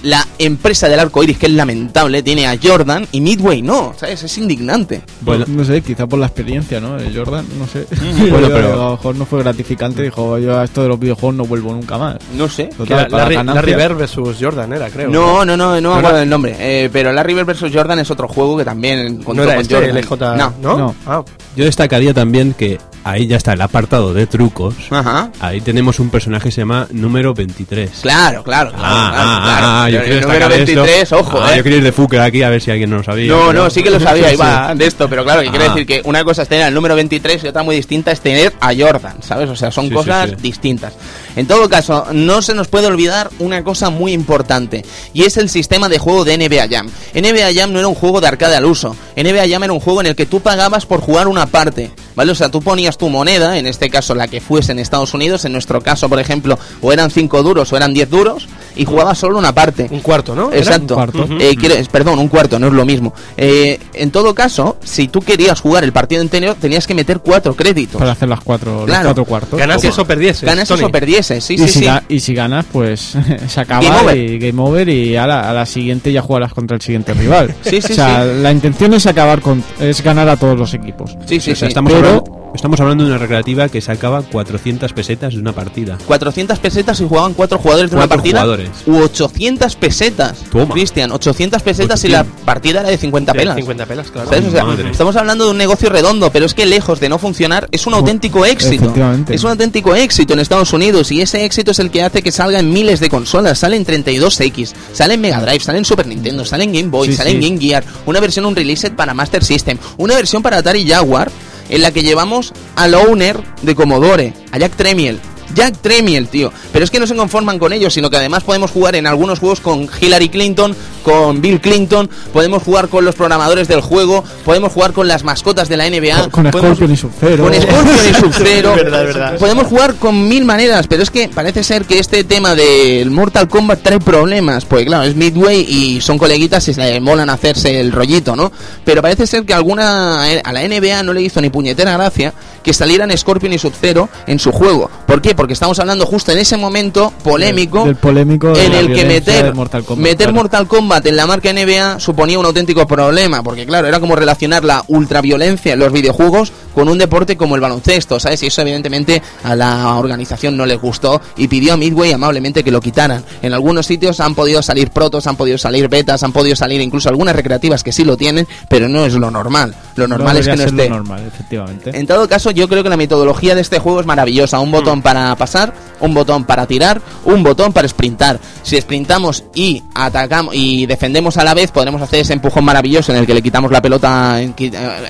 la 0.03 0.27
empresa 0.39 0.89
del 0.89 1.01
arco 1.01 1.23
iris, 1.23 1.39
que 1.39 1.47
es 1.47 1.53
lamentable, 1.53 2.23
tiene 2.23 2.47
a 2.47 2.57
Jordan 2.63 3.07
y 3.13 3.21
Midway 3.21 3.63
no, 3.63 3.93
¿sabes? 3.97 4.23
Es 4.23 4.39
indignante. 4.39 5.03
Bueno, 5.21 5.45
no 5.49 5.65
sé, 5.65 5.83
quizá 5.83 6.07
por 6.07 6.19
la 6.19 6.27
experiencia, 6.27 6.81
¿no? 6.81 6.97
De 6.97 7.15
Jordan, 7.15 7.45
no 7.59 7.67
sé. 7.67 7.87
Bueno, 8.31 8.49
Yo, 8.49 8.55
pero- 8.55 8.73
A 8.73 8.77
lo 8.87 8.91
mejor 8.93 9.17
no 9.17 9.27
fue 9.27 9.41
gratificante, 9.43 10.03
dijo, 10.03 10.39
yo 10.39 10.59
a 10.59 10.65
esto 10.65 10.83
de 10.83 10.89
los 10.89 10.99
videojuegos 10.99 11.35
no 11.37 11.45
vuelvo 11.45 11.73
nunca 11.73 11.99
más. 11.99 12.17
No 12.37 12.49
sé. 12.49 12.65
Total, 12.77 13.01
era 13.01 13.09
para 13.09 13.25
Larry. 13.45 13.55
Larry 13.55 13.75
Bird 13.75 13.97
versus 13.99 14.37
Jordan 14.41 14.73
era, 14.73 14.89
creo. 14.91 15.11
No, 15.11 15.45
no, 15.45 15.57
no, 15.57 15.81
no 15.81 15.93
me 15.93 15.99
acuerdo 15.99 16.19
del 16.19 16.29
nombre. 16.29 16.57
Eh, 16.59 16.89
pero 16.93 17.13
Larry 17.13 17.35
Bird 17.35 17.47
vs. 17.47 17.71
Jordan 17.73 17.99
es 17.99 18.11
otro 18.11 18.29
juego 18.29 18.57
que 18.57 18.65
también 18.65 19.23
contó 19.23 19.35
No 19.35 19.43
era 19.45 19.55
con 19.55 19.63
este, 19.63 19.75
Jordan. 19.75 19.97
el. 19.97 20.39
No. 20.39 20.55
¿No? 20.63 20.79
No. 20.79 20.95
Ah, 21.07 21.23
yo 21.57 21.65
destacaría 21.65 22.15
también 22.15 22.55
que 22.55 22.79
ahí 23.05 23.27
ya 23.27 23.37
está 23.37 23.53
el 23.55 23.61
apartado 23.61 24.13
de 24.15 24.27
trucos. 24.27 24.75
Ajá. 24.91 25.31
Ahí 25.41 25.61
tenemos 25.61 25.99
un 26.01 26.11
personaje 26.11 26.45
que 26.45 26.51
se 26.53 26.61
llama 26.63 26.87
número 26.91 27.35
23. 27.35 27.91
Claro, 28.03 28.43
claro, 28.43 28.71
claro. 28.71 28.85
Ah, 28.85 29.11
claro, 29.13 29.29
ah, 29.31 29.43
claro. 29.89 29.90
Yo 29.91 29.99
El 29.99 30.05
quiero 30.05 30.21
número 30.23 30.49
destacar 30.49 30.69
esto. 30.69 30.83
23, 30.83 31.13
ojo, 31.13 31.41
Ah, 31.43 31.53
eh. 31.53 31.57
Yo 31.59 31.63
quería 31.63 31.79
ir 31.79 31.85
de 31.85 31.93
Fuker 31.93 32.21
aquí 32.21 32.43
a 32.43 32.49
ver 32.51 32.61
si 32.61 32.71
alguien 32.71 32.91
no 32.91 32.97
lo 32.99 33.03
sabía. 33.05 33.29
No, 33.29 33.49
pero- 33.49 33.53
no, 33.65 33.71
sí 33.71 33.83
que 33.83 33.91
lo 33.91 34.01
sabía, 34.01 34.33
iba 34.33 34.75
de 34.75 34.87
esto, 34.87 35.09
pero 35.09 35.25
claro, 35.25 35.43
que 35.43 35.51
quiero 35.51 35.65
Ah. 35.65 35.69
decir 35.75 35.87
que 35.87 36.03
una 36.05 36.25
cosa 36.25 36.43
es 36.43 36.49
tener 36.49 36.69
el 36.69 36.75
número 36.75 36.95
23 36.95 37.43
y 37.45 37.49
otra 37.49 37.63
muy 37.63 37.77
distinta 37.77 38.11
es 38.13 38.21
tener 38.21 38.53
a 38.61 38.73
Jordan, 38.77 39.23
¿sabes? 39.23 39.49
O 39.51 39.57
sea, 39.57 39.71
son 39.71 39.85
Sí, 39.85 39.91
sí, 39.91 39.95
cosas 39.95 40.31
sí. 40.31 40.37
distintas. 40.41 40.95
En 41.37 41.47
todo 41.47 41.69
caso, 41.69 42.07
no 42.13 42.43
se 42.43 42.55
nos 42.55 42.69
puede 42.69 42.87
olvidar 42.87 43.31
una 43.39 43.63
cosa 43.63 43.91
muy 43.91 44.13
importante, 44.13 44.85
y 45.13 45.23
es 45.25 45.37
el 45.37 45.49
sistema 45.49 45.89
de 45.89 45.99
juego 45.99 46.25
de 46.25 46.35
NBA 46.39 46.67
Jam. 46.69 46.89
NBA 47.15 47.53
Jam 47.55 47.73
no 47.73 47.79
era 47.79 47.89
un 47.89 47.95
juego 47.95 48.21
de 48.21 48.29
arcade 48.29 48.57
al 48.57 48.65
uso, 48.65 48.97
NBA 49.17 49.49
Jam 49.49 49.63
era 49.65 49.73
un 49.73 49.81
juego 49.81 50.01
en 50.01 50.07
el 50.09 50.17
que 50.17 50.27
tú 50.27 50.41
pagabas 50.41 50.87
por 50.87 51.01
jugar 51.01 51.29
una 51.29 51.47
parte, 51.47 51.91
¿vale? 52.15 52.33
O 52.33 52.35
sea, 52.35 52.49
tú 52.51 52.61
ponías 52.61 52.97
tu 52.99 53.09
moneda, 53.09 53.59
en 53.59 53.67
este 53.67 53.91
caso 53.91 54.15
la 54.15 54.29
que 54.29 54.41
fuese 54.41 54.73
en 54.73 54.79
Estados 54.79 55.15
Unidos, 55.15 55.45
en 55.45 55.53
nuestro 55.53 55.81
caso, 55.81 56.09
por 56.09 56.19
ejemplo, 56.21 56.59
o 56.81 56.93
eran 56.93 57.11
5 57.11 57.43
duros 57.43 57.73
o 57.73 57.77
eran 57.77 57.93
10 57.95 58.11
duros, 58.11 58.49
y 58.77 58.85
jugabas 58.85 59.19
solo 59.19 59.39
una 59.39 59.53
parte. 59.55 59.89
un 59.91 60.01
cuarto, 60.01 60.35
¿no? 60.35 60.53
Exacto. 60.53 60.95
Un 60.97 61.11
cuarto. 61.11 61.27
Eh, 61.41 61.57
perdón, 61.91 62.19
un 62.19 62.29
cuarto, 62.29 62.59
no 62.59 62.69
es 62.69 62.73
lo 62.73 62.85
mismo. 62.85 63.13
Eh, 63.37 63.79
en 63.95 64.11
todo 64.11 64.35
caso, 64.35 64.77
si 64.85 65.09
tú 65.09 65.21
querías 65.21 65.61
jugar 65.61 65.85
el 65.85 65.93
partido 65.93 66.23
entero, 66.23 66.55
tenías 66.55 66.87
que 66.87 66.95
meter 66.95 67.21
cuatro 67.21 67.55
créditos. 67.55 67.99
Para 67.99 68.13
hacer 68.13 68.29
las 68.29 68.41
cuatro, 68.41 68.85
Claro. 68.87 69.03
los 69.05 69.09
cuatro 69.09 69.25
cuartos. 69.25 69.59
Ganases 69.59 69.99
o 69.99 70.05
perdieses. 70.07 70.43
Ganas 70.45 70.69
Tony. 70.69 70.85
o 70.85 70.91
perdieses, 70.91 71.45
sí, 71.45 71.55
y, 71.55 71.59
sí, 71.59 71.69
si 71.69 71.79
sí. 71.81 71.89
y 72.09 72.21
si 72.21 72.35
ganas, 72.35 72.65
pues 72.73 73.15
se 73.49 73.61
acaba 73.61 73.83
Game 73.83 74.01
over. 74.03 74.17
y 74.17 74.39
game 74.39 74.63
over 74.63 74.89
y 74.89 75.17
a 75.17 75.27
la, 75.27 75.51
a 75.51 75.53
la 75.53 75.67
siguiente 75.67 76.13
ya 76.13 76.23
jugarás 76.23 76.53
contra 76.55 76.77
el 76.77 76.81
siguiente 76.83 77.15
rival. 77.15 77.55
Sí, 77.71 77.81
sí, 77.83 77.93
o 77.93 77.95
sea, 77.97 78.25
la 78.25 78.51
intención 78.51 78.95
es 78.95 79.07
acabar 79.07 79.41
con 79.41 79.63
es 79.81 80.03
ganar 80.03 80.29
a 80.29 80.37
todos 80.37 80.59
los 80.59 80.75
equipos. 80.75 81.17
Sí, 81.27 81.39
sí, 81.41 81.53
O 81.53 81.57
sea, 81.57 81.67
sí. 81.67 81.71
estamos, 81.71 81.93
Pero- 82.03 82.09
hablando, 82.19 82.51
estamos 82.55 82.81
hablando 82.81 83.05
de 83.05 83.11
una 83.11 83.19
recreativa 83.19 83.69
que 83.69 83.81
sacaba 83.81 84.23
400 84.23 84.93
pesetas 84.93 85.35
de 85.35 85.41
una 85.41 85.53
partida. 85.53 85.97
400 86.07 86.59
pesetas 86.59 87.01
y 87.01 87.07
jugaban 87.09 87.33
cuatro 87.35 87.59
jugadores 87.59 87.91
de 87.91 87.97
una 87.97 88.09
partida. 88.09 88.41
jugadores. 88.41 88.69
U 88.87 88.97
800 88.99 89.77
pesetas. 89.77 90.39
Toma. 90.51 90.73
Cristian, 90.75 91.13
800 91.13 91.63
pesetas 91.63 92.03
y 92.05 92.09
la 92.09 92.21
800. 92.23 92.45
partida 92.45 92.81
era 92.81 92.89
de 92.91 92.99
50 92.99 93.33
De 93.33 93.39
pelas. 93.39 93.57
50 93.57 93.87
pelas, 93.87 94.11
claro. 94.11 94.29
¿Sabes? 94.29 94.47
O 94.47 94.51
sea, 94.51 94.65
Madre. 94.65 94.91
estamos 94.91 95.15
hablando 95.17 95.45
de 95.45 95.51
un 95.53 95.59
negocio 95.59 95.89
redondo, 95.91 96.31
pero 96.33 96.47
es 96.47 96.55
que 96.55 96.67
lejos 96.67 96.99
de 97.01 97.09
no 97.09 97.19
funcionar, 97.19 97.69
es 97.71 97.87
un 97.87 97.95
auténtico 97.95 98.45
éxito. 98.45 98.93
Es 99.29 99.45
un 99.45 99.51
auténtico 99.51 99.95
éxito 99.95 100.33
en 100.33 100.41
Estados 100.41 100.73
Unidos 100.73 101.13
y 101.13 101.21
ese 101.23 101.45
éxito 101.45 101.71
es 101.71 101.79
el 101.79 101.91
que 101.91 102.03
hace 102.03 102.23
que 102.23 102.33
salga 102.33 102.59
en 102.59 102.73
miles 102.73 102.99
de 103.01 103.09
consolas. 103.09 103.59
Sale 103.61 103.77
en 103.77 103.85
32X, 103.87 104.73
sale 104.93 105.15
en 105.15 105.21
Mega 105.21 105.41
Drive, 105.41 105.61
sale 105.61 105.79
en 105.79 105.85
Super 105.85 106.07
Nintendo, 106.07 106.45
sale 106.45 106.65
en 106.65 106.73
Game 106.73 106.89
Boy, 106.89 107.09
Sí, 107.09 107.15
sale 107.15 107.31
en 107.31 107.43
sí. 107.43 107.49
Game 107.49 107.61
Gear, 107.61 107.85
una 108.07 108.19
versión 108.21 108.45
un 108.47 108.57
release 108.57 108.91
para 108.91 109.15
Master 109.15 109.45
System, 109.45 109.79
una 109.99 110.15
versión 110.15 110.43
para 110.43 110.59
Atari 110.59 110.87
Jaguar 110.89 111.31
en 111.71 111.83
la 111.83 111.93
que 111.93 112.03
llevamos 112.03 112.53
al 112.77 112.95
owner 112.95 113.41
de 113.63 113.75
Commodore, 113.75 114.35
a 114.53 114.59
Jack 114.59 114.77
Tremiel. 114.77 115.21
Jack 115.55 115.79
Tremiel, 115.79 116.29
tío. 116.29 116.53
Pero 116.73 116.85
es 116.85 116.91
que 116.91 117.01
no 117.01 117.07
se 117.07 117.15
conforman 117.17 117.59
con 117.59 117.73
ellos, 117.73 117.93
sino 117.95 118.11
que 118.11 118.17
además 118.17 118.45
podemos 118.45 118.71
jugar 118.71 118.95
en 118.97 119.07
algunos 119.07 119.39
juegos 119.39 119.61
con 119.61 119.89
Hillary 120.01 120.29
Clinton, 120.29 120.75
con 121.03 121.41
Bill 121.41 121.61
Clinton, 121.61 122.09
podemos 122.33 122.63
jugar 122.63 122.89
con 122.89 123.05
los 123.05 123.15
programadores 123.15 123.69
del 123.69 123.81
juego, 123.81 124.23
podemos 124.45 124.73
jugar 124.73 124.93
con 124.93 125.09
las 125.09 125.25
mascotas 125.25 125.69
de 125.69 125.77
la 125.77 125.89
NBA, 125.89 126.29
Con, 126.29 126.31
con 126.31 126.51
podemos- 126.51 126.77
Scorpion 126.77 126.93
y 126.93 126.97
Sub-Zero. 126.97 127.45
con 127.45 127.55
Scorpion 127.55 128.11
y 128.11 128.15
Sub-Zero. 128.15 128.75
Verdad, 128.81 129.05
verdad. 129.05 129.39
Podemos 129.39 129.67
jugar 129.67 129.95
con 129.97 130.29
mil 130.29 130.45
maneras, 130.45 130.87
pero 130.89 131.03
es 131.03 131.11
que 131.11 131.29
parece 131.29 131.63
ser 131.65 131.85
que 131.85 131.99
este 131.99 132.25
tema 132.25 132.55
del 132.55 133.11
Mortal 133.11 133.49
Kombat 133.49 133.83
trae 133.83 133.99
problemas. 134.01 134.65
Pues 134.65 134.85
claro, 134.87 135.05
es 135.05 135.15
Midway 135.17 135.61
y 135.69 136.01
son 136.01 136.19
coleguitas 136.19 136.67
y 136.69 136.75
se 136.75 136.81
le 136.81 137.01
molan 137.01 137.31
hacerse 137.31 137.81
el 137.81 137.93
rollito, 137.93 138.37
¿no? 138.37 138.53
Pero 138.85 139.03
parece 139.03 139.27
ser 139.27 139.45
que 139.45 139.55
alguna 139.55 140.31
eh, 140.33 140.43
a 140.45 140.53
la 140.53 140.61
NBA 140.67 141.03
no 141.03 141.13
le 141.13 141.23
hizo 141.23 141.41
ni 141.41 141.51
puñetera 141.51 141.93
gracia 141.95 142.33
que 142.63 142.73
salieran 142.73 143.17
Scorpion 143.17 143.53
y 143.53 143.59
Sub-Zero 143.59 144.09
en 144.27 144.39
su 144.39 144.53
juego. 144.53 144.91
¿Por 145.07 145.21
qué? 145.23 145.35
Porque 145.41 145.55
estamos 145.55 145.79
hablando 145.79 146.05
justo 146.05 146.33
en 146.33 146.39
ese 146.39 146.59
momento 146.59 147.15
polémico 147.25 147.79
Del- 147.79 147.87
del 147.87 147.97
polémico 147.97 148.55
en 148.55 148.75
el 148.75 148.93
que 148.95 149.07
meter 149.07 149.47
de 149.47 149.53
Mortal 149.55 149.85
Kombat, 149.85 150.03
meter 150.05 150.17
claro. 150.27 150.33
Mortal 150.35 150.67
Kombat 150.69 151.07
en 151.07 151.17
la 151.17 151.27
marca 151.27 151.51
NBA 151.51 151.99
suponía 151.99 152.39
un 152.39 152.45
auténtico 152.45 152.87
problema, 152.87 153.43
porque 153.43 153.65
claro, 153.65 153.89
era 153.89 154.01
como 154.01 154.17
relacionar 154.17 154.65
la 154.65 154.85
ultraviolencia 154.89 155.73
en 155.73 155.79
los 155.79 155.93
videojuegos 155.93 156.53
con 156.75 156.89
un 156.89 156.99
deporte 156.99 157.37
como 157.37 157.55
el 157.55 157.61
baloncesto, 157.61 158.21
¿sabes? 158.21 158.43
Y 158.43 158.47
eso 158.47 158.63
evidentemente 158.63 159.23
a 159.43 159.55
la 159.55 159.97
organización 159.97 160.57
no 160.57 160.67
les 160.67 160.81
gustó 160.81 161.21
y 161.37 161.49
pidió 161.49 161.75
a 161.75 161.77
Midway 161.77 162.13
amablemente 162.13 162.63
que 162.63 162.71
lo 162.71 162.81
quitaran. 162.81 163.25
En 163.43 163.53
algunos 163.53 163.87
sitios 163.87 164.21
han 164.21 164.35
podido 164.35 164.63
salir 164.63 164.91
protos, 164.91 165.27
han 165.27 165.37
podido 165.37 165.59
salir 165.59 165.89
betas, 165.89 166.23
han 166.23 166.33
podido 166.33 166.57
salir 166.57 166.81
incluso 166.81 167.09
algunas 167.09 167.35
recreativas 167.35 167.83
que 167.83 167.93
sí 167.93 168.05
lo 168.05 168.17
tienen, 168.17 168.47
pero 168.69 168.89
no 168.89 169.05
es 169.05 169.15
lo 169.15 169.31
normal. 169.31 169.75
Lo 169.97 170.07
normal 170.07 170.37
es 170.37 170.49
que 170.49 170.57
no 170.57 170.65
esté. 170.65 170.89
lo 170.89 170.97
normal, 170.97 171.25
efectivamente. 171.27 171.99
En 171.99 172.07
todo 172.07 172.29
caso, 172.29 172.51
yo 172.51 172.69
creo 172.69 172.83
que 172.83 172.89
la 172.89 172.97
metodología 172.97 173.55
de 173.55 173.61
este 173.61 173.79
juego 173.79 174.01
es 174.01 174.07
maravillosa. 174.07 174.61
Un 174.61 174.71
botón 174.71 175.03
para 175.03 175.35
pasar, 175.37 175.75
un 176.01 176.15
botón 176.15 176.45
para 176.45 176.67
tirar, 176.67 177.01
un 177.25 177.43
botón 177.43 177.73
para 177.73 177.89
sprintar. 177.89 178.39
Si 178.63 178.81
sprintamos 178.81 179.45
y 179.55 179.83
atacamos 179.95 180.55
y 180.55 180.87
defendemos 180.87 181.37
a 181.37 181.45
la 181.45 181.55
vez, 181.55 181.71
podremos 181.71 182.01
hacer 182.01 182.21
ese 182.21 182.33
empujón 182.33 182.65
maravilloso 182.65 183.13
en 183.13 183.19
el 183.19 183.27
que 183.27 183.35
le 183.35 183.43
quitamos 183.43 183.71
la 183.71 183.83
pelota, 183.83 184.41
eh, 184.41 184.53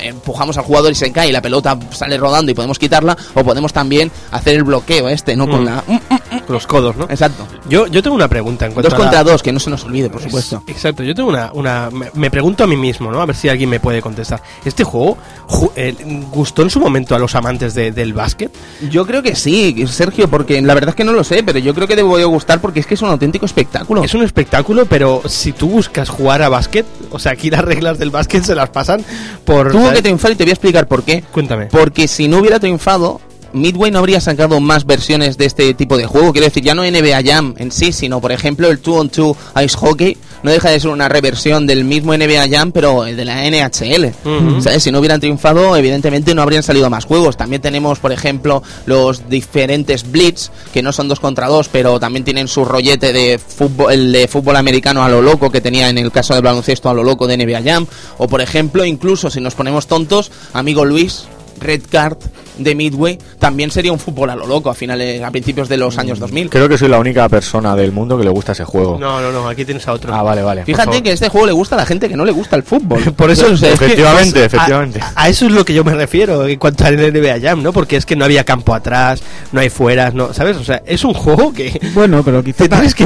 empujamos 0.03 0.57
al 0.59 0.65
jugador 0.65 0.93
y 0.93 0.95
se 0.95 1.13
cae 1.13 1.29
y 1.29 1.33
la 1.33 1.43
pelota 1.43 1.50
sale 1.91 2.17
rodando 2.17 2.51
y 2.53 2.55
podemos 2.55 2.79
quitarla. 2.79 3.17
O 3.35 3.45
podemos 3.45 3.73
también 3.73 4.11
hacer 4.31 4.55
el 4.57 4.65
bloqueo 4.65 5.09
este, 5.09 5.37
¿no? 5.37 5.49
Con 5.49 5.63
Mm. 5.63 5.65
la... 5.67 5.85
mm, 5.87 5.93
mm, 5.95 6.39
Con 6.47 6.55
los 6.55 6.67
codos, 6.67 6.97
¿no? 6.97 7.05
Exacto. 7.05 7.47
Yo, 7.69 7.87
yo 7.87 8.03
tengo 8.03 8.17
una 8.17 8.29
pregunta 8.29 8.67
en 8.67 8.73
cuanto 8.73 8.89
Dos 8.89 8.95
a 8.95 8.99
la- 8.99 9.05
contra 9.05 9.25
dos, 9.25 9.43
que 9.43 9.53
no 9.53 9.61
se 9.61 9.71
nos 9.71 9.85
olvide, 9.85 10.09
por 10.11 10.23
supuesto. 10.23 10.63
Exacto, 10.67 11.03
yo 11.03 11.15
tengo 11.15 11.29
una... 11.29 11.51
una 11.53 11.91
me, 11.91 12.11
me 12.15 12.31
pregunto 12.31 12.65
a 12.65 12.67
mí 12.67 12.77
mismo, 12.77 13.11
¿no? 13.11 13.21
A 13.21 13.27
ver 13.27 13.37
si 13.37 13.49
alguien 13.49 13.69
me 13.71 13.81
puede 13.81 14.01
contestar. 14.03 14.43
¿Este 14.65 14.85
juego 14.85 15.17
ju- 15.49 15.71
eh, 15.77 15.95
gustó 16.31 16.63
en 16.63 16.71
su 16.71 16.81
momento 16.81 17.15
a 17.15 17.19
los 17.19 17.35
amantes 17.35 17.75
de- 17.75 17.93
del 17.93 18.13
básquet? 18.15 18.51
Yo 18.91 19.07
creo 19.07 19.23
que 19.23 19.35
sí, 19.37 19.85
Sergio, 19.89 20.29
porque 20.29 20.61
la 20.63 20.75
verdad 20.75 20.91
es 20.91 20.95
que 20.97 21.05
no 21.05 21.13
lo 21.13 21.25
sé, 21.25 21.43
pero 21.43 21.59
yo 21.59 21.75
creo 21.75 21.87
que 21.89 21.97
debo 21.97 22.19
gustar 22.29 22.61
porque 22.61 22.81
es 22.81 22.87
que 22.87 22.95
es 22.95 23.03
un 23.03 23.09
auténtico 23.11 23.47
espectáculo. 23.47 24.03
Es 24.05 24.15
un 24.15 24.23
espectáculo, 24.23 24.87
pero 24.87 25.23
si 25.27 25.53
tú 25.53 25.69
buscas 25.69 26.09
jugar 26.09 26.43
a 26.43 26.49
básquet, 26.49 26.87
o 27.11 27.19
sea, 27.19 27.33
aquí 27.33 27.51
las 27.51 27.63
reglas 27.65 27.99
del 27.99 28.11
básquet 28.11 28.43
se 28.45 28.55
las 28.55 28.71
pasan 28.71 29.05
por... 29.45 29.71
Tuvo 29.73 29.83
¿sabes? 29.83 29.97
que 29.97 30.03
triunfar 30.03 30.33
y 30.33 30.35
te 30.37 30.45
voy 30.45 30.51
a 30.51 30.55
explicar 30.55 30.87
por 30.87 31.03
qué. 31.03 31.23
Porque 31.71 32.09
si 32.09 32.29
no 32.29 32.39
hubiera 32.39 32.61
triunfado, 32.61 33.21
Midway 33.53 33.91
no 33.91 33.99
habría 33.99 34.21
sacado 34.21 34.61
más 34.61 34.87
versiones 34.87 35.37
de 35.37 35.47
este 35.47 35.75
tipo 35.75 35.97
de 35.97 36.07
juego. 36.07 36.33
Quiero 36.33 36.47
decir, 36.47 36.63
ya 36.63 36.75
no 36.75 36.85
NBA 36.85 37.23
Jam 37.25 37.55
en 37.59 37.73
sí, 37.73 37.93
sino 37.93 38.21
por 38.21 38.33
ejemplo 38.33 38.69
el 38.69 38.83
2-on-2 38.83 39.37
Ice 39.65 39.77
Hockey. 39.77 40.17
No 40.43 40.51
deja 40.51 40.71
de 40.71 40.81
ser 40.81 40.91
una 40.91 41.09
reversión 41.09 41.67
del 41.67 41.85
mismo 41.85 42.17
NBA 42.17 42.49
Jam, 42.51 42.73
pero 42.73 43.03
de 43.03 43.25
la 43.25 43.45
NHL. 43.49 44.13
¿Sabes? 44.61 44.83
Si 44.83 44.91
no 44.91 44.99
hubieran 44.99 45.21
triunfado, 45.21 45.77
evidentemente 45.77 46.35
no 46.35 46.43
habrían 46.43 46.63
salido 46.63 46.89
más 46.91 47.05
juegos. 47.05 47.37
También 47.37 47.61
tenemos, 47.63 47.99
por 47.99 48.13
ejemplo, 48.13 48.63
los 48.87 49.29
diferentes 49.29 50.11
Blitz, 50.11 50.51
que 50.73 50.83
no 50.83 50.93
son 50.93 51.09
dos 51.09 51.21
contra 51.21 51.49
dos, 51.49 51.69
pero 51.69 52.01
también 52.01 52.25
tienen 52.25 52.49
su 52.49 52.65
rollete 52.65 53.13
de 53.13 53.39
fútbol, 53.39 53.93
el 53.93 54.13
de 54.13 54.29
fútbol 54.29 54.57
americano 54.57 55.05
a 55.05 55.09
lo 55.09 55.21
loco 55.23 55.51
que 55.51 55.61
tenía 55.61 55.89
en 55.89 55.99
el 55.99 56.11
caso 56.11 56.35
del 56.35 56.43
baloncesto 56.43 56.89
a 56.89 56.95
lo 56.95 57.03
loco 57.03 57.27
de 57.27 57.37
NBA 57.37 57.63
Jam. 57.63 57.87
O 58.19 58.29
por 58.29 58.41
ejemplo, 58.41 58.85
incluso 58.85 59.31
si 59.31 59.41
nos 59.41 59.55
ponemos 59.55 59.87
tontos, 59.87 60.31
amigo 60.53 60.85
Luis, 60.85 61.25
Red 61.61 61.83
Card 61.91 62.17
de 62.59 62.75
Midway 62.75 63.19
también 63.39 63.71
sería 63.71 63.91
un 63.91 63.99
fútbol 63.99 64.29
a 64.31 64.37
lo 64.37 64.47
loco 64.47 64.69
a 64.69 64.75
finales 64.75 65.23
a 65.23 65.31
principios 65.31 65.69
de 65.69 65.79
los 65.79 65.97
años 65.99 66.19
2000. 66.19 66.51
Creo 66.51 66.69
que 66.69 66.77
soy 66.77 66.89
la 66.89 66.99
única 66.99 67.27
persona 67.29 67.75
del 67.75 67.91
mundo 67.93 68.19
que 68.19 68.25
le 68.25 68.31
gusta 68.31 68.53
ese 68.53 68.65
juego. 68.65 68.99
No, 69.01 69.21
no, 69.21 69.33
no, 69.33 69.49
aquí 69.49 69.65
tienes 69.65 69.87
a 69.89 69.93
otro. 69.93 70.15
Ah, 70.15 70.23
vale, 70.23 70.43
vale. 70.43 70.65
Fíjate 70.65 71.03
que 71.03 71.13
este 71.13 71.29
juego 71.31 71.47
le 71.47 71.53
gusta 71.53 71.75
a 71.77 71.79
la 71.79 71.87
gente 71.87 72.09
que 72.09 72.17
no 72.17 72.25
le 72.27 72.33
gusta 72.33 72.57
el 72.57 72.63
fútbol. 72.63 73.01
Por 73.17 73.31
eso, 73.31 73.47
O 73.53 73.57
sea, 73.57 73.71
es 73.73 73.79
que- 73.79 73.87
Efectivamente, 73.87 74.33
pues, 74.41 74.45
efectivamente. 74.47 75.01
A, 75.17 75.29
eso 75.31 75.47
es 75.47 75.53
lo 75.53 75.65
que 75.65 75.73
yo 75.73 75.85
me 75.85 75.95
refiero 75.95 76.47
en 76.47 76.59
cuanto 76.59 76.85
al 76.85 76.97
NBA 76.97 77.41
Jam, 77.41 77.63
¿no? 77.63 77.73
Porque 77.73 77.97
es 77.97 78.05
que 78.05 78.15
no 78.17 78.25
había 78.27 78.45
campo 78.45 78.75
atrás, 78.75 79.23
no 79.53 79.61
hay 79.61 79.71
fueras, 79.71 80.13
no, 80.13 80.35
¿sabes? 80.35 80.57
O 80.59 80.65
sea, 80.65 80.83
es 80.85 81.03
un 81.05 81.15
juego 81.15 81.53
que 81.55 81.81
Bueno, 81.95 82.23
pero 82.23 82.45
quizá 82.45 82.65
te 82.65 82.69
tienes 82.69 82.95
que, 82.95 83.05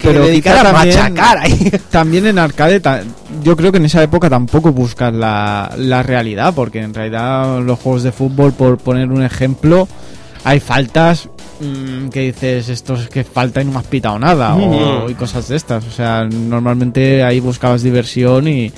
dedicar 0.00 0.58
a 0.66 0.72
también- 0.72 0.96
machacar 0.96 1.38
ahí. 1.38 1.72
También 1.90 2.26
en 2.26 2.38
arcade, 2.38 2.80
ta- 2.80 3.02
yo 3.42 3.56
creo 3.56 3.72
que 3.72 3.78
en 3.78 3.86
esa 3.86 4.02
época 4.02 4.30
tampoco 4.30 4.72
buscas 4.72 5.12
la, 5.12 5.72
la 5.76 6.02
realidad, 6.02 6.54
porque 6.54 6.80
en 6.80 6.94
realidad 6.94 7.60
los 7.60 7.78
juegos 7.82 8.02
de 8.02 8.12
fútbol, 8.12 8.52
por 8.52 8.78
poner 8.78 9.10
un 9.10 9.22
ejemplo, 9.22 9.88
hay 10.44 10.60
faltas 10.60 11.28
mm, 11.60 12.08
que 12.08 12.20
dices, 12.20 12.68
esto 12.68 12.94
es 12.94 13.08
que 13.08 13.24
falta 13.24 13.60
y 13.60 13.64
no 13.64 13.72
me 13.72 13.78
has 13.78 13.86
pitado 13.86 14.18
nada, 14.18 14.54
o, 14.56 15.08
y 15.10 15.14
cosas 15.14 15.48
de 15.48 15.56
estas. 15.56 15.84
O 15.86 15.90
sea, 15.90 16.24
normalmente 16.24 17.22
ahí 17.22 17.40
buscabas 17.40 17.82
diversión 17.82 18.48
y, 18.48 18.72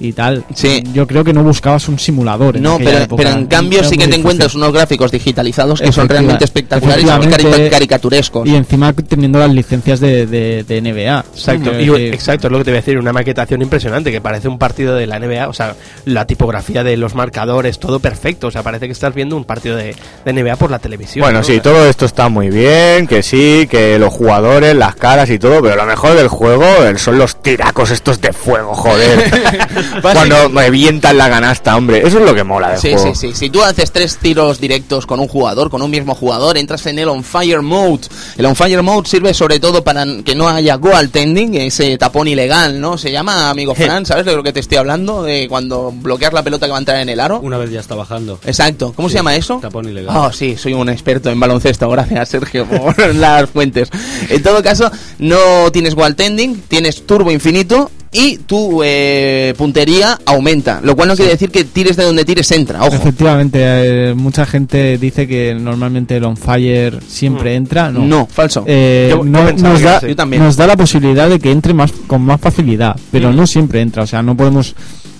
y 0.00 0.12
tal. 0.12 0.44
Sí. 0.54 0.82
Yo 0.92 1.06
creo 1.06 1.22
que 1.24 1.32
no 1.32 1.42
buscabas 1.42 1.88
un 1.88 1.98
simulador. 1.98 2.56
en 2.56 2.62
No, 2.62 2.78
pero, 2.78 2.98
época. 2.98 3.22
pero 3.22 3.36
en 3.38 3.46
cambio 3.46 3.84
sí 3.84 3.90
que 3.90 3.96
te 3.98 4.04
difícil. 4.04 4.20
encuentras 4.20 4.54
unos 4.54 4.72
gráficos 4.72 5.10
digitalizados 5.12 5.80
que 5.80 5.92
son 5.92 6.08
realmente 6.08 6.44
espectaculares 6.44 7.04
y 7.04 7.06
cari- 7.08 7.70
caricaturescos. 7.70 8.48
Y 8.48 8.56
encima 8.56 8.92
teniendo 8.92 9.38
las 9.38 9.50
licencias 9.50 10.00
de, 10.00 10.26
de, 10.26 10.64
de 10.64 10.80
NBA. 10.80 11.24
Exacto, 11.34 11.80
y, 11.80 11.90
exacto, 12.06 12.48
es 12.48 12.52
lo 12.52 12.58
que 12.58 12.64
te 12.64 12.70
voy 12.70 12.78
a 12.78 12.80
decir, 12.80 12.98
una 12.98 13.12
maquetación 13.12 13.62
impresionante 13.62 14.10
que 14.10 14.20
parece 14.20 14.48
un 14.48 14.58
partido 14.58 14.94
de 14.94 15.06
la 15.06 15.18
NBA, 15.18 15.48
o 15.48 15.52
sea, 15.52 15.74
la 16.04 16.26
tipografía 16.26 16.82
de 16.84 16.96
los 16.96 17.14
marcadores, 17.14 17.78
todo 17.78 18.00
perfecto, 18.00 18.48
o 18.48 18.50
sea, 18.50 18.62
parece 18.62 18.86
que 18.86 18.92
estás 18.92 19.14
viendo 19.14 19.36
un 19.36 19.44
partido 19.44 19.76
de, 19.76 19.94
de 20.24 20.32
NBA 20.32 20.56
por 20.56 20.70
la 20.70 20.78
televisión. 20.78 21.22
Bueno, 21.24 21.38
¿no? 21.38 21.44
sí, 21.44 21.60
todo 21.60 21.86
esto 21.88 22.04
está 22.06 22.28
muy 22.28 22.50
bien, 22.50 23.06
que 23.06 23.22
sí, 23.22 23.66
que 23.70 23.98
los 23.98 24.12
jugadores, 24.12 24.74
las 24.74 24.94
caras 24.96 25.30
y 25.30 25.38
todo, 25.38 25.62
pero 25.62 25.76
lo 25.76 25.86
mejor 25.86 26.14
del 26.16 26.28
juego 26.28 26.64
eh, 26.84 26.98
son 26.98 27.18
los 27.18 27.40
tiracos 27.42 27.90
estos 27.90 28.20
de 28.20 28.32
fuego, 28.32 28.74
joder. 28.74 29.24
Cuando 30.02 30.48
me 30.50 30.62
revientan 30.64 31.16
la 31.18 31.28
canasta, 31.28 31.76
hombre, 31.76 31.98
eso 32.06 32.18
es 32.18 32.24
lo 32.24 32.34
que 32.34 32.44
mola 32.44 32.70
del 32.70 32.78
Sí, 32.78 32.92
juego. 32.94 33.14
sí, 33.14 33.28
sí. 33.28 33.34
Si 33.34 33.50
tú 33.50 33.62
haces 33.62 33.90
tres 33.92 34.16
tiros 34.18 34.60
directos 34.60 35.06
con 35.06 35.20
un 35.20 35.28
jugador, 35.28 35.70
con 35.70 35.82
un 35.82 35.90
mismo 35.90 36.14
jugador, 36.14 36.56
entras 36.58 36.86
en 36.86 36.98
el 36.98 37.08
On 37.08 37.22
Fire 37.24 37.62
Mode. 37.62 38.02
El 38.36 38.46
On 38.46 38.56
Fire 38.56 38.82
Mode 38.82 39.08
sirve 39.08 39.34
sobre 39.34 39.60
todo 39.60 39.82
para 39.84 40.04
que 40.24 40.34
no 40.34 40.48
haya 40.48 40.76
goaltending, 40.76 41.54
ese 41.54 41.96
tapón 41.98 42.28
ilegal, 42.28 42.80
¿no? 42.80 42.98
Se 42.98 43.10
llama, 43.12 43.50
amigo 43.50 43.74
Fran, 43.74 44.06
¿sabes 44.06 44.24
de 44.24 44.34
lo 44.34 44.42
que 44.42 44.52
te 44.52 44.60
estoy 44.60 44.78
hablando? 44.78 45.22
De 45.22 45.46
cuando 45.48 45.92
bloqueas 45.92 46.32
la 46.32 46.42
pelota 46.42 46.66
que 46.66 46.70
va 46.72 46.78
a 46.78 46.80
entrar 46.80 47.00
en 47.00 47.08
el 47.08 47.20
aro. 47.20 47.40
Una 47.40 47.58
vez 47.58 47.70
ya 47.70 47.80
está 47.80 47.94
bajando. 47.94 48.38
Exacto. 48.44 48.92
¿Cómo 48.94 49.08
se 49.08 49.16
llama 49.16 49.34
eso? 49.36 49.58
tapón 49.60 49.88
ilegal. 49.88 50.16
Oh, 50.16 50.32
sí, 50.32 50.56
soy 50.56 50.72
un 50.74 50.88
experto 50.88 51.30
en 51.30 51.38
baloncesto. 51.40 51.88
Gracias, 51.88 52.28
Sergio, 52.28 52.66
por 52.66 52.98
las 53.14 53.48
fuentes. 53.50 53.88
En 54.28 54.42
todo 54.42 54.62
caso, 54.62 54.90
no 55.18 55.36
tienes 55.72 55.94
goaltending, 55.94 56.62
tienes 56.68 57.06
turbo 57.06 57.30
infinito 57.30 57.90
y 58.14 58.38
tu 58.38 58.80
eh, 58.82 59.52
puntería 59.58 60.18
aumenta. 60.24 60.80
Lo 60.82 60.96
cual 60.96 61.08
no 61.08 61.16
quiere 61.16 61.32
decir 61.32 61.50
que 61.50 61.64
tires 61.64 61.96
de 61.96 62.04
donde 62.04 62.24
tires 62.24 62.50
entra, 62.52 62.82
ojo. 62.84 62.94
Efectivamente, 62.94 63.58
eh, 63.60 64.14
mucha 64.14 64.46
gente 64.46 64.96
dice 64.96 65.28
que 65.28 65.54
normalmente 65.54 66.16
el 66.16 66.24
on 66.24 66.36
fire 66.36 66.98
siempre 67.06 67.54
entra. 67.56 67.90
No, 67.90 68.06
No, 68.06 68.26
falso. 68.26 68.64
Eh, 68.66 69.08
Yo- 69.10 69.24
no- 69.24 69.52
nos, 69.52 69.82
da. 69.82 70.00
Yo 70.00 70.14
también. 70.16 70.42
nos 70.42 70.56
da 70.56 70.66
la 70.66 70.76
posibilidad 70.76 71.28
de 71.28 71.38
que 71.40 71.50
entre 71.50 71.74
más 71.74 71.92
con 72.06 72.22
más 72.22 72.40
facilidad, 72.40 72.96
pero 73.10 73.30
Mm. 73.32 73.36
no 73.36 73.46
siempre 73.46 73.80
entra. 73.80 74.04
O 74.04 74.06
sea, 74.06 74.22
no 74.22 74.36
podemos. 74.36 74.74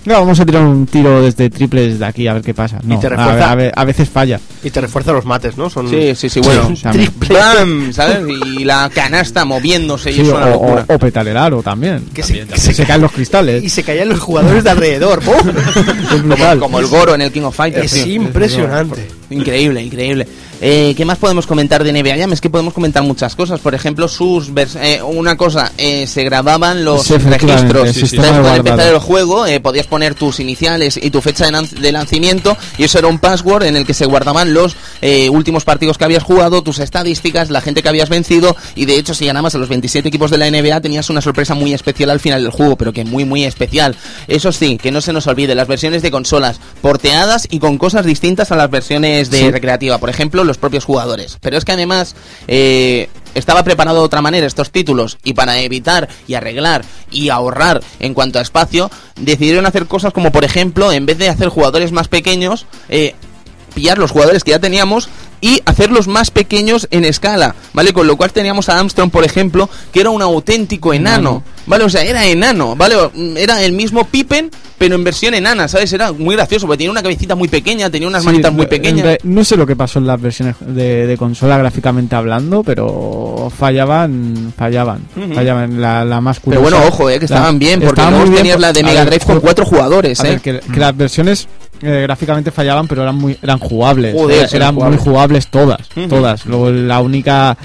No, 0.07 0.15
vamos 0.15 0.39
a 0.39 0.45
tirar 0.45 0.63
un 0.63 0.87
tiro 0.87 1.23
desde 1.23 1.49
triple 1.49 1.89
desde 1.89 2.05
aquí 2.05 2.27
a 2.29 2.35
ver 2.35 2.43
qué 2.43 2.53
pasa. 2.53 2.79
No, 2.85 2.99
te 3.01 3.07
a, 3.07 3.11
refuerza- 3.11 3.51
a 3.51 3.55
ve- 3.55 3.73
a 3.75 3.85
veces 3.85 4.09
falla. 4.09 4.39
Y 4.63 4.71
te 4.71 4.81
refuerza 4.81 5.13
los 5.13 5.25
mates, 5.25 5.57
¿no? 5.57 5.71
Son 5.71 5.89
Sí, 5.89 6.15
sí, 6.15 6.29
sí, 6.29 6.41
bueno. 6.41 6.73
¡Bam! 7.31 7.93
¿Sabes? 7.93 8.19
Y 8.59 8.65
la 8.65 8.91
canasta 8.93 9.45
moviéndose 9.45 10.11
y 10.11 10.15
Sí, 10.15 10.21
es 10.21 10.29
o, 10.29 10.37
una 10.37 10.51
locura. 10.51 10.85
o- 10.89 10.95
o 10.95 10.99
petar 10.99 11.27
el 11.27 11.37
aro 11.37 11.63
también. 11.63 12.05
que 12.13 12.23
se, 12.23 12.29
También, 12.35 12.49
que 12.49 12.61
se 12.61 12.75
Se 12.75 12.85
caen 12.85 13.01
los 13.01 13.13
cristales. 13.13 13.63
y 13.65 13.69
se 13.71 13.83
caían 13.83 14.09
los 14.11 14.21
jugadores 14.21 14.63
de 14.63 14.71
alrededor. 14.71 15.23
brutal. 16.23 16.59
Como 16.59 16.79
el 16.79 16.87
Goro 16.87 17.15
en 17.15 17.23
el 17.23 17.33
King 17.33 17.43
of 17.43 17.57
Fighters. 17.57 17.93
es 17.93 18.05
tío. 18.05 18.15
impresionante. 18.15 19.09
Increíble, 19.31 19.83
increíble. 19.83 20.27
Eh, 20.67 20.95
¿Qué 20.97 21.05
más 21.05 21.19
podemos 21.19 21.47
comentar 21.47 21.85
de 21.85 21.93
NBA 21.93 22.17
Jam? 22.17 22.33
Es 22.33 22.41
que 22.41 22.49
podemos 22.49 22.73
comentar 22.73 23.03
muchas 23.03 23.37
cosas. 23.37 23.61
Por 23.61 23.75
ejemplo, 23.75 24.09
sus 24.09 24.51
eh, 24.81 25.03
una 25.03 25.37
cosa, 25.37 25.71
eh, 25.77 26.07
se 26.07 26.25
grababan 26.25 26.87
los 26.87 27.03
Sí, 27.03 27.19
registros. 27.19 27.87
Entonces, 27.95 28.11
de 28.13 28.27
al 28.27 28.57
empezar 28.57 28.89
el 28.95 28.99
juego, 28.99 29.45
eh, 29.47 29.61
podías 29.61 29.87
poner 29.87 30.15
tus 30.15 30.41
iniciales 30.41 30.99
y 31.01 31.11
tu 31.11 31.21
fecha 31.21 31.51
de, 31.51 31.69
de 31.81 31.93
lanzamiento, 31.93 32.57
y 32.79 32.85
eso 32.85 32.99
era 32.99 33.09
un 33.09 33.19
password 33.19 33.65
en 33.65 33.77
el 33.77 33.85
que 33.85 33.93
se 33.93 34.07
guardaban 34.07 34.55
los 34.55 34.75
eh, 35.03 35.29
últimos 35.29 35.65
partidos 35.65 35.99
que 35.99 36.05
habías 36.05 36.23
jugado, 36.23 36.63
tus 36.63 36.79
estadísticas, 36.79 37.51
la 37.51 37.61
gente 37.61 37.83
que 37.83 37.91
habías 37.91 38.09
vencido, 38.09 38.57
y 38.75 38.87
de 38.87 38.97
hecho, 38.97 39.13
si 39.13 39.27
ganabas 39.27 39.55
a 39.55 39.59
los 39.59 39.69
27 39.69 40.09
equipos 40.09 40.31
de 40.31 40.39
la 40.39 40.51
NBA, 40.51 40.81
tenías 40.81 41.11
una 41.11 41.21
sorpresa 41.21 41.55
muy 41.55 41.75
especial 41.75 42.09
al 42.09 42.21
final 42.21 42.43
del 42.43 42.53
juego, 42.53 42.77
pero 42.77 42.95
que 42.95 43.05
muy, 43.05 43.27
muy 43.27 43.45
especial. 43.45 43.97
Eso 44.29 44.51
sí, 44.51 44.79
que 44.79 44.91
no 44.91 45.03
se 45.03 45.13
nos 45.13 45.27
olvide, 45.27 45.55
las 45.55 45.69
versiones 45.69 46.01
de 46.01 46.11
consolas 46.11 46.59
porteadas 46.81 47.47
y 47.51 47.59
con 47.59 47.77
cosas 47.77 48.07
distintas 48.07 48.51
a 48.51 48.57
las 48.57 48.71
versiones 48.71 49.29
de 49.31 49.41
Sí. 49.41 49.51
recreativa, 49.51 49.99
por 49.99 50.09
ejemplo, 50.09 50.43
los 50.43 50.54
propios 50.59 50.85
jugadores. 50.85 51.39
Pero 51.41 51.57
es 51.57 51.65
que 51.65 51.73
además 51.73 52.15
eh, 52.49 53.09
estaba 53.35 53.63
preparado 53.63 53.99
de 53.99 54.05
otra 54.05 54.23
manera 54.23 54.47
estos 54.47 54.71
títulos 54.71 55.19
y 55.25 55.35
para 55.35 55.59
evitar 55.61 56.09
y 56.27 56.35
arreglar 56.35 56.85
y 57.11 57.29
ahorrar 57.29 57.83
en 58.01 58.15
cuanto 58.15 58.39
a 58.39 58.43
espacio, 58.43 58.91
decidieron 59.17 59.67
hacer 59.67 59.87
cosas 59.87 60.13
como, 60.13 60.33
por 60.33 60.45
ejemplo, 60.45 60.93
en 60.93 61.07
vez 61.07 61.19
de 61.19 61.29
hacer 61.29 61.49
jugadores 61.49 61.93
más 61.93 62.09
pequeños, 62.09 62.67
eh, 62.89 63.15
pillar 63.75 63.99
los 63.99 64.11
jugadores 64.11 64.45
que 64.45 64.53
ya 64.53 64.59
teníamos 64.59 65.09
y 65.41 65.61
hacerlos 65.67 66.09
más 66.09 66.31
pequeños 66.31 66.89
en 66.91 67.05
escala, 67.05 67.55
¿vale? 67.73 67.93
Con 67.93 68.07
lo 68.07 68.17
cual 68.17 68.33
teníamos 68.33 68.69
a 68.69 68.79
Armstrong, 68.79 69.11
por 69.11 69.25
ejemplo, 69.25 69.69
que 69.93 70.01
era 70.01 70.11
un 70.11 70.23
auténtico 70.23 70.93
enano, 70.95 71.43
¿vale? 71.67 71.85
O 71.85 71.91
sea, 71.91 72.03
era 72.03 72.25
enano, 72.27 72.77
¿vale? 72.77 72.95
Mm, 73.15 73.37
Era 73.37 73.63
el 73.63 73.73
mismo 73.73 74.05
Pippen, 74.07 74.51
pero 74.79 74.95
en 74.95 75.05
versión 75.05 75.35
enana, 75.35 75.69
¿sabes? 75.69 75.93
Era 75.93 76.13
muy 76.13 76.35
gracioso, 76.35 76.67
porque 76.67 76.79
tenía 76.79 76.91
una 76.91 77.03
cabecita 77.03 77.35
muy 77.35 77.49
pequeña, 77.49 77.91
tenía 77.91 78.09
unas 78.09 78.23
Sí, 78.23 78.27
manitas 78.27 78.53
muy 78.53 78.67
pequeñas. 78.67 79.19
No 79.23 79.45
sé 79.45 79.57
lo 79.57 79.67
que 79.67 79.77
pasó 79.77 79.99
en 79.99 80.07
las 80.07 80.21
versiones 80.21 80.57
de, 80.61 81.07
de 81.07 81.17
consola 81.17 81.59
gráficamente 81.59 82.15
hablando, 82.17 82.63
pero 82.63 83.51
fallaban, 83.57 84.53
fallaban, 84.57 85.01
fallaban. 85.35 85.81
La, 85.81 86.05
la 86.05 86.21
más 86.21 86.41
Pero 86.41 86.61
curiosa- 86.61 86.77
bueno, 86.79 86.89
ojo, 86.95 87.11
eh, 87.11 87.15
que 87.15 87.27
la- 87.29 87.37
estaban 87.37 87.59
bien, 87.59 87.81
porque 87.81 88.03
bien 88.03 88.35
tenías 88.35 88.61
la 88.61 88.73
de 88.73 88.83
Mega 88.83 89.05
Drive 89.05 89.25
con 89.25 89.41
cuatro 89.41 89.65
jugadores, 89.65 90.21
A 90.21 90.27
¿eh? 90.27 90.31
ver, 90.31 90.41
que, 90.41 90.61
que 90.61 90.81
las 90.81 90.97
versiones 90.97 91.49
eh, 91.83 92.01
gráficamente 92.03 92.51
fallaban, 92.51 92.89
pero 92.89 93.03
eran 93.03 93.17
muy 93.17 93.39
eran 93.43 93.59
jugables. 93.59 94.15
Joder, 94.15 94.49
eran 94.53 94.75
jugables. 94.75 95.01
muy 95.01 95.13
jugables 95.13 95.47
todas, 95.49 95.89
todas. 96.09 96.47
Luego 96.47 96.71
la 96.71 97.01
única 97.01 97.57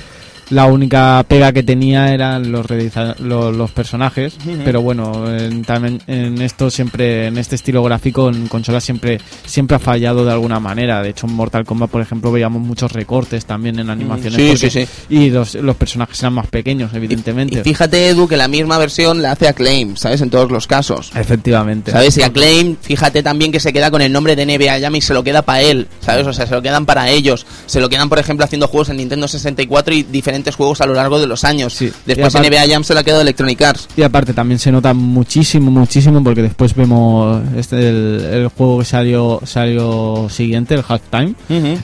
la 0.50 0.66
única 0.66 1.24
pega 1.28 1.52
que 1.52 1.64
tenía 1.64 2.14
eran 2.14 2.52
los 2.52 2.66
realiza- 2.66 3.16
lo- 3.20 3.52
los, 3.52 3.72
personajes, 3.72 4.36
pero 4.66 4.82
bueno, 4.82 5.32
en, 5.36 5.64
también 5.64 6.02
en 6.08 6.42
esto 6.42 6.70
siempre 6.72 7.28
en 7.28 7.38
este 7.38 7.56
estilo 7.56 7.84
gráfico 7.84 8.30
en 8.30 8.48
consolas 8.48 8.84
siempre 8.84 9.20
siempre 9.46 9.76
ha 9.76 9.80
fallado 9.80 10.26
de 10.26 10.32
alguna 10.32 10.60
manera. 10.60 11.02
De 11.04 11.10
hecho, 11.10 11.28
en 11.28 11.34
Mortal 11.34 11.66
Kombat, 11.66 11.90
por 11.90 12.02
ejemplo, 12.02 12.32
veíamos 12.32 12.62
muchos 12.62 12.92
recortes 12.92 13.46
también 13.46 13.80
en 13.80 13.90
animaciones 13.90 14.36
Sí, 14.36 14.48
porque- 14.50 14.70
sí, 14.70 14.86
sí. 14.86 15.16
y 15.16 15.30
los, 15.30 15.56
los 15.56 15.76
personajes 15.76 16.20
eran 16.22 16.34
más 16.34 16.48
pequeños, 16.48 16.92
evidentemente. 16.94 17.60
Y 17.60 17.64
fíjate, 17.64 18.10
Edu, 18.10 18.28
que 18.28 18.38
la 18.38 18.48
misma 18.48 18.78
versión 18.78 19.22
la 19.22 19.32
hace 19.34 19.48
Acclaim, 19.48 19.96
¿sabes? 19.98 20.22
En 20.22 20.30
todos 20.30 20.52
los 20.52 20.66
casos. 20.68 21.12
Efectivamente. 21.16 21.92
¿Sabes? 21.92 22.18
Y 22.18 22.24
Acclaim, 22.24 22.76
fíjate 22.82 23.22
también 23.24 23.52
que 23.52 23.60
se 23.60 23.72
queda 23.72 23.92
con 23.92 24.02
el 24.02 24.12
nombre 24.12 24.36
de 24.36 24.46
NBA 24.46 24.80
Jam 24.80 24.96
y 24.96 25.02
se 25.02 25.14
lo 25.14 25.24
queda 25.24 25.42
para 25.44 25.62
él, 25.62 25.88
¿sabes? 26.00 26.26
O 26.26 26.34
sea, 26.34 26.48
se 26.48 26.54
lo 26.56 26.62
quedan 26.62 26.86
para 26.86 27.10
ellos. 27.10 27.46
Se 27.68 27.80
lo 27.80 27.88
quedan, 27.90 28.10
por 28.10 28.18
ejemplo, 28.20 28.44
haciendo 28.46 28.68
juegos 28.68 28.90
en 28.90 28.98
Nintendo 28.98 29.28
64 29.28 29.94
y 29.94 30.04
diferentes 30.04 30.39
juegos 30.56 30.82
a 30.82 30.86
lo 30.86 30.94
largo 30.94 31.20
de 31.20 31.28
los 31.28 31.44
años. 31.44 31.74
Sí. 31.74 31.92
Después 32.06 32.34
aparte- 32.36 32.50
NBA 32.50 32.68
Jam 32.74 32.84
se 32.84 32.94
lo 32.94 33.00
ha 33.00 33.04
quedado 33.04 33.22
Electronic 33.22 33.62
Arts. 33.62 33.88
Y 33.96 34.02
aparte 34.02 34.34
también 34.34 34.60
se 34.60 34.72
nota 34.72 34.94
muchísimo, 34.94 35.72
muchísimo, 35.72 36.24
porque 36.24 36.42
después 36.42 36.74
vemos 36.76 37.42
este 37.58 37.90
el, 37.90 38.22
el 38.32 38.48
juego 38.50 38.80
que 38.80 38.86
salió 38.86 39.42
salió 39.46 40.28
siguiente, 40.30 40.76
el 40.76 40.84
Halftime, 40.88 41.34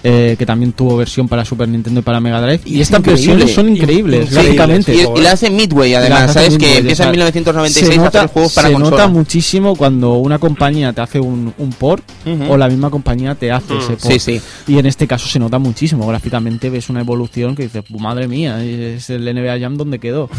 eh, 0.03 0.35
que 0.37 0.45
también 0.45 0.71
tuvo 0.73 0.97
versión 0.97 1.27
para 1.27 1.43
Super 1.45 1.67
Nintendo 1.67 1.99
y 1.99 2.03
para 2.03 2.19
Mega 2.19 2.41
Drive. 2.41 2.61
Y 2.65 2.75
Y, 2.77 2.81
es 2.81 2.87
estas 2.87 3.01
versiones 3.03 3.53
son 3.53 3.69
increíbles, 3.69 4.31
gráficamente. 4.31 4.93
Y, 4.93 4.99
sí. 4.99 5.07
y 5.15 5.21
la 5.21 5.31
hace 5.31 5.49
Midway, 5.49 5.93
además, 5.93 6.23
hace 6.23 6.33
¿sabes? 6.33 6.51
Midway, 6.53 6.71
que 6.71 6.77
empieza 6.79 7.03
en 7.05 7.11
1996 7.11 7.87
se 7.87 7.93
a 7.93 7.97
nota, 8.03 8.19
hacer 8.19 8.29
juegos 8.31 8.53
para 8.53 8.67
se 8.67 8.73
consola. 8.73 8.91
nota 8.97 9.07
muchísimo 9.07 9.75
cuando 9.75 10.13
una 10.15 10.39
compañía 10.39 10.93
te 10.93 11.01
hace 11.01 11.19
un, 11.19 11.53
un 11.57 11.69
port 11.71 12.03
o 12.49 12.57
la 12.57 12.67
misma 12.67 12.89
compañía 12.89 13.35
te 13.35 13.51
hace 13.51 13.77
ese 13.77 13.93
port. 13.97 14.01
Sí, 14.01 14.19
sí. 14.19 14.41
Y 14.67 14.77
en 14.79 14.85
este 14.85 15.07
caso 15.07 15.27
se 15.27 15.39
nota 15.39 15.57
muchísimo. 15.59 16.07
Gráficamente 16.07 16.69
ves 16.69 16.89
una 16.89 17.01
evolución 17.01 17.55
que 17.55 17.63
dices, 17.63 17.83
"Pu- 17.83 17.99
madre 17.99 18.27
mía, 18.27 18.44
es 18.47 19.09
el 19.09 19.25
NBA 19.27 19.59
Jam 19.59 19.77
donde 19.77 19.99
quedó. 19.99 20.29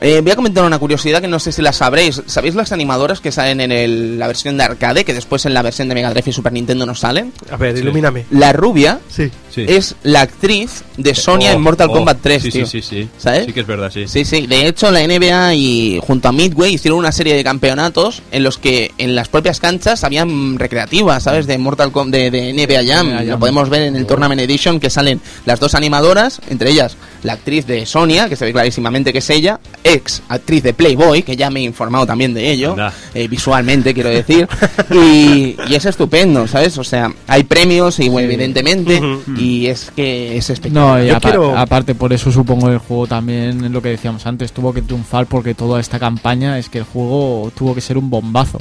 Eh, 0.00 0.20
voy 0.22 0.30
a 0.32 0.36
comentar 0.36 0.64
una 0.64 0.78
curiosidad 0.78 1.20
que 1.20 1.28
no 1.28 1.38
sé 1.38 1.52
si 1.52 1.62
la 1.62 1.72
sabréis. 1.72 2.22
¿Sabéis 2.26 2.54
las 2.54 2.72
animadoras 2.72 3.20
que 3.20 3.32
salen 3.32 3.60
en 3.60 3.72
el- 3.72 4.18
la 4.18 4.26
versión 4.26 4.56
de 4.56 4.64
arcade, 4.64 5.04
que 5.04 5.14
después 5.14 5.44
en 5.46 5.54
la 5.54 5.62
versión 5.62 5.88
de 5.88 5.94
Mega 5.94 6.10
Drive 6.10 6.30
y 6.30 6.32
Super 6.32 6.52
Nintendo 6.52 6.86
no 6.86 6.94
salen? 6.94 7.32
A 7.50 7.56
ver, 7.56 7.76
ilumíname. 7.76 8.26
La 8.30 8.52
rubia 8.52 9.00
Sí. 9.08 9.30
Sí. 9.54 9.64
es 9.68 9.94
la 10.02 10.22
actriz 10.22 10.82
de 10.96 11.14
Sonia 11.14 11.50
Oh, 11.52 11.54
en 11.54 11.60
Mortal 11.62 11.88
oh, 11.90 11.94
Kombat 11.94 12.18
3, 12.22 12.42
Sí, 12.42 12.50
tío. 12.50 12.66
sí, 12.66 12.80
sí, 12.82 12.88
sí. 13.02 13.08
¿Sabes? 13.18 13.46
Sí 13.46 13.52
que 13.52 13.60
es 13.60 13.66
verdad, 13.66 13.90
sí. 13.92 14.06
Sí, 14.08 14.24
sí. 14.24 14.46
De 14.46 14.66
hecho, 14.66 14.90
la 14.90 15.02
NBA 15.02 15.54
y 15.54 16.00
junto 16.02 16.28
a 16.28 16.32
Midway 16.32 16.74
hicieron 16.74 16.98
una 16.98 17.12
serie 17.12 17.34
de 17.34 17.44
campeonatos 17.44 18.22
en 18.32 18.42
los 18.42 18.58
que 18.58 18.92
en 18.98 19.14
las 19.14 19.28
propias 19.28 19.60
canchas 19.60 20.04
habían 20.04 20.58
recreativas, 20.58 21.22
¿sabes? 21.22 21.46
De 21.46 21.58
Mortal 21.58 21.92
Kombat, 21.92 22.12
de, 22.12 22.30
de 22.30 22.52
NBA 22.52 22.84
Jam. 22.86 23.06
NBA 23.08 23.16
Jam. 23.18 23.26
Lo 23.28 23.38
podemos 23.38 23.68
ver 23.68 23.82
en 23.82 23.96
el 23.96 24.06
Tournament 24.06 24.40
Edition 24.40 24.80
que 24.80 24.90
salen 24.90 25.20
las 25.46 25.60
dos 25.60 25.74
animadoras, 25.74 26.40
entre 26.50 26.70
ellas 26.70 26.96
la 27.22 27.34
actriz 27.34 27.66
de 27.66 27.86
Sonia, 27.86 28.28
que 28.28 28.36
se 28.36 28.44
ve 28.44 28.52
clarísimamente 28.52 29.12
que 29.12 29.18
es 29.18 29.30
ella, 29.30 29.60
ex 29.84 30.22
actriz 30.28 30.62
de 30.62 30.74
Playboy, 30.74 31.22
que 31.22 31.36
ya 31.36 31.50
me 31.50 31.60
he 31.60 31.62
informado 31.62 32.04
también 32.06 32.34
de 32.34 32.50
ello, 32.50 32.74
eh, 33.14 33.28
visualmente 33.28 33.94
quiero 33.94 34.08
decir, 34.10 34.48
y, 34.90 35.56
y 35.68 35.74
es 35.74 35.84
estupendo, 35.84 36.46
¿sabes? 36.46 36.76
O 36.78 36.84
sea, 36.84 37.12
hay 37.28 37.44
premios, 37.44 37.98
y 38.00 38.08
bueno, 38.08 38.26
evidentemente, 38.28 38.98
Ujú. 39.00 39.22
y 39.38 39.66
es 39.68 39.92
que 39.94 40.36
es 40.36 40.50
espectacular. 40.50 40.98
No, 40.98 41.04
y 41.04 41.08
Yo 41.08 41.16
apa- 41.16 41.28
quiero- 41.28 41.56
aparte 41.56 41.94
por 41.94 42.12
eso 42.12 42.32
supongo 42.32 42.68
el 42.70 42.78
juego 42.78 43.06
también, 43.06 43.64
es 43.64 43.70
lo 43.70 43.80
que 43.82 43.90
decíamos 43.90 44.26
antes, 44.26 44.52
tuvo 44.52 44.72
que 44.72 44.82
triunfar 44.82 45.26
porque 45.26 45.54
toda 45.54 45.80
esta 45.80 45.98
campaña 45.98 46.58
es 46.58 46.68
que 46.68 46.78
el 46.78 46.84
juego 46.84 47.52
tuvo 47.56 47.74
que 47.74 47.80
ser 47.80 47.98
un 47.98 48.10
bombazo. 48.10 48.58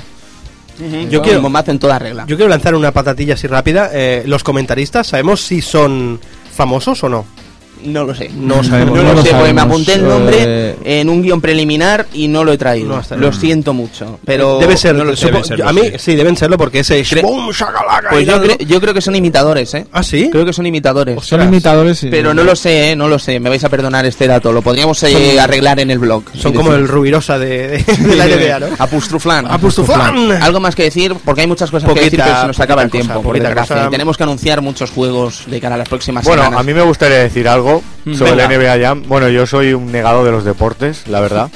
Yo 1.09 1.21
quiero- 1.21 1.39
Un 1.39 1.43
bombazo 1.43 1.71
en 1.71 1.79
toda 1.79 1.99
regla. 1.99 2.25
Yo 2.27 2.35
quiero 2.37 2.49
lanzar 2.49 2.73
una 2.73 2.91
patatilla 2.91 3.35
así 3.35 3.45
rápida. 3.45 3.91
Eh, 3.93 4.23
los 4.25 4.43
comentaristas, 4.43 5.05
¿sabemos 5.07 5.41
si 5.41 5.61
son 5.61 6.19
famosos 6.55 7.03
o 7.03 7.09
no? 7.09 7.25
No 7.85 8.03
lo 8.03 8.13
sé. 8.15 8.29
No 8.35 8.63
sabemos. 8.63 8.95
No, 8.97 9.03
No 9.03 9.09
lo, 9.09 9.15
lo 9.15 9.23
sé, 9.23 9.31
porque 9.33 9.53
me 9.53 9.61
apunté 9.61 9.93
el 9.93 10.07
nombre 10.07 10.37
Eh, 10.39 10.75
en 10.83 11.09
un 11.09 11.21
guion 11.21 11.41
preliminar 11.41 12.05
y 12.13 12.27
no 12.27 12.43
lo 12.43 12.51
he 12.53 12.57
traído. 12.57 12.89
No 12.89 13.01
lo 13.17 13.29
bien. 13.29 13.33
siento 13.39 13.73
mucho. 13.73 14.19
Pero 14.25 14.59
Debe 14.59 14.77
ser, 14.77 14.95
no 14.95 15.03
lo 15.03 15.15
sé. 15.15 15.31
serlo, 15.43 15.67
a 15.67 15.73
mí 15.73 15.81
sí. 15.93 15.97
sí. 15.97 16.15
deben 16.15 16.35
serlo 16.37 16.57
porque 16.57 16.79
ese 16.79 17.01
Cre-. 17.03 17.21
Pues 18.09 18.25
yo, 18.27 18.41
cre- 18.43 18.65
yo 18.65 18.79
creo 18.81 18.93
que 18.93 19.01
son 19.01 19.15
imitadores, 19.15 19.73
¿eh? 19.73 19.85
¿Ah, 19.91 20.03
sí? 20.03 20.29
Creo 20.31 20.45
que 20.45 20.53
son 20.53 20.65
imitadores. 20.65 21.17
Ostras. 21.17 21.41
Son 21.41 21.47
imitadores. 21.47 22.03
y- 22.03 22.09
Pero 22.09 22.33
no 22.33 22.43
lo 22.43 22.55
sé, 22.55 22.91
¿eh? 22.91 22.95
no 22.95 23.07
lo 23.07 23.17
sé. 23.19 23.39
Me 23.39 23.49
vais 23.49 23.63
a 23.63 23.69
perdonar 23.69 24.05
este 24.05 24.27
dato. 24.27 24.51
Lo 24.51 24.61
podríamos 24.61 25.01
eh, 25.03 25.11
Son- 25.11 25.39
arreglar 25.39 25.79
en 25.79 25.91
el 25.91 25.99
blog. 25.99 26.23
Son 26.37 26.53
como 26.53 26.73
el 26.73 26.87
Rubirosa 26.87 27.37
de, 27.39 27.67
de, 27.67 27.77
de 28.07 28.15
la 28.15 28.25
NBA, 28.27 28.59
¿no? 28.59 28.67
Apustruflan. 28.77 29.47
Apustuflan. 29.49 30.31
Algo 30.41 30.59
más 30.59 30.75
que 30.75 30.83
decir, 30.83 31.13
porque 31.25 31.41
hay 31.41 31.47
muchas 31.47 31.69
cosas 31.71 31.87
que 31.87 31.93
Poquita- 31.95 32.05
decir, 32.05 32.21
pero 32.23 32.41
se 32.41 32.47
nos 32.47 32.59
acaba 32.59 32.83
el 32.83 32.91
tiempo, 32.91 33.21
por 33.21 33.39
desgracia. 33.39 33.85
Y 33.87 33.89
tenemos 33.89 34.17
que 34.17 34.23
anunciar 34.23 34.61
muchos 34.61 34.91
juegos 34.91 35.43
de 35.47 35.59
cara 35.61 35.75
a 35.75 35.77
las 35.77 35.89
próximas 35.89 36.23
Bueno, 36.25 36.43
semanas. 36.43 36.59
a 36.59 36.63
mí 36.63 36.73
me 36.73 36.81
gustaría 36.81 37.17
decir 37.19 37.47
algo 37.47 37.70
Sobre 38.15 38.31
venga. 38.31 38.45
el 38.45 38.59
NBA 38.59 38.85
Jam. 38.85 39.03
Bueno, 39.07 39.29
yo 39.29 39.45
soy 39.45 39.73
un 39.73 39.91
negado 39.91 40.23
de 40.25 40.31
los 40.31 40.43
deportes, 40.43 41.07
la 41.07 41.19
verdad. 41.19 41.49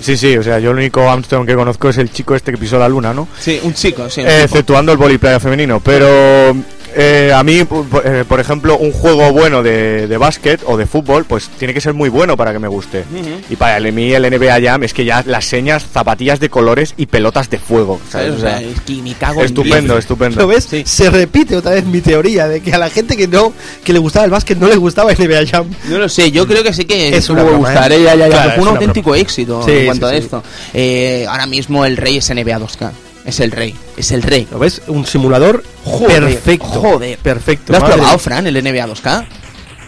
Sí, 0.00 0.16
sí, 0.16 0.36
o 0.36 0.42
sea, 0.42 0.58
yo 0.58 0.70
el 0.72 0.78
único 0.78 1.08
Armstrong 1.08 1.46
que 1.46 1.54
conozco 1.54 1.88
es 1.88 1.98
el 1.98 2.10
chico 2.10 2.34
este 2.34 2.50
que 2.50 2.58
pisó 2.58 2.78
la 2.78 2.88
luna, 2.88 3.14
¿no? 3.14 3.28
Sí, 3.38 3.60
un 3.62 3.72
chico, 3.74 4.10
sí. 4.10 4.20
un 4.22 4.26
Eh, 4.26 4.42
exceptuando 4.44 4.90
el 4.92 4.98
voliplaya 4.98 5.38
femenino. 5.38 5.80
Pero 5.80 6.54
eh, 6.96 7.32
a 7.34 7.42
mí, 7.42 7.64
eh, 8.04 8.24
por 8.28 8.40
ejemplo, 8.40 8.76
un 8.78 8.92
juego 8.92 9.32
bueno 9.32 9.62
de, 9.62 10.06
de 10.06 10.16
básquet 10.16 10.60
o 10.66 10.76
de 10.76 10.86
fútbol, 10.86 11.24
pues 11.24 11.48
tiene 11.58 11.74
que 11.74 11.80
ser 11.80 11.94
muy 11.94 12.08
bueno 12.08 12.36
para 12.36 12.52
que 12.52 12.58
me 12.58 12.68
guste. 12.68 13.04
Y 13.50 13.56
para 13.56 13.76
el- 13.76 13.92
mí 13.92 14.12
el 14.12 14.24
NBA 14.24 14.60
Jam 14.62 14.82
es 14.84 14.94
que 14.94 15.04
ya 15.04 15.22
las 15.26 15.44
señas, 15.44 15.84
zapatillas 15.92 16.40
de 16.40 16.48
colores 16.48 16.94
y 16.96 17.06
pelotas 17.06 17.50
de 17.50 17.58
fuego. 17.58 18.00
¿sabes? 18.10 18.32
O 18.32 18.38
sea, 18.40 18.60
es 18.60 18.80
que 18.82 18.94
me 19.02 19.14
cago 19.14 19.40
en 19.40 19.46
estupendo, 19.46 19.94
diez. 19.94 20.04
estupendo. 20.04 20.40
¿Lo 20.40 20.46
ves? 20.46 20.66
Sí. 20.70 20.82
Se 20.86 21.10
repite 21.10 21.56
otra 21.56 21.72
vez 21.72 21.84
mi 21.84 22.00
teoría 22.00 22.48
de 22.48 22.60
que 22.60 22.72
a 22.72 22.78
la 22.78 22.90
gente 22.90 23.16
que 23.16 23.28
no 23.28 23.52
que 23.84 23.92
le 23.92 23.98
gustaba 23.98 24.24
el 24.24 24.30
básquet 24.30 24.58
no 24.58 24.68
le 24.68 24.76
gustaba 24.76 25.12
el 25.12 25.18
NBA 25.18 25.46
Jam. 25.46 25.66
No 25.88 25.98
lo 25.98 26.08
sé, 26.08 26.30
yo 26.30 26.46
creo 26.46 26.62
que 26.62 26.72
sí 26.72 26.84
que 26.84 27.16
Es 27.16 27.28
una 27.30 27.42
gustar, 27.42 27.92
¿eh? 27.92 27.96
¿eh? 27.96 28.02
Ya, 28.04 28.14
ya, 28.14 28.28
ya, 28.28 28.32
Claro, 28.32 28.50
fue 28.52 28.62
un 28.62 28.68
auténtico 28.68 29.14
éxito 29.14 29.62
Sí, 29.64 29.70
en 29.72 29.86
cuanto 29.86 30.08
sí, 30.08 30.14
a 30.14 30.18
sí. 30.18 30.24
esto. 30.24 30.42
Eh, 30.74 31.26
ahora 31.28 31.46
mismo 31.46 31.84
el 31.84 31.96
rey 31.96 32.16
es 32.18 32.30
NBA 32.30 32.58
2K. 32.58 32.90
Es 33.24 33.38
el 33.40 33.52
rey, 33.52 33.74
es 33.96 34.10
el 34.10 34.22
rey. 34.22 34.48
¿Lo 34.50 34.58
ves? 34.58 34.82
Un 34.88 35.06
simulador 35.06 35.62
Joder, 35.84 36.22
perfecto. 36.24 36.66
joder. 36.66 37.18
Perfecto. 37.18 37.72
¿Lo 37.72 37.76
has 37.78 37.82
madre 37.82 37.96
probado. 37.96 38.18
Fran, 38.18 38.46
el 38.46 38.54
NBA 38.54 38.86
2K? 38.88 39.24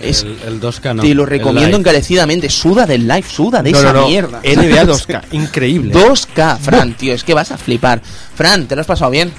Es, 0.01 0.22
El, 0.22 0.39
el 0.47 0.61
2K 0.61 0.95
no. 0.97 1.03
te 1.03 1.14
lo 1.14 1.24
recomiendo 1.26 1.76
encarecidamente. 1.76 2.49
Suda 2.51 2.87
del 2.87 3.09
live, 3.09 3.24
suda 3.28 3.62
de 3.62 3.72
No, 3.72 3.78
esa 3.78 3.93
no, 3.93 4.01
no. 4.03 4.09
mierda. 4.09 4.41
NBA 4.41 4.85
2K. 4.85 5.22
Increíble. 5.32 5.93
2K, 5.95 6.59
Fran, 6.59 6.95
tío, 6.99 7.12
es 7.14 7.24
que 7.24 7.35
vas 7.35 7.51
a 7.51 7.59
flipar. 7.59 8.01
Fran, 8.35 8.66
¿te 8.66 8.74
lo 8.76 8.82
has 8.82 8.87
pasado 8.87 9.11
bien? 9.11 9.32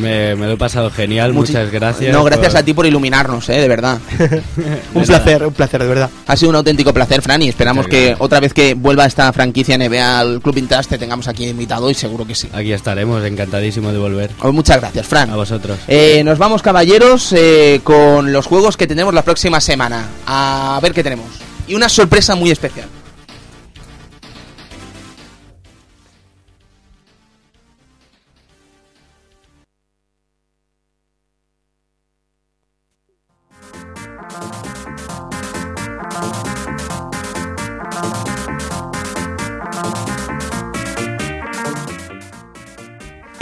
Me, 0.00 0.34
me 0.36 0.46
lo 0.46 0.52
he 0.52 0.56
pasado 0.56 0.90
genial, 0.90 1.32
Muchi- 1.32 1.48
muchas 1.48 1.70
gracias. 1.70 2.12
No, 2.12 2.24
gracias 2.24 2.52
por- 2.52 2.60
a 2.60 2.64
ti 2.64 2.72
por 2.74 2.86
iluminarnos, 2.86 3.48
eh, 3.48 3.60
de 3.60 3.68
verdad. 3.68 3.98
un 4.94 5.04
placer, 5.04 5.46
un 5.46 5.52
placer, 5.52 5.82
de 5.82 5.88
verdad. 5.88 6.10
Ha 6.26 6.36
sido 6.36 6.50
un 6.50 6.56
auténtico 6.56 6.92
placer, 6.92 7.22
Fran, 7.22 7.42
y 7.42 7.48
esperamos 7.48 7.86
que 7.86 8.16
otra 8.18 8.40
vez 8.40 8.52
que 8.54 8.74
vuelva 8.74 9.04
esta 9.06 9.32
franquicia 9.32 9.76
NBA 9.78 10.18
al 10.20 10.40
Club 10.40 10.54
Vintage 10.56 10.88
te 10.90 10.98
tengamos 10.98 11.28
aquí 11.28 11.46
invitado 11.46 11.90
y 11.90 11.94
seguro 11.94 12.26
que 12.26 12.34
sí. 12.34 12.48
Aquí 12.52 12.72
estaremos, 12.72 13.24
encantadísimo 13.24 13.92
de 13.92 13.98
volver. 13.98 14.30
Oh, 14.42 14.52
Muchas 14.52 14.80
gracias, 14.80 15.06
Fran. 15.06 15.30
A 15.30 15.36
vosotros. 15.36 15.78
Eh, 15.88 16.22
nos 16.24 16.38
vamos, 16.38 16.62
caballeros, 16.62 17.32
eh, 17.32 17.80
con 17.84 18.32
los 18.32 18.46
juegos 18.46 18.76
que 18.76 18.86
tenemos 18.86 19.14
la 19.14 19.22
próxima 19.22 19.60
semana. 19.60 20.06
A 20.26 20.78
ver 20.82 20.92
qué 20.92 21.02
tenemos. 21.02 21.26
Y 21.66 21.74
una 21.74 21.88
sorpresa 21.88 22.34
muy 22.34 22.50
especial. 22.50 22.86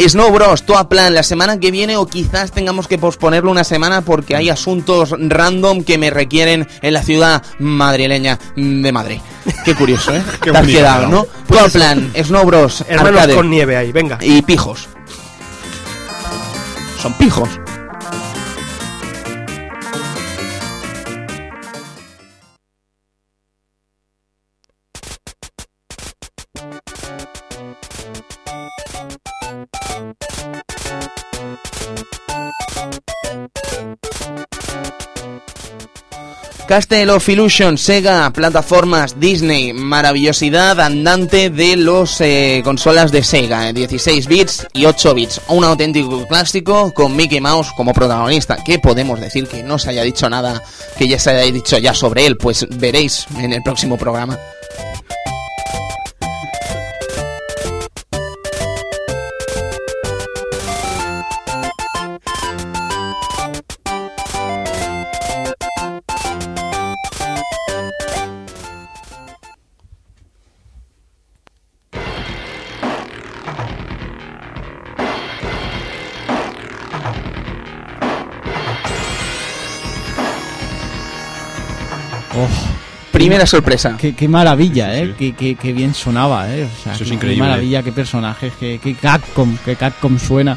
Snow 0.09 0.31
Bros, 0.33 0.63
todo 0.65 0.89
plan 0.89 1.15
la 1.15 1.23
semana 1.23 1.61
que 1.61 1.71
viene 1.71 1.97
o 1.99 2.07
quizás 2.07 2.51
tengamos 2.53 2.89
que 2.89 2.97
posponerlo 2.97 3.51
una 3.51 3.65
semana 3.65 4.01
porque 4.01 4.37
hay 4.37 4.49
asuntos 4.49 5.15
random 5.19 5.85
que 5.85 5.99
me 5.99 6.09
requieren 6.09 6.67
en 6.81 6.95
la 6.95 7.03
ciudad 7.03 7.43
madrileña 7.59 8.39
de 8.57 8.91
Madrid. 8.93 9.21
Qué 9.65 9.75
curioso, 9.75 10.15
¿eh? 10.15 10.23
Qué 10.43 10.51
Te 10.51 10.57
has 10.57 10.63
bonito, 10.63 10.79
quedado, 10.79 11.03
¿no? 11.09 11.11
¿no? 11.11 11.27
Todo 11.47 11.69
plan, 11.69 12.11
Snow 12.25 12.45
Bros, 12.47 12.85
arcade 12.91 13.35
con 13.35 13.51
nieve 13.51 13.77
ahí, 13.77 13.93
venga. 13.93 14.19
y 14.23 14.41
pijos. 14.43 14.89
Son 17.03 17.13
pijos. 17.19 17.49
Castle 36.69 37.09
of 37.09 37.27
Illusion, 37.27 37.79
Sega, 37.79 38.31
plataformas, 38.31 39.19
Disney, 39.19 39.73
maravillosidad 39.73 40.79
andante 40.79 41.49
de 41.49 41.77
los 41.77 42.21
eh, 42.21 42.61
consolas 42.63 43.11
de 43.11 43.25
Sega, 43.25 43.71
eh, 43.71 43.73
16 43.73 44.27
bits 44.27 44.67
y 44.75 44.85
8 44.85 45.15
bits. 45.15 45.41
Un 45.49 45.65
auténtico 45.65 46.29
clásico 46.29 46.93
con 46.93 47.17
Mickey 47.17 47.41
Mouse 47.41 47.73
como 47.75 47.95
protagonista. 47.95 48.59
¿Qué 48.63 48.79
podemos 48.79 49.19
decir 49.19 49.49
que 49.49 49.63
no 49.63 49.79
se 49.79 49.89
haya 49.89 50.03
dicho 50.03 50.29
nada, 50.29 50.63
que 50.99 51.09
ya 51.09 51.19
se 51.19 51.31
haya 51.31 51.51
dicho 51.51 51.79
ya 51.79 51.95
sobre 51.95 52.27
él? 52.27 52.37
Pues 52.37 52.67
veréis 52.69 53.27
en 53.39 53.55
el 53.55 53.63
próximo 53.63 53.97
programa. 53.97 54.39
Oh, 82.39 82.49
Primera 83.13 83.47
sorpresa. 83.47 83.97
qué, 83.99 84.15
qué 84.15 84.29
maravilla, 84.29 84.95
¿eh? 84.97 85.07
Sí. 85.07 85.15
Qué, 85.19 85.35
qué- 85.35 85.55
qué 85.57 85.73
bien 85.73 85.95
sonaba, 85.95 86.49
¿eh? 86.55 86.65
O 86.65 86.83
sea, 86.85 86.95
Eso 86.95 87.05
es 87.05 87.11
increíble. 87.11 87.43
Qué 87.43 87.49
maravilla, 87.51 87.83
qué 87.83 87.93
personajes, 87.93 88.53
qué, 88.61 88.79
qué 88.83 88.95
Capcom, 88.95 89.57
qué 89.65 89.77
Capcom 89.77 90.19
suena. 90.19 90.57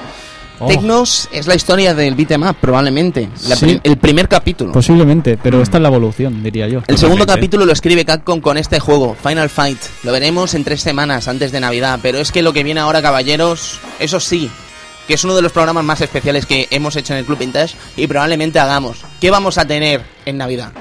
Oh, 0.59 0.67
Tecnos 0.67 1.27
es 1.31 1.47
la 1.47 1.55
historia 1.55 1.95
del 1.95 2.13
beat'em 2.13 2.43
up, 2.43 2.55
probablemente. 2.61 3.27
La 3.47 3.55
Sí. 3.55 3.65
prim- 3.65 3.79
el 3.83 3.97
primer 3.97 4.27
capítulo. 4.27 4.71
Posiblemente, 4.73 5.35
pero 5.41 5.59
esta 5.61 5.77
es 5.77 5.81
la 5.81 5.87
evolución, 5.87 6.43
diría 6.43 6.67
yo. 6.67 6.83
El 6.85 6.99
segundo 6.99 7.25
capítulo 7.25 7.65
lo 7.65 7.71
escribe 7.73 8.05
Capcom 8.05 8.41
con 8.41 8.57
este 8.59 8.79
juego, 8.79 9.15
Final 9.15 9.49
Fight. 9.49 9.79
Lo 10.03 10.11
veremos 10.11 10.53
en 10.53 10.63
tres 10.63 10.81
semanas 10.81 11.27
antes 11.27 11.51
de 11.51 11.61
Navidad, 11.61 11.99
pero 12.03 12.19
es 12.19 12.31
que 12.31 12.43
lo 12.43 12.53
que 12.53 12.63
viene 12.63 12.79
ahora, 12.79 13.01
caballeros, 13.01 13.79
eso 13.99 14.19
sí, 14.19 14.51
que 15.07 15.15
es 15.15 15.23
uno 15.23 15.35
de 15.35 15.41
los 15.41 15.51
programas 15.51 15.83
más 15.83 15.99
especiales 16.01 16.45
que 16.45 16.67
hemos 16.69 16.95
hecho 16.95 17.13
en 17.13 17.19
el 17.19 17.25
Club 17.25 17.39
Vintage 17.39 17.75
y 17.97 18.05
probablemente 18.05 18.59
hagamos. 18.59 18.99
¿Qué 19.19 19.31
vamos 19.31 19.57
a 19.57 19.65
tener 19.65 20.03
en 20.27 20.37
Navidad? 20.37 20.71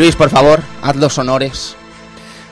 Luis, 0.00 0.16
por 0.16 0.30
favor, 0.30 0.62
haz 0.80 0.96
los 0.96 1.18
honores. 1.18 1.76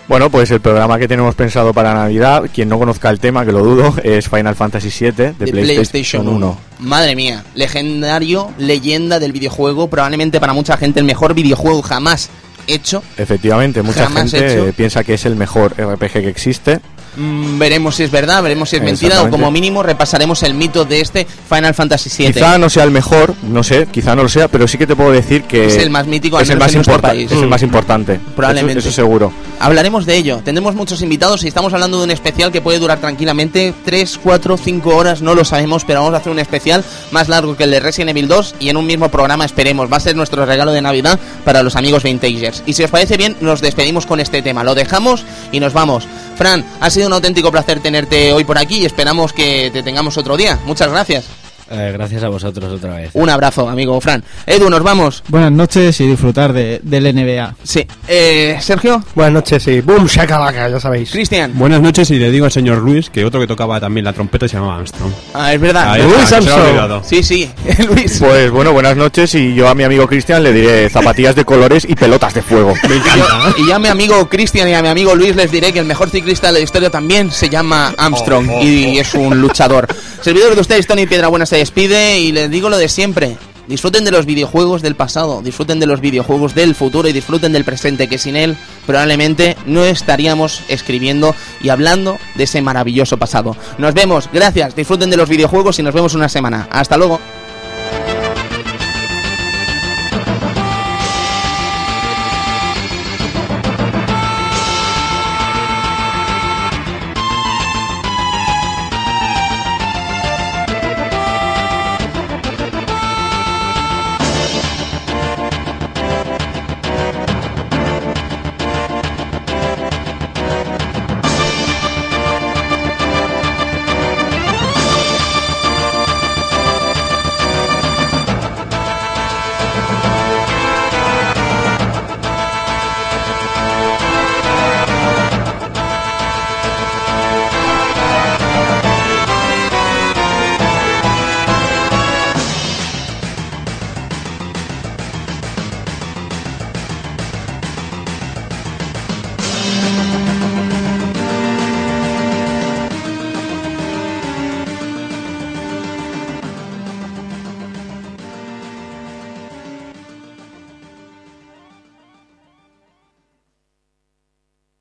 Bueno, 0.06 0.28
pues 0.28 0.50
el 0.50 0.60
programa 0.60 0.98
que 0.98 1.08
tenemos 1.08 1.34
pensado 1.34 1.72
para 1.72 1.94
Navidad, 1.94 2.42
quien 2.52 2.68
no 2.68 2.78
conozca 2.78 3.08
el 3.08 3.20
tema, 3.20 3.46
que 3.46 3.52
lo 3.52 3.60
dudo, 3.60 3.94
es 4.04 4.28
Final 4.28 4.54
Fantasy 4.54 4.90
VII 4.90 5.12
de, 5.12 5.32
de 5.32 5.46
PlayStation, 5.46 6.28
1. 6.28 6.58
Madre 6.80 7.16
mía, 7.16 7.42
legendario, 7.54 8.50
leyenda 8.58 9.18
del 9.18 9.32
videojuego, 9.32 9.88
probablemente 9.88 10.40
para 10.40 10.52
mucha 10.52 10.76
gente 10.76 11.00
el 11.00 11.06
mejor 11.06 11.32
videojuego 11.32 11.80
jamás 11.80 12.28
hecho. 12.66 13.02
Efectivamente, 13.16 13.80
mucha 13.80 14.10
gente 14.10 14.66
hecho. 14.66 14.76
piensa 14.76 15.02
que 15.02 15.14
es 15.14 15.24
el 15.24 15.34
mejor 15.34 15.72
RPG 15.72 16.12
que 16.12 16.28
existe. 16.28 16.80
Mm, 17.18 17.58
veremos 17.58 17.96
si 17.96 18.04
es 18.04 18.10
verdad, 18.10 18.42
veremos 18.42 18.70
si 18.70 18.76
es 18.76 18.82
mentira 18.82 19.22
o 19.22 19.30
como 19.30 19.50
mínimo 19.50 19.82
repasaremos 19.82 20.42
el 20.42 20.54
mito 20.54 20.84
de 20.84 21.00
este 21.00 21.26
Final 21.48 21.74
Fantasy 21.74 22.10
VII. 22.24 22.32
Quizá 22.32 22.58
no 22.58 22.70
sea 22.70 22.84
el 22.84 22.90
mejor, 22.90 23.34
no 23.42 23.62
sé, 23.62 23.86
quizá 23.90 24.14
no 24.14 24.22
lo 24.22 24.28
sea, 24.28 24.48
pero 24.48 24.66
sí 24.68 24.78
que 24.78 24.86
te 24.86 24.96
puedo 24.96 25.10
decir 25.12 25.42
que 25.44 25.66
Es 25.66 25.76
el 25.76 25.90
más 25.90 26.06
mítico, 26.06 26.38
es 26.40 26.48
el 26.50 26.58
más 26.58 26.68
en 26.70 26.76
nuestro 26.76 26.94
importa- 26.94 27.08
país. 27.08 27.30
es 27.30 27.38
el 27.38 27.46
Mm. 27.46 27.50
más 27.50 27.62
importante. 27.62 28.20
Probablemente. 28.36 28.78
Eso, 28.80 28.88
eso 28.88 28.96
seguro. 28.96 29.32
Hablaremos 29.60 30.06
de 30.06 30.16
ello. 30.16 30.40
Tendremos 30.44 30.74
muchos 30.74 31.02
invitados 31.02 31.42
y 31.44 31.48
estamos 31.48 31.72
hablando 31.74 31.98
de 31.98 32.04
un 32.04 32.10
especial 32.10 32.52
que 32.52 32.60
puede 32.60 32.78
durar 32.78 32.98
tranquilamente 33.00 33.74
3, 33.84 34.18
4, 34.22 34.56
5 34.56 34.94
horas, 34.96 35.20
no 35.22 35.34
lo 35.34 35.44
sabemos, 35.44 35.84
pero 35.84 36.00
vamos 36.00 36.14
a 36.14 36.18
hacer 36.18 36.30
un 36.32 36.38
especial 36.38 36.84
más 37.10 37.28
largo 37.28 37.56
que 37.56 37.64
el 37.64 37.70
de 37.72 37.80
Resident 37.80 38.10
Evil 38.10 38.28
2 38.28 38.54
y 38.60 38.68
en 38.68 38.76
un 38.76 38.86
mismo 38.86 39.08
programa 39.08 39.44
esperemos. 39.44 39.92
Va 39.92 39.96
a 39.96 40.00
ser 40.00 40.14
nuestro 40.16 40.46
regalo 40.46 40.72
de 40.72 40.80
Navidad 40.82 41.18
para 41.44 41.62
los 41.62 41.74
amigos 41.76 42.02
Vintagers. 42.04 42.62
Y 42.66 42.74
si 42.74 42.84
os 42.84 42.90
parece 42.90 43.16
bien, 43.16 43.36
nos 43.40 43.60
despedimos 43.60 44.06
con 44.06 44.20
este 44.20 44.42
tema. 44.42 44.62
Lo 44.64 44.74
dejamos 44.74 45.24
y 45.52 45.60
nos 45.60 45.72
vamos. 45.72 46.06
Fran, 46.36 46.64
ha 46.80 46.88
sido 46.90 47.07
un 47.08 47.14
auténtico 47.14 47.50
placer 47.50 47.80
tenerte 47.80 48.32
hoy 48.32 48.44
por 48.44 48.58
aquí 48.58 48.82
y 48.82 48.84
esperamos 48.84 49.32
que 49.32 49.70
te 49.72 49.82
tengamos 49.82 50.16
otro 50.18 50.36
día. 50.36 50.58
Muchas 50.64 50.90
gracias. 50.90 51.47
Eh, 51.70 51.90
gracias 51.92 52.22
a 52.22 52.28
vosotros 52.28 52.72
otra 52.72 52.94
vez. 52.96 53.10
Un 53.12 53.28
abrazo, 53.28 53.68
amigo 53.68 54.00
Fran. 54.00 54.22
Edu, 54.46 54.70
nos 54.70 54.82
vamos. 54.82 55.22
Buenas 55.28 55.52
noches 55.52 56.00
y 56.00 56.06
disfrutar 56.06 56.52
de, 56.52 56.80
del 56.82 57.14
NBA. 57.14 57.54
Sí. 57.62 57.86
Eh, 58.06 58.56
Sergio, 58.60 59.02
Buenas 59.14 59.34
noches, 59.34 59.62
sí. 59.62 59.80
Boom, 59.80 60.06
shakalaka, 60.06 60.68
ya 60.68 60.80
sabéis. 60.80 61.10
Cristian. 61.10 61.52
Buenas 61.54 61.80
noches 61.80 62.10
y 62.10 62.18
le 62.18 62.30
digo 62.30 62.46
al 62.46 62.52
señor 62.52 62.78
Luis 62.78 63.10
que 63.10 63.24
otro 63.24 63.38
que 63.40 63.46
tocaba 63.46 63.78
también 63.80 64.04
la 64.04 64.12
trompeta 64.12 64.48
se 64.48 64.54
llamaba 64.56 64.76
Armstrong. 64.76 65.12
Ah, 65.34 65.52
es 65.52 65.60
verdad. 65.60 65.92
Ahí 65.92 66.02
Luis 66.02 66.22
está, 66.22 66.36
Armstrong. 66.36 67.02
Sí, 67.04 67.22
sí. 67.22 67.50
Luis. 67.94 68.18
Pues 68.18 68.50
bueno, 68.50 68.72
buenas 68.72 68.96
noches 68.96 69.34
y 69.34 69.54
yo 69.54 69.68
a 69.68 69.74
mi 69.74 69.84
amigo 69.84 70.06
Cristian 70.06 70.42
le 70.42 70.52
diré 70.52 70.88
zapatillas 70.88 71.34
de 71.36 71.44
colores 71.44 71.84
y 71.88 71.94
pelotas 71.94 72.32
de 72.34 72.42
fuego. 72.42 72.74
Me 72.88 72.96
Y, 72.96 72.98
yo- 72.98 73.64
y 73.64 73.68
ya 73.68 73.76
a 73.76 73.78
mi 73.78 73.88
amigo 73.88 74.28
Cristian 74.28 74.68
y 74.68 74.74
a 74.74 74.80
mi 74.82 74.88
amigo 74.88 75.14
Luis 75.14 75.36
les 75.36 75.50
diré 75.50 75.72
que 75.72 75.80
el 75.80 75.84
mejor 75.86 76.08
ciclista 76.08 76.46
de 76.48 76.54
la 76.54 76.60
historia 76.60 76.90
también 76.90 77.30
se 77.30 77.48
llama 77.48 77.92
Armstrong 77.98 78.48
y 78.62 78.98
es 78.98 79.12
un 79.14 79.40
luchador. 79.40 79.86
Servidor 80.22 80.54
de 80.54 80.60
ustedes, 80.62 80.86
Tony 80.86 81.06
Piedrabuena 81.06 81.46
se 81.46 81.57
despide 81.58 82.20
y 82.20 82.30
les 82.30 82.50
digo 82.50 82.68
lo 82.68 82.78
de 82.78 82.88
siempre. 82.88 83.36
Disfruten 83.66 84.04
de 84.04 84.12
los 84.12 84.26
videojuegos 84.26 84.80
del 84.80 84.94
pasado, 84.94 85.42
disfruten 85.42 85.80
de 85.80 85.86
los 85.86 86.00
videojuegos 86.00 86.54
del 86.54 86.76
futuro 86.76 87.08
y 87.08 87.12
disfruten 87.12 87.52
del 87.52 87.64
presente, 87.64 88.08
que 88.08 88.16
sin 88.16 88.36
él 88.36 88.56
probablemente 88.86 89.56
no 89.66 89.84
estaríamos 89.84 90.62
escribiendo 90.68 91.34
y 91.60 91.68
hablando 91.68 92.16
de 92.36 92.44
ese 92.44 92.62
maravilloso 92.62 93.18
pasado. 93.18 93.56
Nos 93.76 93.92
vemos, 93.92 94.30
gracias, 94.32 94.76
disfruten 94.76 95.10
de 95.10 95.16
los 95.16 95.28
videojuegos 95.28 95.80
y 95.80 95.82
nos 95.82 95.94
vemos 95.94 96.14
una 96.14 96.28
semana. 96.28 96.68
Hasta 96.70 96.96
luego. 96.96 97.20